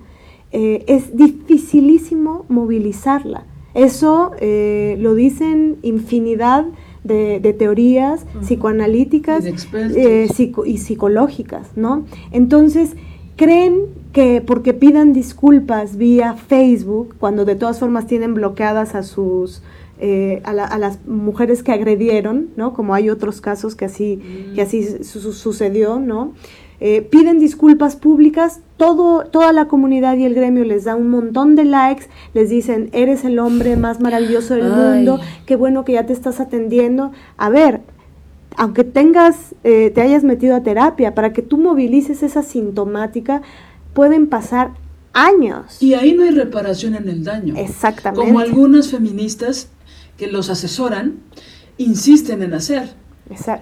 [0.51, 3.45] eh, es dificilísimo movilizarla.
[3.73, 6.65] Eso eh, lo dicen infinidad
[7.03, 12.05] de, teorías psicoanalíticas y, psicológicas, ¿no?
[12.31, 12.95] Entonces,
[13.35, 19.61] creen que porque pidan disculpas vía Facebook, cuando de todas formas tienen bloqueadas a sus
[20.01, 22.73] eh, a, las mujeres que agredieron, ¿no?
[22.73, 24.21] Como hay otros casos que así,
[24.55, 26.33] que así sucedió, ¿no?
[26.81, 31.55] Eh, piden disculpas públicas, todo, toda la comunidad y el gremio les da un montón
[31.55, 36.05] de likes, les dicen, eres el hombre más maravilloso del mundo, qué bueno que ya
[36.05, 37.11] te estás atendiendo.
[37.35, 37.81] A ver,
[38.55, 43.41] aunque tengas, eh, te hayas metido a terapia, para que tú movilices esa sintomática,
[43.93, 44.71] pueden pasar
[45.13, 45.81] años.
[45.81, 47.55] Y ahí no hay reparación en el daño.
[47.57, 48.25] Exactamente.
[48.25, 49.69] Como algunas feministas
[50.17, 51.19] que los asesoran
[51.77, 52.98] insisten en hacer.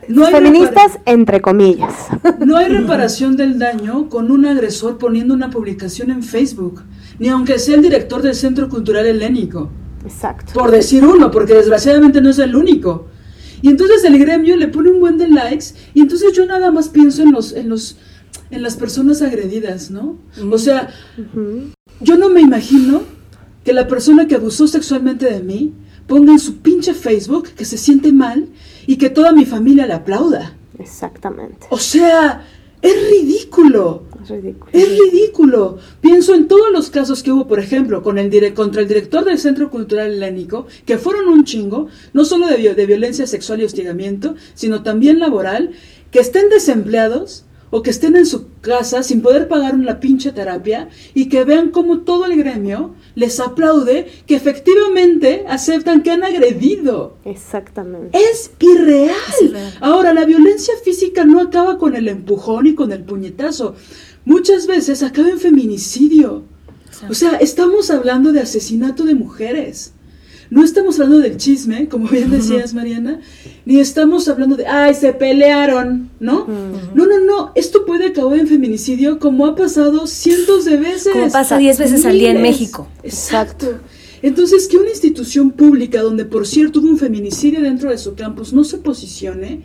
[0.07, 1.93] No feministas entre comillas.
[2.45, 6.83] No hay reparación del daño con un agresor poniendo una publicación en Facebook,
[7.19, 9.69] ni aunque sea el director del Centro Cultural Helénico.
[10.05, 10.53] Exacto.
[10.53, 13.07] Por decir uno, porque desgraciadamente no es el único.
[13.61, 16.89] Y entonces el gremio le pone un buen de likes y entonces yo nada más
[16.89, 17.97] pienso en los en los
[18.51, 20.17] en las personas agredidas, ¿no?
[20.49, 20.89] O sea,
[21.99, 23.01] yo no me imagino
[23.65, 25.73] que la persona que abusó sexualmente de mí
[26.07, 28.47] ponga en su pinche Facebook que se siente mal
[28.87, 30.55] y que toda mi familia le aplauda.
[30.79, 31.67] Exactamente.
[31.69, 32.43] O sea,
[32.81, 34.03] es ridículo.
[34.23, 34.71] Es ridículo.
[34.71, 35.77] Es ridículo.
[36.01, 39.37] Pienso en todos los casos que hubo, por ejemplo, con el contra el director del
[39.37, 44.35] Centro Cultural Helénico, que fueron un chingo, no solo de, de violencia sexual y hostigamiento,
[44.53, 45.71] sino también laboral,
[46.11, 50.89] que estén desempleados o que estén en su casa sin poder pagar una pinche terapia
[51.13, 57.17] y que vean cómo todo el gremio les aplaude que efectivamente aceptan que han agredido.
[57.25, 58.17] Exactamente.
[58.17, 59.15] Es irreal.
[59.81, 63.75] Ahora, la violencia física no acaba con el empujón y con el puñetazo.
[64.25, 66.43] Muchas veces acaba en feminicidio.
[67.09, 69.93] O sea, estamos hablando de asesinato de mujeres.
[70.49, 73.19] No estamos hablando del chisme, como bien decías, Mariana,
[73.65, 76.47] ni estamos hablando de, ay, se pelearon, ¿no?
[76.95, 81.13] No, no, no, esto puede acabar en feminicidio como ha pasado cientos de veces.
[81.13, 82.87] Como pasa diez veces al día en México.
[83.03, 83.79] Exacto.
[84.21, 88.53] Entonces, que una institución pública, donde por cierto hubo un feminicidio dentro de su campus,
[88.53, 89.61] no se posicione,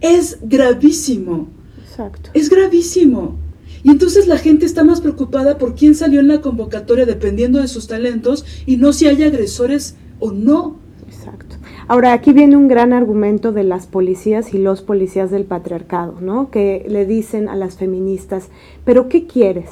[0.00, 1.48] es gravísimo.
[1.82, 2.30] Exacto.
[2.34, 3.38] Es gravísimo.
[3.82, 7.68] Y entonces la gente está más preocupada por quién salió en la convocatoria dependiendo de
[7.68, 10.76] sus talentos y no si hay agresores o no.
[11.06, 11.56] Exacto.
[11.86, 16.50] Ahora, aquí viene un gran argumento de las policías y los policías del patriarcado, ¿no?
[16.50, 18.50] Que le dicen a las feministas,
[18.84, 19.70] pero ¿qué quieres?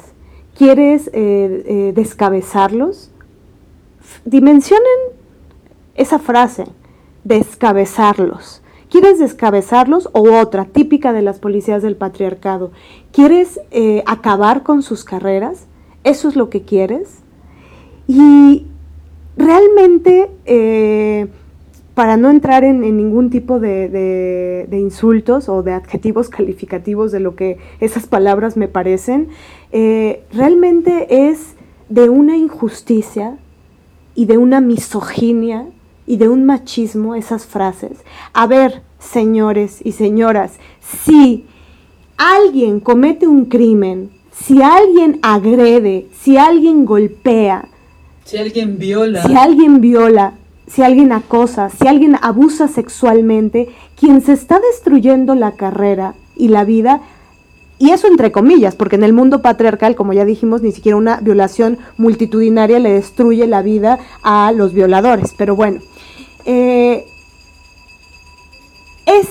[0.57, 3.11] ¿Quieres eh, eh, descabezarlos?
[4.25, 4.87] Dimensionen
[5.95, 6.65] esa frase,
[7.23, 8.63] descabezarlos.
[8.89, 10.09] ¿Quieres descabezarlos?
[10.13, 12.71] O otra, típica de las policías del patriarcado.
[13.11, 15.67] ¿Quieres eh, acabar con sus carreras?
[16.03, 17.19] ¿Eso es lo que quieres?
[18.07, 18.65] Y
[19.37, 21.27] realmente, eh,
[21.93, 27.57] para no entrar en, ningún tipo de, insultos o de adjetivos calificativos de lo que
[27.79, 29.29] esas palabras me parecen,
[29.71, 31.55] eh, realmente es
[31.89, 33.37] de una injusticia
[34.15, 35.67] y de una misoginia
[36.05, 38.03] y de un machismo esas frases.
[38.33, 41.45] A ver, señores y señoras, si
[42.17, 47.69] alguien comete un crimen, si alguien agrede, si alguien golpea,
[48.27, 50.33] si alguien viola, si alguien viola,
[50.67, 56.65] si alguien acosa, si alguien abusa sexualmente, quien se está destruyendo la carrera y la
[56.65, 57.01] vida,
[57.79, 61.21] y eso entre comillas, porque en el mundo patriarcal, como ya dijimos, ni siquiera una
[61.21, 65.33] violación multitudinaria le destruye la vida a los violadores.
[65.37, 65.79] Pero bueno,
[66.43, 67.05] eh,
[69.05, 69.27] es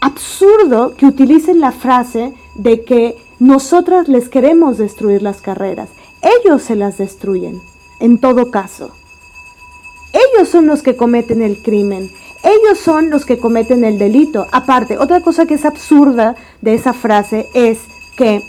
[0.00, 5.90] absurdo que utilicen la frase de que nosotras les queremos destruir las carreras.
[6.22, 7.60] Ellos se las destruyen,
[8.00, 8.90] en todo caso.
[10.12, 12.10] Ellos son los que cometen el crimen.
[12.42, 14.46] Ellos son los que cometen el delito.
[14.52, 17.78] Aparte, otra cosa que es absurda de esa frase es
[18.16, 18.42] que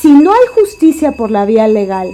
[0.00, 2.08] si no hay justicia por la vía legal,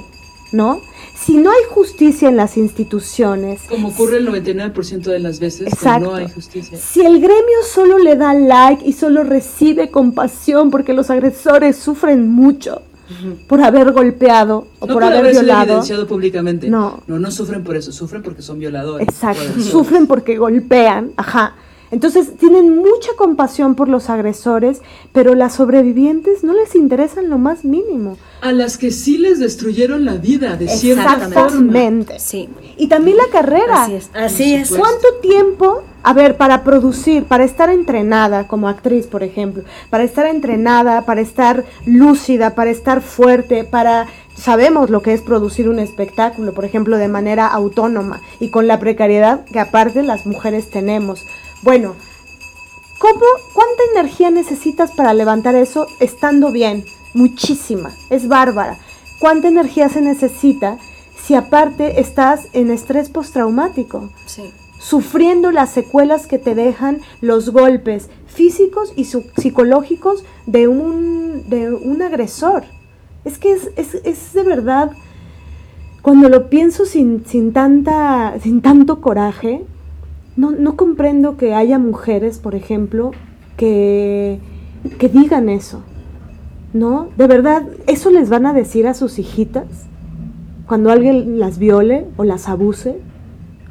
[0.53, 0.81] ¿no?
[1.14, 3.61] Si no hay justicia en las instituciones.
[3.68, 6.77] Como ocurre el 99% de las veces, exacto, no hay justicia.
[6.79, 12.29] Si el gremio solo le da like y solo recibe compasión porque los agresores sufren
[12.29, 12.83] mucho,
[13.47, 15.63] por haber golpeado o por, haber, violado.
[15.63, 16.69] evidenciado públicamente.
[16.69, 17.03] No.
[17.07, 19.09] no, no sufren por eso, sufren porque son violadores.
[19.09, 21.55] Exacto, sufren porque golpean, ajá.
[21.93, 24.80] Entonces tienen mucha compasión por los agresores,
[25.12, 28.16] pero las sobrevivientes no les interesan lo más mínimo.
[28.40, 32.07] A las que sí les destruyeron la vida, de cierta forma.
[32.18, 32.49] Sí.
[32.78, 33.84] Y también la carrera.
[33.84, 34.11] Así es.
[34.14, 34.70] Así es.
[34.70, 40.24] ¿Cuánto tiempo, a ver, para producir, para estar entrenada como actriz, por ejemplo, para estar
[40.24, 46.55] entrenada, para estar lúcida, para estar fuerte, para sabemos lo que es producir un espectáculo,
[46.55, 51.26] por ejemplo, de manera autónoma y con la precariedad que aparte las mujeres tenemos.
[51.63, 51.95] Bueno,
[52.99, 56.85] ¿cómo, ¿cuánta energía necesitas para levantar eso estando bien?
[57.15, 58.79] Muchísima, es bárbara.
[59.21, 60.79] ¿Cuánta energía se necesita
[61.17, 64.11] si aparte estás en estrés postraumático?
[64.27, 64.53] Sí.
[64.81, 72.03] Sufriendo las secuelas que te dejan los golpes físicos y psicológicos de un, de un
[72.03, 72.65] agresor.
[73.25, 74.91] Es que es, es, es de verdad,
[76.03, 79.65] cuando lo pienso sin, sin, tanta, sin tanto coraje,
[80.37, 83.12] no, no comprendo que haya mujeres, por ejemplo,
[83.57, 84.39] que,
[84.99, 85.83] que digan eso.
[86.72, 87.09] ¿No?
[87.18, 89.66] De verdad, ¿eso les van a decir a sus hijitas?
[90.66, 92.97] Cuando alguien las viole o las abuse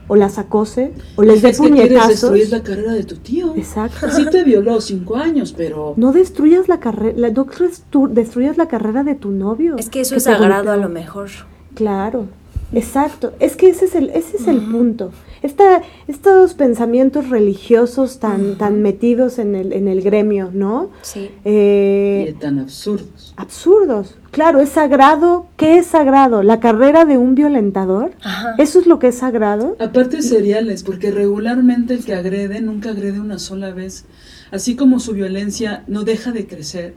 [0.08, 2.06] o las acose o les dé puñetazos.
[2.06, 3.56] Que destruir la carrera de tu tío.
[3.56, 4.08] Exacto.
[4.12, 5.96] Sí te violó cinco años, pero...
[5.98, 9.78] No destruyas la carrera, no destruyas la carrera de tu novio.
[9.78, 11.30] Es que eso es sagrado a lo mejor.
[11.74, 12.26] Claro,
[12.72, 13.32] exacto.
[13.40, 15.12] Es que ese es el, ese es el punto
[15.42, 20.92] estos pensamientos religiosos tan, tan metidos en el, en el gremio, ¿no?
[21.02, 21.32] Sí.
[21.46, 23.34] Eh, y tan absurdos.
[23.38, 24.16] Absurdos.
[24.30, 25.48] Claro, es sagrado.
[25.58, 26.44] ¿Qué es sagrado?
[26.44, 28.12] ¿La carrera de un violentador?
[28.58, 29.76] ¿Eso es lo que es sagrado?
[29.80, 34.06] Aparte seriales, porque regularmente el que agrede nunca agrede una sola vez.
[34.52, 36.94] Así como su violencia no deja de crecer.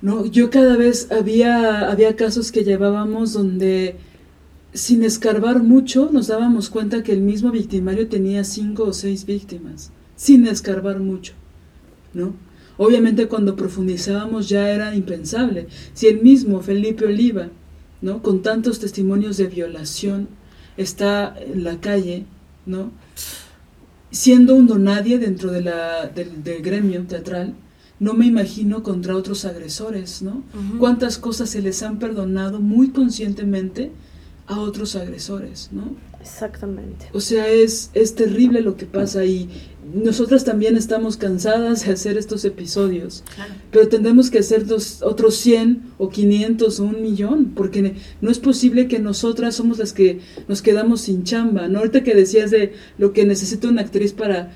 [0.00, 3.96] No, yo cada vez había, había casos que llevábamos donde
[4.72, 9.90] sin escarbar mucho, nos dábamos cuenta que el mismo victimario tenía cinco o seis víctimas,
[10.16, 11.32] sin escarbar mucho,
[12.12, 12.34] ¿no?
[12.76, 15.66] Obviamente cuando profundizábamos ya era impensable.
[15.94, 17.48] Si el mismo Felipe Oliva,
[18.00, 18.22] ¿no?
[18.22, 20.28] Con tantos testimonios de violación,
[20.76, 22.24] está en la calle,
[22.66, 22.92] ¿no?
[24.10, 27.54] Siendo un donadie dentro de la, del, gremio teatral,
[27.98, 30.44] no me imagino contra otros agresores, ¿no?
[30.78, 33.90] Cuántas cosas se les han perdonado muy conscientemente
[34.48, 35.94] a otros agresores, ¿no?
[36.20, 37.06] Exactamente.
[37.12, 39.48] O sea, es, es terrible lo que pasa y
[39.94, 43.24] nosotras también estamos cansadas de hacer estos episodios,
[43.70, 48.38] pero tendremos que hacer dos, otros 100 o 500 o un millón, porque no es
[48.38, 51.78] posible que nosotras somos las que nos quedamos sin chamba, ¿no?
[51.78, 54.52] Ahorita que decías de lo que necesita una actriz para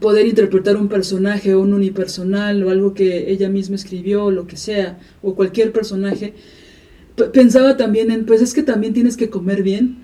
[0.00, 4.46] poder interpretar un personaje o un unipersonal o algo que ella misma escribió o lo
[4.46, 6.34] que sea, o cualquier personaje,
[7.32, 10.02] pensaba también en, pues es que también tienes que comer bien,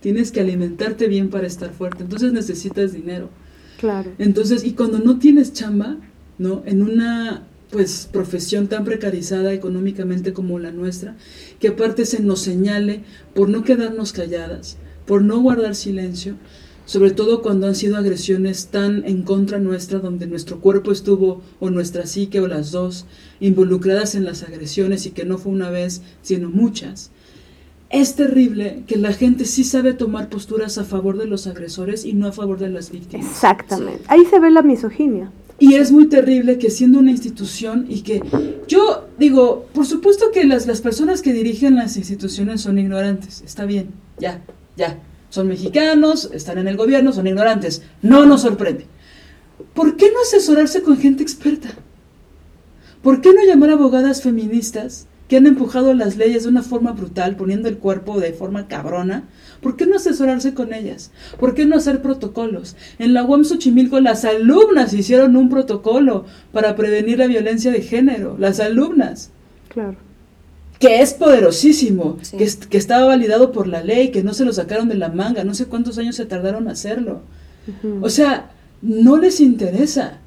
[0.00, 3.30] tienes que alimentarte bien para estar fuerte, entonces necesitas dinero.
[3.78, 4.12] Claro.
[4.18, 5.96] Entonces, y cuando no tienes chamba,
[6.38, 6.62] ¿no?
[6.66, 11.16] En una pues profesión tan precarizada económicamente como la nuestra,
[11.58, 13.02] que aparte se nos señale
[13.34, 16.36] por no quedarnos calladas, por no guardar silencio,
[16.86, 21.68] sobre todo cuando han sido agresiones tan en contra nuestra, donde nuestro cuerpo estuvo, o
[21.68, 23.04] nuestra psique, o las dos,
[23.40, 27.10] involucradas en las agresiones y que no fue una vez, sino muchas.
[27.90, 32.14] Es terrible que la gente sí sabe tomar posturas a favor de los agresores y
[32.14, 33.26] no a favor de las víctimas.
[33.26, 34.02] Exactamente.
[34.08, 35.30] Ahí se ve la misoginia.
[35.58, 38.22] Y es muy terrible que siendo una institución y que
[38.68, 43.64] yo digo, por supuesto que las, las personas que dirigen las instituciones son ignorantes, está
[43.64, 43.88] bien,
[44.18, 44.42] ya,
[44.76, 44.98] ya,
[45.30, 47.82] son mexicanos, están en el gobierno, son ignorantes.
[48.02, 48.86] No nos sorprende.
[49.74, 51.68] ¿por qué no asesorarse con gente experta?
[53.02, 56.92] ¿Por qué no llamar a abogadas feministas que han empujado las leyes de una forma
[56.92, 59.24] brutal, poniendo el cuerpo de forma cabrona?
[59.60, 61.12] ¿Por qué no asesorarse con ellas?
[61.38, 62.76] ¿Por qué no hacer protocolos?
[62.98, 68.36] En la UAM Xochimilco las alumnas hicieron un protocolo para prevenir la violencia de género,
[68.38, 69.30] las alumnas.
[69.68, 69.98] Claro.
[70.78, 74.88] Que es poderosísimo, que, que, estaba validado por la ley, que no se lo sacaron
[74.88, 77.22] de la manga, no sé cuántos años se tardaron en hacerlo.
[78.00, 78.50] O sea,
[78.82, 80.18] no les interesa.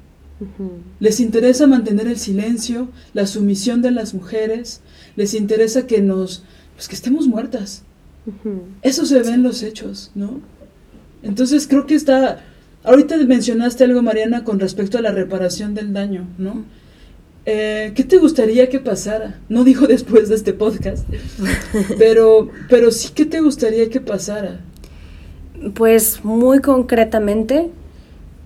[1.00, 4.80] Les interesa mantener el silencio, la sumisión de las mujeres,
[5.16, 6.44] les interesa que nos,
[6.74, 7.82] pues que estemos muertas.
[8.82, 10.40] Eso se ve en los hechos, ¿no?
[11.22, 12.42] Entonces creo que está,
[12.84, 16.64] ahorita mencionaste algo, Mariana, con respecto a la reparación del daño, ¿no?
[17.52, 19.40] Eh, ¿Qué te gustaría que pasara?
[19.48, 21.04] No digo después de este podcast,
[21.98, 24.60] pero, pero sí, ¿qué te gustaría que pasara?
[25.74, 27.70] Pues muy concretamente,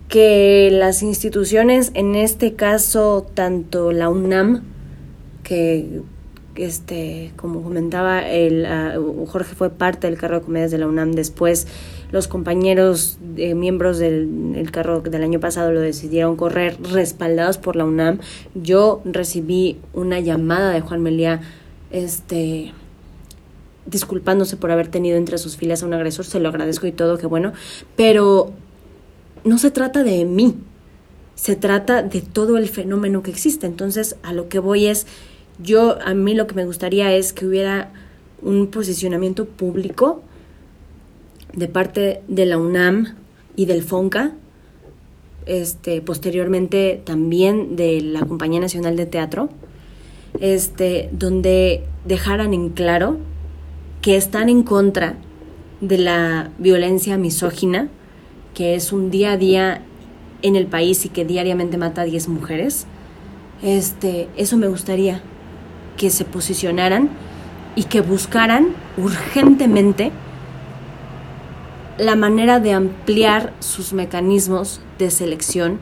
[0.08, 4.62] que las instituciones, en este caso tanto la UNAM,
[5.42, 6.00] que
[6.54, 8.94] este, como comentaba, el, ah,
[9.26, 11.66] Jorge fue parte del carro de comedias de la UNAM, después
[12.14, 17.84] los compañeros eh, miembros del carro del año pasado lo decidieron correr respaldados por la
[17.84, 18.20] UNAM.
[18.54, 21.40] Yo recibí una llamada de Juan Melía,
[21.90, 22.72] este
[23.86, 27.18] disculpándose por haber tenido entre sus filas a un agresor, se lo agradezco y todo,
[27.18, 27.52] que bueno,
[27.96, 28.52] pero
[29.42, 30.54] no se trata de mí,
[31.34, 33.66] se trata de todo el fenómeno que existe.
[33.66, 35.08] Entonces, a lo que voy es,
[35.60, 37.90] yo, a mí lo que me gustaría es que hubiera
[38.40, 40.22] un posicionamiento público
[41.56, 43.14] de parte de la UNAM
[43.56, 44.32] y del FONCA,
[45.46, 49.50] este, posteriormente también de la Compañía Nacional de Teatro,
[50.40, 53.18] este, donde dejaran en claro
[54.02, 55.16] que están en contra
[55.80, 57.88] de la violencia misógina,
[58.54, 59.82] que es un día a día
[60.42, 62.86] en el país y que diariamente mata a 10 mujeres.
[63.62, 65.22] Este, eso me gustaría
[65.96, 67.10] que se posicionaran
[67.76, 70.10] y que buscaran urgentemente
[71.98, 75.78] la manera de ampliar sus mecanismos de selección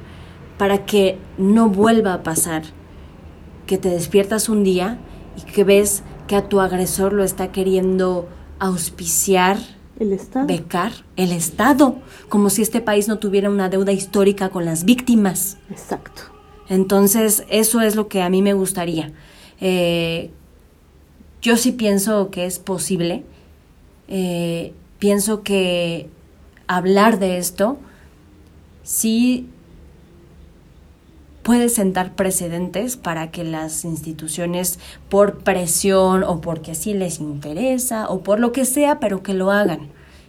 [0.58, 2.62] para que no vuelva a pasar
[3.66, 4.98] que te despiertas un día
[5.36, 8.28] y que ves que a tu agresor lo está queriendo
[8.58, 9.58] auspiciar
[9.98, 10.46] el Estado.
[10.46, 11.96] Becar el Estado,
[12.28, 15.58] como si este país no tuviera una deuda histórica con las víctimas.
[15.70, 16.22] Exacto.
[16.68, 19.12] Entonces, eso es lo que a mí me gustaría.
[19.60, 20.30] Eh,
[21.40, 23.24] yo sí pienso que es posible.
[24.08, 24.72] Eh,
[25.02, 26.08] pienso que
[26.68, 27.76] hablar de esto
[28.84, 29.48] sí
[31.42, 38.20] puede sentar precedentes para que las instituciones, por presión o porque así les interesa o
[38.20, 39.88] por lo que sea, pero que lo hagan.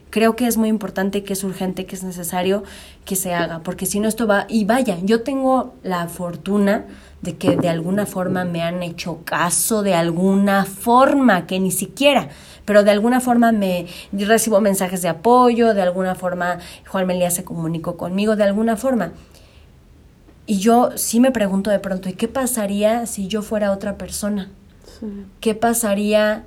[0.09, 2.63] Creo que es muy importante, que es urgente, que es necesario
[3.05, 6.87] que se haga, porque si no esto va, y vaya, yo tengo la fortuna
[7.23, 12.27] de que de alguna forma me han hecho caso, de alguna forma, que ni siquiera,
[12.65, 17.45] pero de alguna forma me recibo mensajes de apoyo, de alguna forma Juan Melía se
[17.45, 19.13] comunicó conmigo, de alguna forma.
[20.45, 24.51] Y yo sí me pregunto de pronto, ¿y qué pasaría si yo fuera otra persona?
[25.39, 26.43] ¿Qué pasaría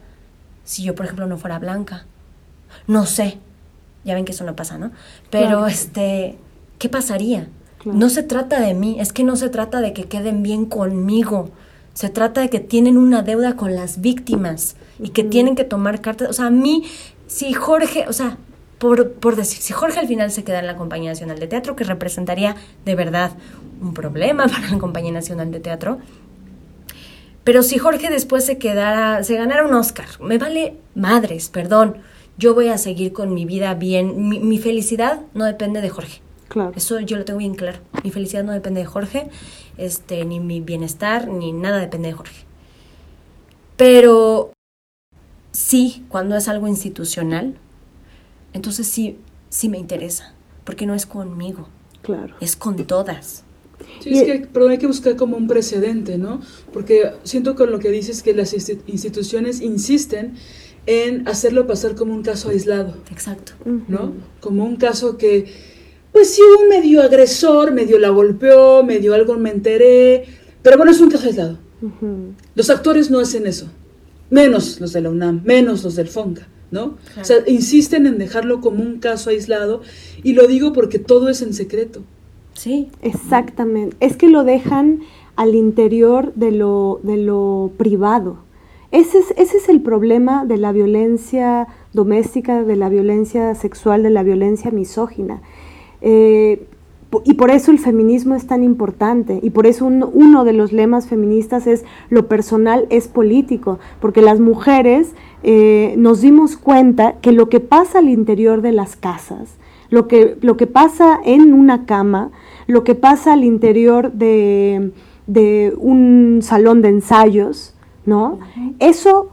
[0.65, 2.05] si yo, por ejemplo, no fuera blanca?
[2.87, 3.39] No sé.
[4.05, 4.93] Ya ven que eso no pasa, ¿no?
[5.31, 6.39] Pero, este,
[6.79, 7.49] ¿qué pasaría?
[7.87, 11.51] No se trata de mí, es que no se trata de que queden bien conmigo.
[11.95, 16.01] Se trata de que tienen una deuda con las víctimas y que tienen que tomar
[16.01, 16.29] cartas.
[16.29, 16.83] O sea, a mí,
[17.29, 18.39] si Jorge, o sea,
[18.79, 21.77] por, por, decir, si Jorge al final se queda en la Compañía Nacional de Teatro,
[21.77, 23.33] que representaría de verdad
[23.81, 25.99] un problema para la Compañía Nacional de Teatro,
[27.45, 31.99] pero si Jorge después se quedara, se ganara un Oscar, me vale madres, perdón,
[32.37, 36.26] yo voy a seguir con mi vida bien, mi, mi felicidad no depende de Jorge.
[36.49, 36.73] Claro.
[36.77, 37.81] Eso yo lo tengo bien claro.
[38.05, 39.29] Mi felicidad no depende de Jorge,
[39.77, 42.45] este, ni mi bienestar, ni nada depende de Jorge.
[43.77, 44.53] Pero
[45.53, 47.57] sí, cuando es algo institucional,
[48.53, 49.19] entonces sí,
[49.49, 51.69] sí me interesa, porque no es conmigo.
[52.03, 52.37] Claro.
[52.41, 53.45] Es con todas.
[54.01, 56.41] Sí, es que, pero hay que buscar como un precedente, ¿no?
[56.73, 60.35] Porque siento con lo que dices que las instituciones insisten
[60.87, 62.95] en hacerlo pasar como un caso aislado.
[63.11, 63.53] Exacto.
[63.89, 64.15] ¿No?
[64.41, 65.53] Como un caso que,
[66.17, 70.25] pues sí, un medio agresor, medio la golpeó, medio algo me enteré,
[70.63, 71.59] pero bueno, es un caso aislado.
[72.55, 73.67] Los actores no hacen eso,
[74.31, 76.49] menos los de la UNAM, menos los del FONCA.
[76.71, 76.97] ¿no?
[77.21, 79.83] O sea, insisten en dejarlo como un caso aislado
[80.23, 82.01] y lo digo porque todo es en secreto.
[82.55, 82.89] Sí.
[83.03, 83.95] Exactamente.
[84.01, 85.01] Es que lo dejan
[85.37, 88.39] al interior de lo, de lo privado.
[88.91, 94.09] Ese es, ese es el problema de la violencia doméstica, de la violencia sexual, de
[94.09, 95.43] la violencia misógina.
[96.01, 96.67] Eh,
[97.25, 101.07] y por eso el feminismo es tan importante y por eso uno de los lemas
[101.07, 107.49] feministas es lo personal es político, porque las mujeres eh, nos dimos cuenta que lo
[107.49, 109.57] que pasa al interior de las casas,
[109.89, 112.31] lo que, lo que pasa en una cama,
[112.67, 114.93] lo que pasa al interior de,
[115.79, 117.75] un salón de ensayos,
[118.05, 118.41] ¿no?
[118.81, 119.31] Eso,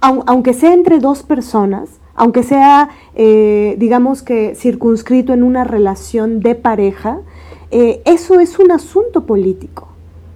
[0.00, 6.54] aunque sea entre dos personas, aunque sea, eh, digamos que circunscrito en una relación de
[6.54, 7.20] pareja,
[7.70, 9.88] eh, eso es un asunto político.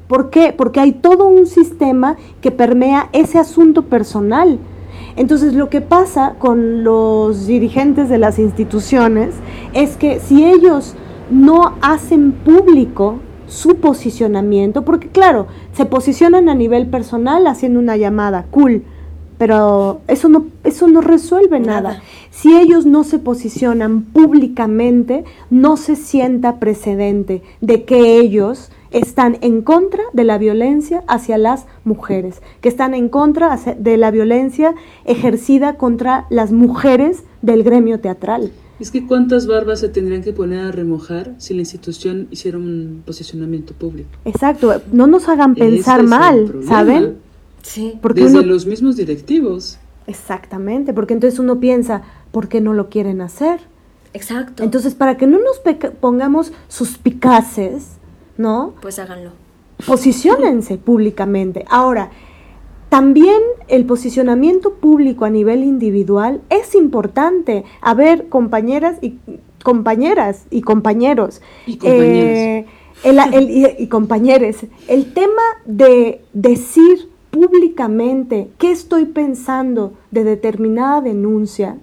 [0.07, 0.53] ¿Por qué?
[0.57, 4.59] Porque hay todo un sistema que permea ese asunto personal.
[5.17, 9.35] Entonces lo que pasa con los dirigentes de las instituciones
[9.73, 10.95] es que si ellos
[11.31, 18.47] no hacen público su posicionamiento, porque claro, se posicionan a nivel personal haciendo una llamada,
[18.51, 18.85] cool,
[19.41, 22.03] pero eso no, eso no resuelve nada.
[22.31, 29.63] Si ellos no se posicionan públicamente, no se sienta precedente de que ellos están en
[29.63, 34.75] contra de la violencia hacia las mujeres, que están en contra de la violencia
[35.07, 38.53] ejercida contra las mujeres del gremio teatral.
[38.79, 43.05] Es que cuántas barbas se tendrían que poner a remojar si la institución hiciera un
[43.07, 44.11] posicionamiento público.
[44.27, 47.30] Exacto, no nos hagan pensar mal, ¿saben?
[47.63, 47.99] Sí.
[48.01, 49.79] Porque Desde los mismos directivos.
[50.07, 53.61] Exactamente, porque entonces uno piensa, ¿por qué no lo quieren hacer?
[54.13, 54.65] Exacto.
[54.65, 55.61] Entonces, para que no nos
[56.01, 57.99] pongamos suspicaces,
[58.37, 58.75] ¿no?
[58.83, 59.31] Pues háganlo.
[59.87, 61.65] Posiciónense públicamente.
[61.71, 62.11] Ahora,
[62.89, 67.65] también el posicionamiento público a nivel individual es importante.
[67.81, 69.19] A ver, compañeras y
[69.63, 71.41] compañeras y compañeros.
[71.67, 72.67] Y compañeros.
[73.05, 74.57] Eh, y compañeros.
[74.89, 81.77] El tema de decir públicamente qué estoy pensando de determinada denuncia,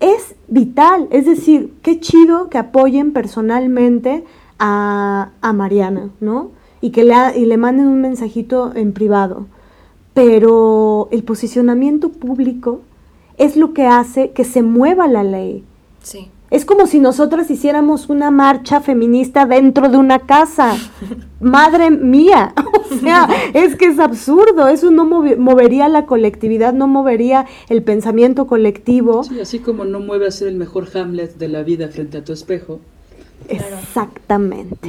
[0.00, 1.08] es vital.
[1.10, 4.24] Es decir, qué chido que apoyen personalmente
[4.58, 6.50] a, Mariana, ¿no?
[6.80, 9.46] Y que le, y le manden un mensajito en privado.
[10.14, 12.80] Pero el posicionamiento público
[13.36, 15.64] es lo que hace que se mueva la ley.
[16.02, 16.30] Sí.
[16.50, 20.76] Es como si nosotras hiciéramos una marcha feminista dentro de una casa.
[21.40, 22.54] Madre mía,
[22.90, 28.46] o sea, es que es absurdo, eso no movería la colectividad, no movería el pensamiento
[28.46, 29.22] colectivo.
[29.24, 32.24] Sí, así como no mueve a ser el mejor Hamlet de la vida frente a
[32.24, 32.80] tu espejo.
[33.48, 34.88] Exactamente.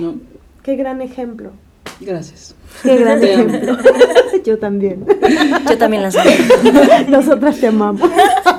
[0.64, 1.52] Qué gran ejemplo.
[2.00, 2.56] Gracias.
[2.84, 3.78] Qué gran ejemplo.
[4.46, 5.06] Yo también.
[5.70, 6.32] Yo también las amo.
[7.10, 8.10] Nosotras te amamos.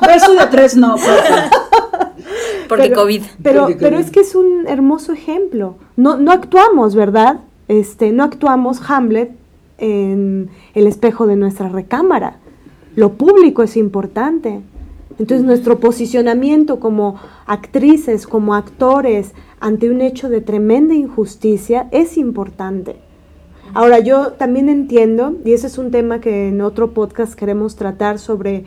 [0.06, 0.96] Beso de tres no,
[2.70, 3.22] porque COVID.
[3.42, 5.74] Pero, pero es que es un hermoso ejemplo.
[5.96, 7.40] No, no actuamos, ¿verdad?
[7.66, 9.32] Este, no actuamos Hamlet
[9.78, 12.36] en el espejo de nuestra recámara.
[12.94, 14.60] Lo público es importante.
[15.18, 17.16] Entonces nuestro posicionamiento como
[17.46, 22.96] actrices, como actores, ante un hecho de tremenda injusticia es importante.
[23.74, 28.18] Ahora yo también entiendo, y ese es un tema que en otro podcast queremos tratar
[28.18, 28.64] sobre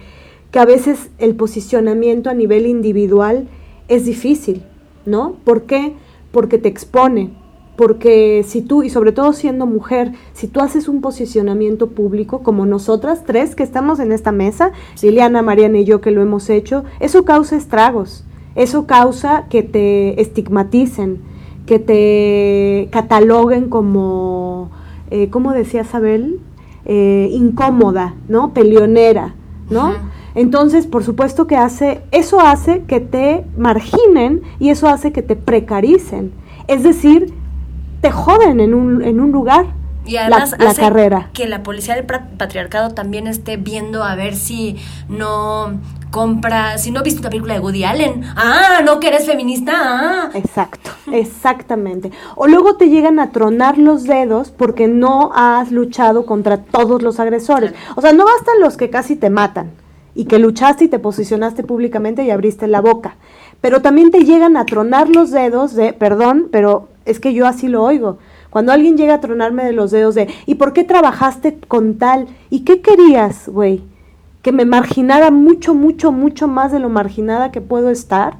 [0.51, 3.47] que a veces el posicionamiento a nivel individual
[3.95, 4.63] es difícil,
[5.05, 5.35] ¿no?
[5.43, 5.93] ¿Por qué?
[6.31, 7.31] Porque te expone,
[7.75, 12.65] porque si tú, y sobre todo siendo mujer, si tú haces un posicionamiento público, como
[12.65, 14.71] nosotras tres que estamos en esta mesa,
[15.01, 18.23] Liliana, Mariana y yo que lo hemos hecho, eso causa estragos,
[18.55, 21.19] eso causa que te estigmaticen,
[21.65, 24.69] que te cataloguen como,
[25.09, 26.39] eh, ¿cómo decía Sabel?
[26.85, 28.53] Eh, incómoda, ¿no?
[28.53, 29.35] Peleonera,
[29.69, 29.93] ¿no?
[30.35, 35.35] Entonces, por supuesto que hace, eso hace que te marginen y eso hace que te
[35.35, 36.33] precaricen.
[36.67, 37.33] Es decir,
[38.01, 39.65] te joden en un, en un lugar.
[40.05, 41.29] Y además la, carrera.
[41.31, 44.75] que la policía del patriarcado también esté viendo a ver si
[45.07, 45.79] no
[46.11, 50.29] compra, si no viste una película de Woody Allen, ah, no que eres feminista, ah.
[50.33, 52.11] Exacto, exactamente.
[52.35, 57.21] O luego te llegan a tronar los dedos porque no has luchado contra todos los
[57.21, 57.73] agresores.
[57.95, 59.71] O sea, no bastan los que casi te matan
[60.15, 63.17] y que luchaste y te posicionaste públicamente y abriste la boca.
[63.61, 67.67] Pero también te llegan a tronar los dedos de, perdón, pero es que yo así
[67.67, 68.17] lo oigo.
[68.49, 72.27] Cuando alguien llega a tronarme de los dedos de, ¿y por qué trabajaste con tal?
[72.49, 73.83] ¿Y qué querías, güey?
[74.41, 78.37] Que me marginara mucho, mucho, mucho más de lo marginada que puedo estar,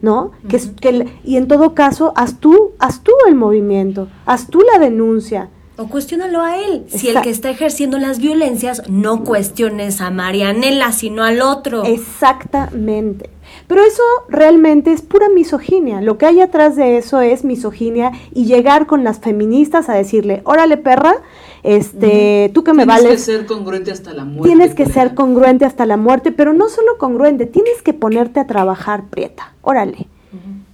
[0.00, 0.30] ¿no?
[0.48, 4.78] que, que, y en todo caso, haz tú, haz tú el movimiento, haz tú la
[4.78, 5.50] denuncia.
[5.82, 6.84] O cuestiónalo a él.
[6.88, 11.84] Si el que está ejerciendo las violencias, no cuestiones a Marianela, sino al otro.
[11.84, 13.30] Exactamente.
[13.66, 16.00] Pero eso realmente es pura misoginia.
[16.00, 20.42] Lo que hay atrás de eso es misoginia y llegar con las feministas a decirle,
[20.44, 21.16] órale perra,
[21.64, 23.02] este, tú que me vales.
[23.02, 24.48] Tienes que ser congruente hasta la muerte.
[24.48, 28.46] Tienes que ser congruente hasta la muerte, pero no solo congruente, tienes que ponerte a
[28.46, 29.52] trabajar, prieta.
[29.62, 30.06] Órale.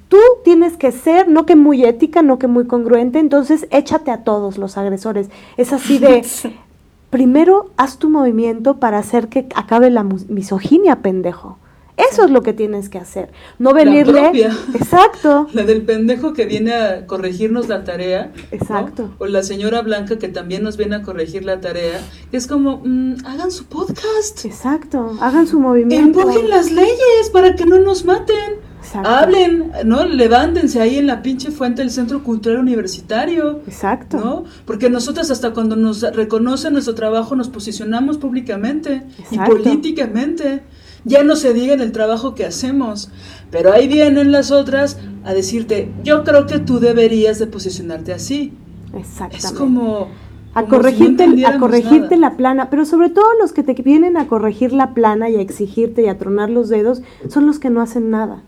[0.08, 4.24] Tú tienes que ser, no que muy ética, no que muy congruente, entonces échate a
[4.24, 5.30] todos los agresores.
[5.56, 6.26] Es así de,
[7.10, 11.58] primero haz tu movimiento para hacer que acabe la misoginia, pendejo.
[11.98, 13.30] Eso es lo que tienes que hacer.
[13.58, 14.12] No venirle.
[14.12, 14.56] La propia.
[14.74, 15.48] Exacto.
[15.52, 18.32] La del pendejo que viene a corregirnos la tarea.
[18.52, 19.14] Exacto.
[19.18, 22.00] O la señora Blanca que también nos viene a corregir la tarea.
[22.30, 24.44] Es como, mm, hagan su podcast.
[24.44, 25.16] Exacto.
[25.20, 26.20] Hagan su movimiento.
[26.20, 28.68] Empujen las leyes para que no nos maten.
[28.78, 29.08] Exacto.
[29.08, 30.04] Hablen, ¿no?
[30.04, 33.60] Levántense ahí en la pinche fuente del Centro Cultural Universitario.
[33.66, 34.18] Exacto.
[34.18, 34.44] ¿No?
[34.64, 40.62] Porque nosotras hasta cuando nos reconocen nuestro trabajo nos posicionamos públicamente y políticamente.
[41.04, 43.10] Ya no se diga en el trabajo que hacemos,
[43.50, 48.52] pero ahí vienen las otras a decirte, yo creo que tú deberías de posicionarte así.
[48.94, 49.36] Exactamente.
[49.46, 50.08] Es como...
[50.54, 54.72] A corregirte, a corregirte la plana, pero sobre todo los que te vienen a corregir
[54.72, 58.10] la plana y a exigirte y a tronar los dedos son los que no hacen
[58.10, 58.42] nada.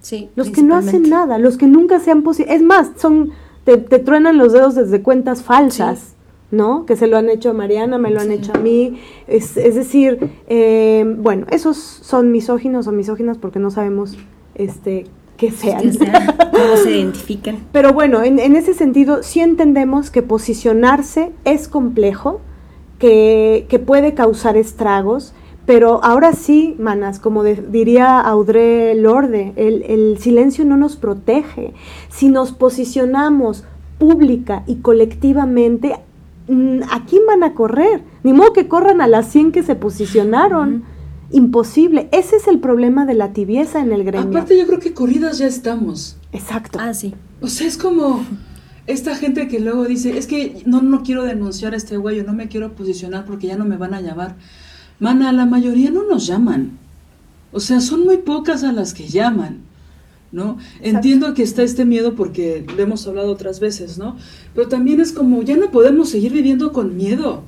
[0.00, 3.32] Sí, los que no hacen nada, los que nunca se han Es más, son
[3.64, 6.15] te, te, truenan los dedos desde cuentas falsas.
[6.50, 6.86] ¿No?
[6.86, 9.00] Que se lo han hecho a Mariana, me lo han hecho a mí.
[9.26, 14.16] Es, decir, eh, bueno, esos son misóginos o misóginas porque no sabemos
[14.54, 15.06] este,
[15.36, 15.92] qué sean.
[16.52, 17.58] cómo se identifican.
[17.72, 22.40] Pero bueno, en, ese sentido sí entendemos que posicionarse es complejo,
[22.98, 25.34] que, puede causar estragos,
[25.66, 31.74] pero ahora sí, manas, como diría Audrey Lorde, el, el silencio no nos protege.
[32.08, 33.64] Si nos posicionamos
[33.98, 35.96] pública y colectivamente,
[36.48, 38.02] ¿a quién van a correr?
[38.22, 40.84] Ni modo que corran a las 100 que se posicionaron.
[41.30, 42.08] Imposible.
[42.12, 44.30] Ese es el problema de la tibieza en el gremio.
[44.30, 46.16] Aparte yo creo que corridas ya estamos.
[46.32, 46.78] Exacto.
[46.80, 47.14] Ah, sí.
[47.40, 48.24] O sea, es como
[48.86, 52.32] esta gente que luego dice, es que no, no quiero denunciar a este güey, no
[52.32, 54.36] me quiero posicionar porque ya no me van a llamar.
[55.00, 56.78] Mana, la mayoría no nos llaman.
[57.52, 59.65] O sea, son muy pocas a las que llaman.
[60.36, 60.58] ¿No?
[60.82, 64.16] Entiendo que está este miedo porque lo hemos hablado otras veces, ¿no?
[64.54, 67.42] Pero también es como, ya no podemos seguir viviendo con miedo.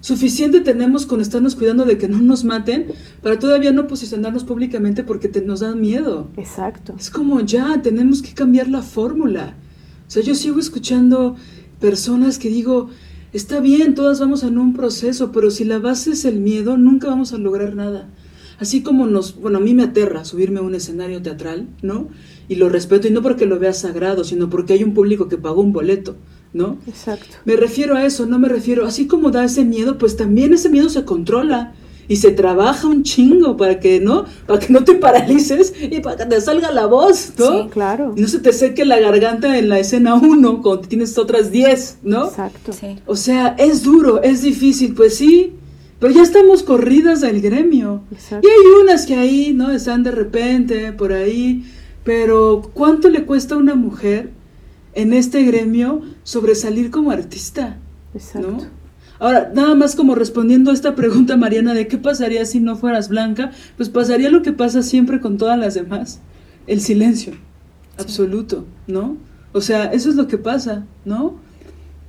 [0.00, 2.86] Suficiente tenemos con estarnos cuidando de que no nos maten
[3.20, 6.30] para todavía no posicionarnos públicamente porque te, nos da miedo.
[6.36, 6.94] Exacto.
[6.96, 9.54] Es como, ya, tenemos que cambiar la fórmula.
[10.06, 11.34] O sea, yo sigo escuchando
[11.80, 12.90] personas que digo,
[13.32, 17.08] está bien, todas vamos en un proceso, pero si la base es el miedo, nunca
[17.08, 18.08] vamos a lograr nada.
[18.60, 22.08] Así como nos, bueno, a mí me aterra subirme a un escenario teatral, ¿no?
[22.46, 25.38] Y lo respeto, y no porque lo vea sagrado, sino porque hay un público que
[25.38, 26.16] pagó un boleto,
[26.52, 26.78] ¿no?
[26.86, 27.36] Exacto.
[27.46, 30.68] Me refiero a eso, no me refiero, así como da ese miedo, pues también ese
[30.68, 31.72] miedo se controla
[32.06, 34.24] y se trabaja un chingo para que, ¿no?
[34.46, 37.62] Para que no te paralices y para que te salga la voz, ¿no?
[37.62, 38.14] Sí, claro.
[38.16, 41.98] Y no se te seque la garganta en la escena 1 cuando tienes otras 10,
[42.02, 42.26] ¿no?
[42.26, 42.72] Exacto.
[42.72, 42.98] Sí.
[43.06, 45.54] O sea, es duro, es difícil, pues sí,
[46.00, 48.02] pero ya estamos corridas del gremio.
[48.10, 49.70] Y hay unas que ahí, ¿no?
[49.70, 51.64] Están de repente por ahí.
[52.02, 54.30] Pero ¿cuánto le cuesta a una mujer
[54.94, 57.78] en este gremio sobresalir como artista?
[58.14, 58.66] Exacto.
[59.18, 63.10] Ahora, nada más como respondiendo a esta pregunta, Mariana, de qué pasaría si no fueras
[63.10, 66.20] blanca, pues pasaría lo que pasa siempre con todas las demás,
[66.66, 67.34] el silencio
[67.98, 69.18] absoluto, ¿no?
[69.52, 71.36] O sea, eso es lo que pasa, ¿no?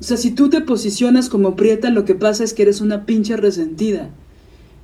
[0.02, 3.06] O sea, si tú te posicionas como prieta, lo que pasa es que eres una
[3.06, 4.10] pinche resentida.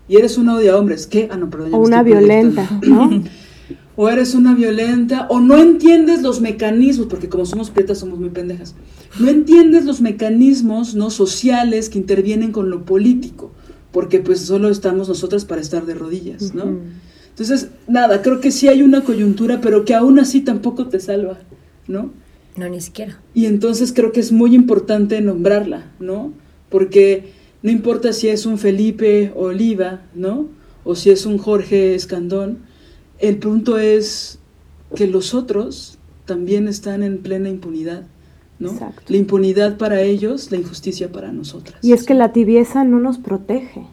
[0.07, 1.07] Y eres una odia hombres.
[1.07, 1.27] ¿Qué?
[1.31, 1.73] Ah, no, perdón.
[1.73, 3.23] o una violenta, ¿no?
[3.95, 8.29] o eres una violenta, o no entiendes los mecanismos, porque como somos prietas somos muy
[8.29, 8.75] pendejas.
[9.19, 13.51] No entiendes los mecanismos no sociales que intervienen con lo político,
[13.91, 16.77] porque pues solo estamos nosotras para estar de rodillas, ¿no?
[17.29, 21.39] Entonces, nada, creo que sí hay una coyuntura, pero que aún así tampoco te salva,
[21.87, 22.11] ¿no?
[22.57, 23.19] No, ni siquiera.
[23.35, 26.33] Y entonces creo que es muy importante nombrarla, ¿no?
[26.69, 27.31] Porque
[27.61, 30.47] no importa si es un Felipe Oliva, ¿no?
[30.83, 32.59] O si es un Jorge Escandón,
[33.19, 34.39] el punto es
[34.95, 38.03] que los otros también están en plena impunidad,
[38.57, 38.71] ¿no?
[38.71, 39.03] Exacto.
[39.07, 41.77] La impunidad para ellos, la injusticia para nosotras.
[41.83, 43.85] Y es que la tibieza no nos protege,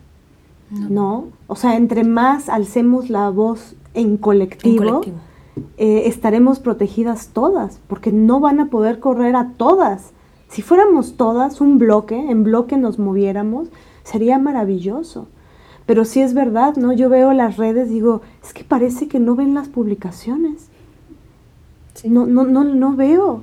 [0.70, 1.28] ¿no?
[1.48, 5.33] O sea, entre más alcemos la voz en colectivo, en colectivo
[5.76, 10.12] eh, estaremos protegidas todas, porque no van a poder correr a todas.
[10.48, 13.68] Si fuéramos todas un bloque, en bloque nos moviéramos,
[14.02, 15.28] sería maravilloso.
[15.86, 16.92] Pero si es verdad, ¿no?
[16.92, 20.68] Yo veo las redes, digo, es que parece que no ven las publicaciones.
[22.04, 23.42] No, no, no, no veo.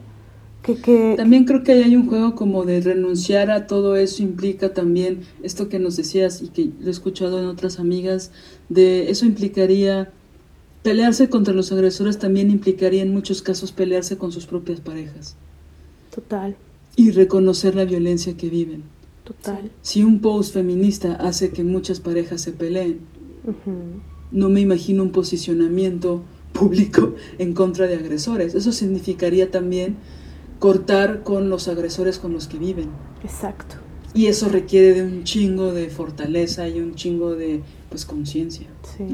[0.64, 4.76] Que, que, también creo que hay un juego como de renunciar a todo eso implica
[4.76, 8.32] también esto que nos decías y que lo he escuchado en otras amigas,
[8.70, 10.12] de eso implicaría
[10.84, 15.36] Pelearse contra los agresores también implicaría en muchos casos pelearse con sus propias parejas.
[16.14, 16.56] Total.
[16.96, 18.84] Y reconocer la violencia que viven.
[19.24, 19.72] Total.
[19.82, 23.00] Si un post feminista hace que muchas parejas se peleen,
[24.32, 28.56] no me imagino un posicionamiento público en contra de agresores.
[28.56, 29.98] Eso significaría también
[30.60, 32.90] cortar con los agresores con los que viven.
[33.24, 33.76] Exacto.
[34.14, 38.68] Y eso requiere de un chingo de fortaleza y un chingo de pues conciencia.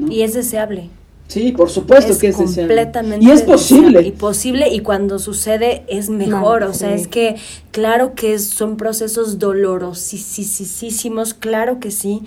[0.08, 0.90] Y es deseable.
[1.28, 4.00] Sí, por supuesto que es completamente Y es posible.
[4.00, 6.62] Y posible y cuando sucede es mejor.
[6.62, 7.36] o sea, es que
[7.70, 12.22] claro que son procesos dolorosísimos, claro que sí,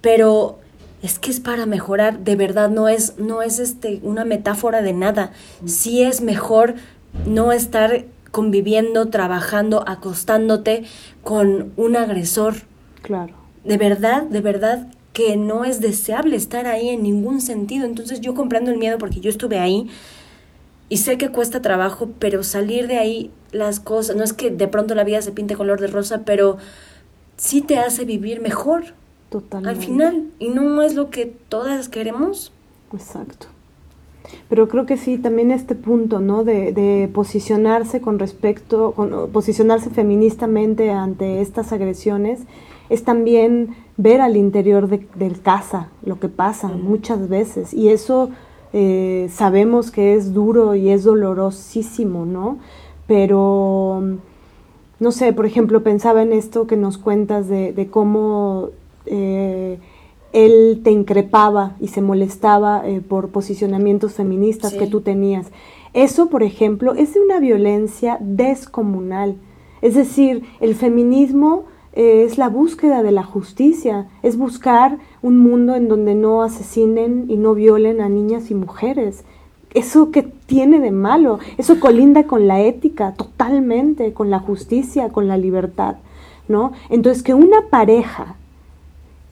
[0.00, 0.60] pero
[1.02, 4.92] es que es para mejorar, de verdad no es no es este una metáfora de
[4.92, 5.32] nada.
[5.66, 6.76] Sí es mejor
[7.26, 10.84] no estar conviviendo, trabajando, acostándote
[11.24, 12.54] con un agresor.
[13.02, 13.34] Claro.
[13.64, 17.86] De verdad, de verdad que no es deseable estar ahí en ningún sentido.
[17.86, 19.88] Entonces yo comprendo el miedo porque yo estuve ahí
[20.90, 24.68] y sé que cuesta trabajo, pero salir de ahí las cosas, no es que de
[24.68, 26.58] pronto la vida se pinte color de rosa, pero
[27.36, 28.94] sí te hace vivir mejor.
[29.30, 29.78] Totalmente.
[29.78, 32.52] Al final, y no es lo que todas queremos.
[32.92, 33.46] Exacto.
[34.48, 36.44] Pero creo que sí, también este punto, ¿no?
[36.44, 42.40] De, de posicionarse con respecto, con, posicionarse feministamente ante estas agresiones,
[42.88, 47.72] es también ver al interior de, del casa lo que pasa muchas veces.
[47.72, 48.30] Y eso
[48.72, 52.58] eh, sabemos que es duro y es dolorosísimo, ¿no?
[53.06, 54.02] Pero,
[54.98, 58.70] no sé, por ejemplo, pensaba en esto que nos cuentas de, de cómo
[59.06, 59.78] eh,
[60.32, 65.46] él te increpaba y se molestaba eh, por posicionamientos feministas que tú tenías.
[65.92, 69.36] Eso, por ejemplo, es de una violencia descomunal.
[69.80, 75.88] Es decir, el feminismo es la búsqueda de la justicia, es buscar un mundo en
[75.88, 79.24] donde no asesinen y no violen a niñas y mujeres.
[79.72, 81.38] ¿Eso que tiene de malo?
[81.56, 85.96] Eso colinda con la ética totalmente, con la justicia, con la libertad,
[86.48, 86.72] ¿no?
[86.90, 88.36] Entonces que una pareja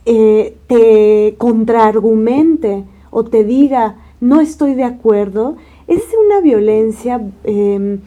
[0.07, 5.57] eh, te contraargumente o te diga no estoy de acuerdo,
[5.89, 7.99] es una violencia em,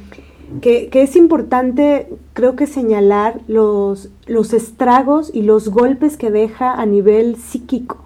[0.61, 6.85] que, es importante, creo que señalar los, los estragos y los golpes que deja a
[6.85, 7.97] nivel psíquico,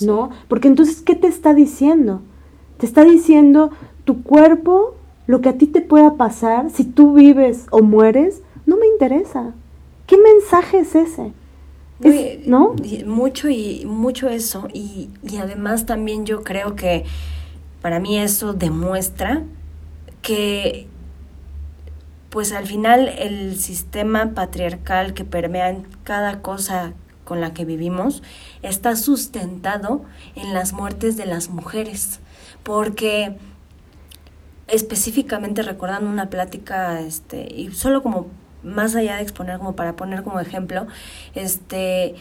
[0.00, 0.30] ¿no?
[0.48, 2.20] Porque entonces, ¿qué te está diciendo?
[2.78, 3.70] Te está diciendo
[4.04, 4.94] tu cuerpo,
[5.26, 9.54] lo que a ti te pueda pasar, si tú vives o mueres, no me interesa.
[10.06, 11.32] ¿Qué mensaje es ese?
[12.46, 12.74] ¿No?
[13.06, 14.68] Mucho y mucho eso.
[14.72, 17.04] Y, y además también yo creo que
[17.80, 19.44] para mí eso demuestra
[20.20, 20.88] que
[22.32, 26.94] pues al final el sistema patriarcal que permea en cada cosa
[27.24, 28.22] con la que vivimos
[28.62, 30.02] está sustentado
[30.34, 32.20] en las muertes de las mujeres,
[32.62, 33.36] porque
[34.66, 38.28] específicamente recordando una plática, este, y solo como
[38.62, 40.86] más allá de exponer, como para poner como ejemplo,
[41.34, 42.14] este,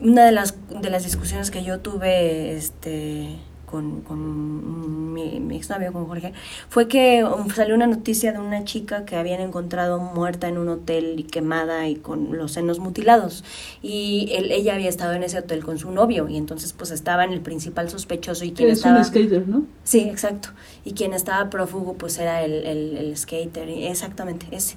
[0.00, 3.38] una de las, de las discusiones que yo tuve, este,
[3.70, 6.32] con, con mi, mi exnovio, con Jorge,
[6.68, 10.68] fue que um, salió una noticia de una chica que habían encontrado muerta en un
[10.68, 13.44] hotel y quemada y con los senos mutilados.
[13.82, 17.24] Y él, ella había estado en ese hotel con su novio y entonces pues estaba
[17.24, 18.98] en el principal sospechoso y quien es estaba...
[18.98, 19.64] un skater, ¿no?
[19.84, 20.50] Sí, exacto.
[20.84, 24.76] Y quien estaba prófugo pues era el, el, el skater, exactamente, ese.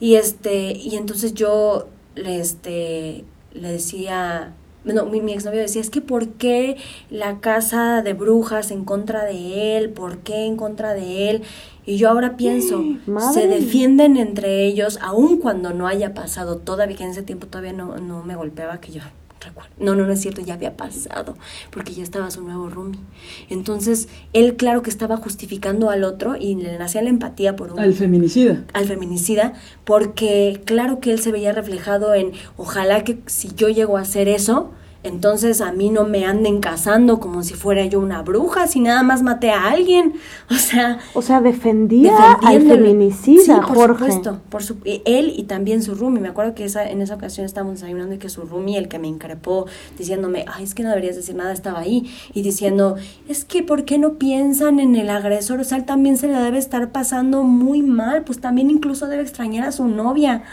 [0.00, 4.54] Y este, y entonces yo este, le decía
[4.94, 6.76] no, mi, mi exnovio decía, es que ¿por qué
[7.10, 9.90] la casa de brujas en contra de él?
[9.90, 11.42] ¿Por qué en contra de él?
[11.84, 12.82] Y yo ahora pienso,
[13.32, 17.72] se defienden entre ellos, aun cuando no haya pasado todavía, que en ese tiempo todavía
[17.72, 19.02] no, no me golpeaba, que yo
[19.46, 19.70] recuerdo.
[19.78, 21.36] No, no, no es cierto, ya había pasado,
[21.70, 23.00] porque ya estaba su nuevo roomie.
[23.48, 27.80] Entonces, él claro que estaba justificando al otro y le nacía la empatía por un...
[27.80, 28.64] Al feminicida.
[28.72, 29.54] Al feminicida,
[29.84, 34.28] porque claro que él se veía reflejado en, ojalá que si yo llego a hacer
[34.28, 34.72] eso,
[35.08, 39.02] entonces a mí no me anden casando como si fuera yo una bruja, si nada
[39.02, 40.14] más maté a alguien.
[40.48, 40.98] O sea.
[41.14, 44.40] O sea, defendía al feminicida, sí, por supuesto.
[44.48, 46.20] Por su, él y también su roomie.
[46.20, 48.98] Me acuerdo que esa, en esa ocasión estábamos desayunando y que su roomie, el que
[48.98, 49.66] me increpó,
[49.98, 52.10] diciéndome, ay, es que no deberías decir nada, estaba ahí.
[52.32, 52.96] Y diciendo,
[53.28, 55.60] es que, ¿por qué no piensan en el agresor?
[55.60, 58.22] O sea, él también se le debe estar pasando muy mal.
[58.22, 60.44] Pues también incluso debe extrañar a su novia.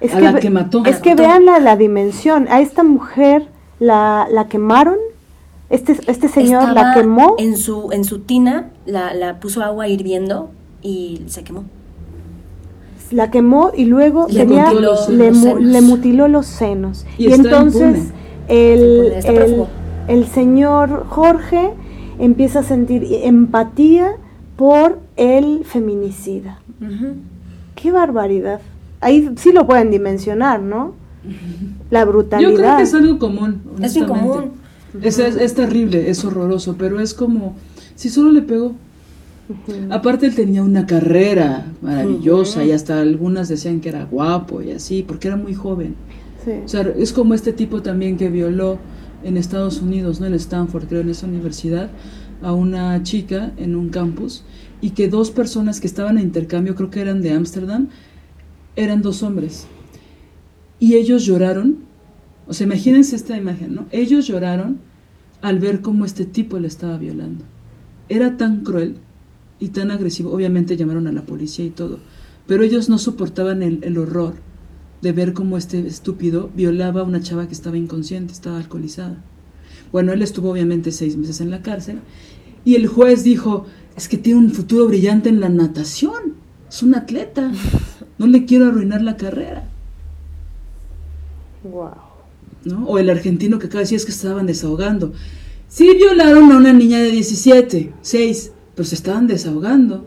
[0.00, 0.84] Es a la que mató.
[0.86, 2.46] Es que vean la, la dimensión.
[2.48, 3.48] A esta mujer
[3.80, 4.96] la, la quemaron.
[5.68, 7.34] Este, este señor la quemó.
[7.38, 10.50] En su, en su tina, la, la puso agua hirviendo
[10.82, 11.64] y se quemó.
[13.10, 17.06] La quemó y luego le, mutiló, los, le, le, mutiló los senos.
[17.18, 18.12] Y, entonces
[18.46, 19.64] el, el,
[20.06, 21.72] el señor Jorge
[22.20, 24.12] empieza a sentir empatía
[24.56, 26.60] por el feminicida.
[27.74, 28.60] Qué barbaridad.
[29.00, 30.92] Ahí sí lo pueden dimensionar, ¿no?
[31.90, 32.50] La brutalidad.
[32.50, 33.62] Yo creo que es algo común.
[33.82, 34.52] Es común.
[35.02, 37.54] Es, es, es terrible, es horroroso, pero es como
[37.94, 38.74] si solo le pegó.
[39.90, 45.02] Aparte él tenía una carrera maravillosa y hasta algunas decían que era guapo y así,
[45.02, 45.96] porque era muy joven.
[46.44, 46.52] Sí.
[46.64, 48.78] O sea, es como este tipo también que violó
[49.24, 50.26] en Estados Unidos, ¿no?
[50.26, 51.90] En Stanford, creo, en esa universidad,
[52.42, 54.44] a una chica en un campus
[54.80, 57.88] y que dos personas que estaban en intercambio, creo que eran de Ámsterdam,
[58.76, 59.66] eran dos hombres.
[60.80, 61.76] Y ellos lloraron,
[62.48, 63.86] o sea, imagínense esta imagen, ¿no?
[63.92, 64.78] Ellos lloraron
[65.42, 67.44] al ver cómo este tipo le estaba violando.
[68.08, 68.96] Era tan cruel
[69.60, 72.00] y tan agresivo, obviamente llamaron a la policía y todo,
[72.46, 74.34] pero ellos no soportaban el, el horror
[75.02, 79.22] de ver cómo este estúpido violaba a una chava que estaba inconsciente, estaba alcoholizada.
[79.92, 82.00] Bueno, él estuvo obviamente seis meses en la cárcel
[82.64, 83.66] y el juez dijo,
[83.96, 86.34] es que tiene un futuro brillante en la natación,
[86.68, 87.52] es un atleta,
[88.18, 89.68] no le quiero arruinar la carrera.
[91.64, 91.90] Wow.
[92.64, 92.86] ¿no?
[92.86, 95.12] O el argentino que acaba de decir es que estaban desahogando.
[95.68, 100.06] Sí violaron a una niña de 17, 6, pero se estaban desahogando.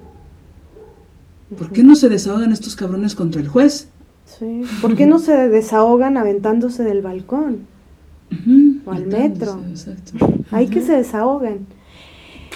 [1.58, 3.88] ¿Por qué no se desahogan estos cabrones contra el juez?
[4.26, 4.64] Sí.
[4.82, 7.68] ¿Por qué no se desahogan aventándose del balcón?
[8.86, 9.62] O al metro.
[9.70, 10.18] Exacto.
[10.52, 11.68] Hay que se desahoguen.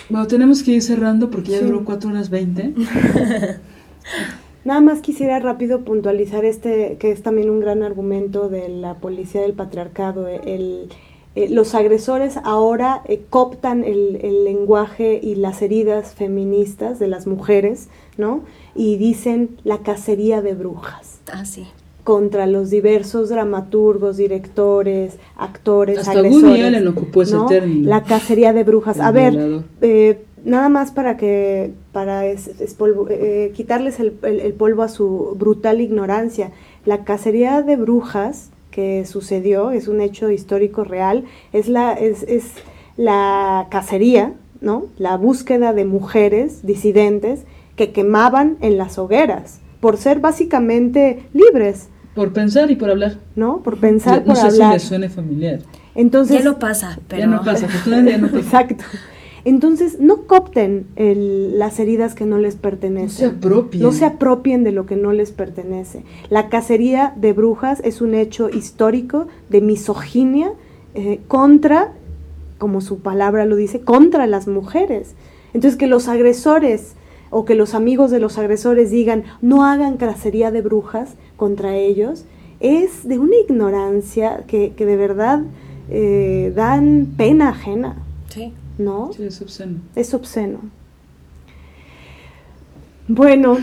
[0.09, 1.65] Bueno, tenemos que ir cerrando porque ya Sí.
[1.65, 2.73] duró 4 horas 20.
[4.67, 9.39] Nada más quisiera rápido puntualizar este, que es también un gran argumento de la policía
[9.41, 10.27] del patriarcado.
[10.27, 10.89] El,
[11.35, 17.27] eh, los agresores ahora eh, cooptan el, el lenguaje y las heridas feministas de las
[17.27, 17.87] mujeres,
[18.17, 18.41] ¿no?
[18.75, 21.65] Y dicen la cacería de brujas Ah, sí.
[22.03, 26.43] contra los diversos dramaturgos, directores, actores, Hasta agresores.
[26.43, 27.45] Woody Allen ocupó ese ¿no?
[27.45, 27.87] término.
[27.87, 28.97] La cacería de brujas.
[28.97, 34.39] El A ver, eh, nada más para que para es- espolvo- eh, quitarles el, el-
[34.39, 36.51] el polvo a su brutal ignorancia.
[36.85, 41.25] La cacería de brujas que sucedió es un hecho histórico real.
[41.53, 42.51] Es la es, es
[42.95, 44.85] la cacería, ¿no?
[44.97, 47.45] La búsqueda de mujeres disidentes
[47.75, 53.17] que quemaban en las hogueras por ser básicamente libres, Por pensar y por hablar.
[53.35, 53.61] ¿no?
[53.61, 54.73] Por pensar, no por sé si hablar.
[54.73, 55.59] les suene familiar.
[55.93, 57.19] Entonces, ya no pasa, pero...
[57.21, 58.39] Ya no pasa, ya no pasa.
[58.39, 58.83] Exacto.
[59.49, 63.29] Entonces, no copten el- las heridas que no les No se pertenecen.
[63.29, 63.81] apropien.
[63.81, 66.03] No se apropien de lo que no les pertenece.
[66.29, 70.51] La cacería de brujas es un hecho histórico de misoginia
[70.95, 71.93] eh, contra,
[72.57, 75.13] como su palabra lo dice, contra las mujeres.
[75.53, 76.93] Entonces, que los agresores
[77.29, 82.25] o que los amigos de los agresores digan no hagan cacería de brujas contra ellos,
[82.59, 85.43] es de una ignorancia que, que de verdad
[85.89, 87.95] eh, dan pena ajena,
[88.29, 88.51] Sí.
[88.77, 89.11] ¿No?
[89.13, 89.79] Sí, es obsceno.
[89.95, 90.59] Es obsceno.
[93.07, 93.57] Bueno,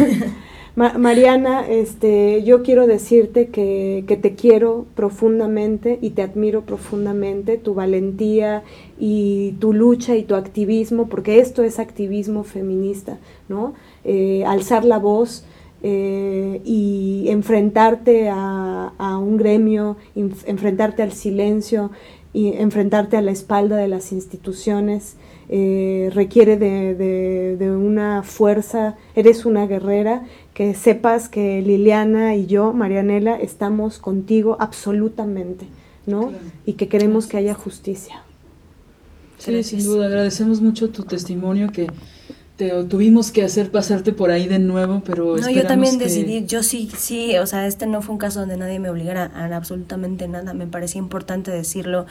[0.76, 7.58] Ma- Mariana, este, yo quiero decirte que, que te quiero profundamente y te admiro profundamente,
[7.58, 8.62] tu valentía
[8.98, 13.18] y tu lucha y tu activismo, porque esto es activismo feminista,
[13.48, 13.74] ¿no?
[14.04, 15.44] Eh, alzar la voz
[15.82, 21.90] eh, y enfrentarte a, a un gremio, inf- enfrentarte al silencio
[22.32, 25.16] y enfrentarte a la espalda de las instituciones
[25.48, 30.24] eh, requiere de, de- de una fuerza, eres una guerrera,
[30.54, 35.66] que sepas que Liliana y yo, Marianela, estamos contigo absolutamente,
[36.06, 36.28] ¿no?
[36.28, 36.44] Claro.
[36.66, 38.22] Y que queremos que haya justicia.
[39.38, 39.82] Sí, Gracias.
[39.82, 40.06] sin duda.
[40.06, 41.88] Agradecemos mucho tu testimonio que
[42.60, 46.44] te tuvimos que hacer pasarte por ahí de nuevo, pero No, yo también que- decidí,
[46.44, 49.46] yo sí, sí, o sea, este no fue un caso donde nadie me obligara a
[49.56, 52.04] absolutamente nada, me parecía importante decirlo,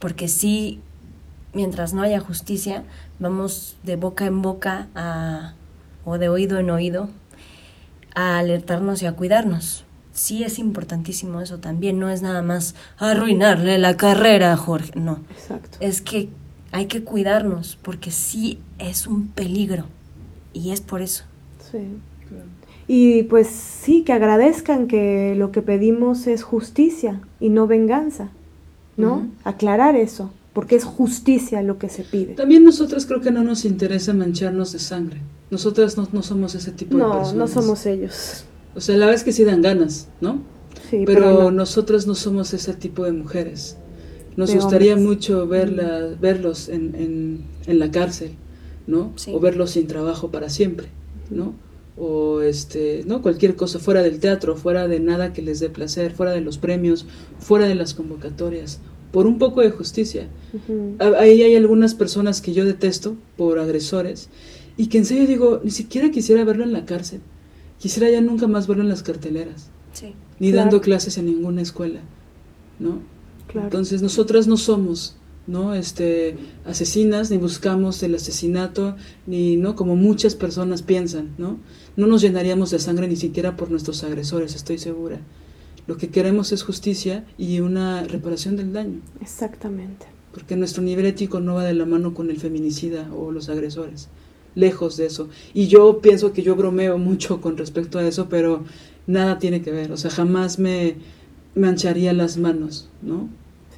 [0.00, 0.80] porque sí,
[1.54, 2.82] mientras no haya justicia,
[3.20, 5.54] vamos de boca en boca a,
[6.04, 7.08] o de oído en oído
[8.16, 9.84] a alertarnos y a cuidarnos.
[10.12, 15.20] Sí es importantísimo eso también, no es nada más arruinarle la carrera a Jorge, no,
[15.30, 15.78] Exacto.
[15.78, 16.28] es que
[16.72, 19.84] hay que cuidarnos, porque sí es un peligro,
[20.52, 21.24] y es por eso.
[21.70, 21.78] Sí.
[22.88, 28.30] Y pues sí, que agradezcan que lo que pedimos es justicia y no venganza,
[28.96, 29.28] ¿no?
[29.44, 32.34] Aclarar eso, porque es justicia lo que se pide.
[32.34, 35.20] También nosotros creo que no nos interesa mancharnos de sangre.
[35.50, 37.34] Nosotras no, no somos ese tipo de No, personas.
[37.36, 38.44] no somos ellos.
[38.74, 40.42] O sea, la es que sí dan ganas, ¿no?
[40.88, 41.50] Sí, pero pero, no.
[41.50, 43.76] nosotras no somos ese tipo de mujeres.
[44.36, 45.08] Nos gustaría hombres.
[45.08, 48.32] mucho verla, verlos en, en, en la cárcel,
[48.86, 49.12] ¿no?
[49.16, 49.32] Sí.
[49.34, 50.86] O verlos sin trabajo para siempre,
[51.30, 51.54] ¿no?
[51.98, 53.20] O este, ¿no?
[53.22, 56.58] Cualquier cosa fuera del teatro, fuera de nada que les dé placer, fuera de los
[56.58, 57.06] premios,
[57.38, 58.80] fuera de las convocatorias,
[59.12, 60.28] por un poco de justicia.
[61.18, 64.30] Ahí hay algunas personas que yo detesto por agresores
[64.76, 67.20] y que en serio digo, ni siquiera quisiera verlo en la cárcel.
[67.78, 70.14] Quisiera ya nunca más verlo en las carteleras, Sí.
[70.38, 70.70] ni Claro.
[70.70, 72.00] dando clases en ninguna escuela,
[72.78, 73.00] ¿no?
[73.50, 73.66] Claro.
[73.66, 75.16] Entonces nosotras no somos
[75.46, 75.74] ¿no?
[75.74, 78.96] Este, asesinas, ni buscamos el asesinato,
[79.26, 81.58] ni no como muchas personas piensan, ¿no?
[81.96, 85.20] No nos llenaríamos de sangre ni siquiera por nuestros agresores, estoy segura.
[85.86, 89.00] Lo que queremos es justicia y una reparación del daño.
[89.20, 90.06] Exactamente.
[90.32, 94.08] Porque nuestro nivel ético no va de la mano con el feminicida o los agresores.
[94.54, 95.28] Lejos de eso.
[95.52, 98.64] Y yo pienso que yo bromeo mucho con respecto a eso, pero
[99.08, 99.90] nada tiene que ver.
[99.90, 100.96] O sea, jamás me
[101.56, 103.28] mancharía las manos, ¿no?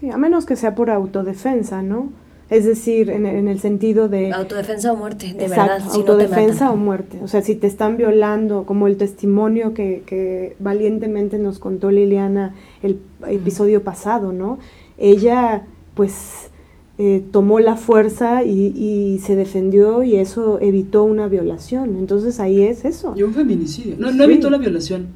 [0.02, 2.10] Sí, a menos que sea por autodefensa, ¿no?
[2.50, 4.32] Es decir, en, el sentido de...
[4.32, 5.78] Autodefensa o muerte, de verdad.
[5.92, 7.20] autodefensa o muerte.
[7.22, 12.52] O sea, si te están violando, como el testimonio que, que valientemente nos contó Liliana
[12.82, 12.98] el
[13.28, 14.58] episodio pasado, ¿no?
[14.98, 16.50] Ella, pues,
[16.98, 21.96] eh, tomó la fuerza y, y, se defendió y eso evitó una violación.
[21.96, 23.14] Entonces ahí es eso.
[23.16, 23.94] Y un feminicidio.
[24.00, 25.10] No, no evitó la violación,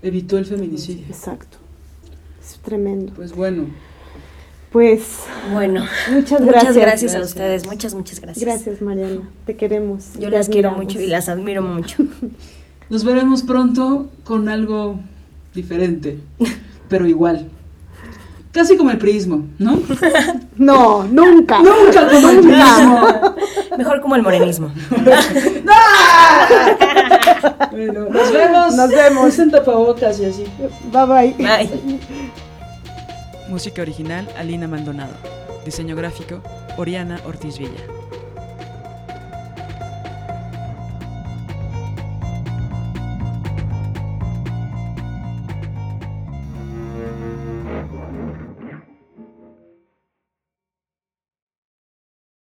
[0.00, 1.06] evitó el feminicidio.
[1.08, 1.58] Exacto.
[2.40, 3.14] Es tremendo.
[3.16, 3.64] Pues bueno.
[4.72, 5.20] Pues
[5.52, 6.64] bueno, muchas gracias.
[6.64, 8.44] Muchas gracias a ustedes, muchas, muchas gracias.
[8.44, 9.22] Gracias, Mariana.
[9.46, 10.12] Te queremos.
[10.18, 12.04] Yo las quiero mucho y las admiro mucho.
[12.90, 14.98] Nos veremos pronto con algo
[15.54, 16.18] diferente,
[16.88, 17.48] pero igual.
[18.52, 19.80] Casi como el prismo, ¿no?
[20.56, 21.58] No, nunca.
[21.62, 23.34] Nunca como el prismo.
[23.76, 24.72] Mejor como el morenismo.
[27.70, 28.74] bueno, nos vemos.
[28.74, 29.38] Nos vemos.
[29.38, 30.44] en tapabocas y así.
[30.92, 31.34] Bye bye.
[31.38, 32.38] Bye.
[33.48, 35.14] Música original, Alina Maldonado.
[35.64, 36.42] Diseño gráfico,
[36.76, 37.97] Oriana Ortiz Villa.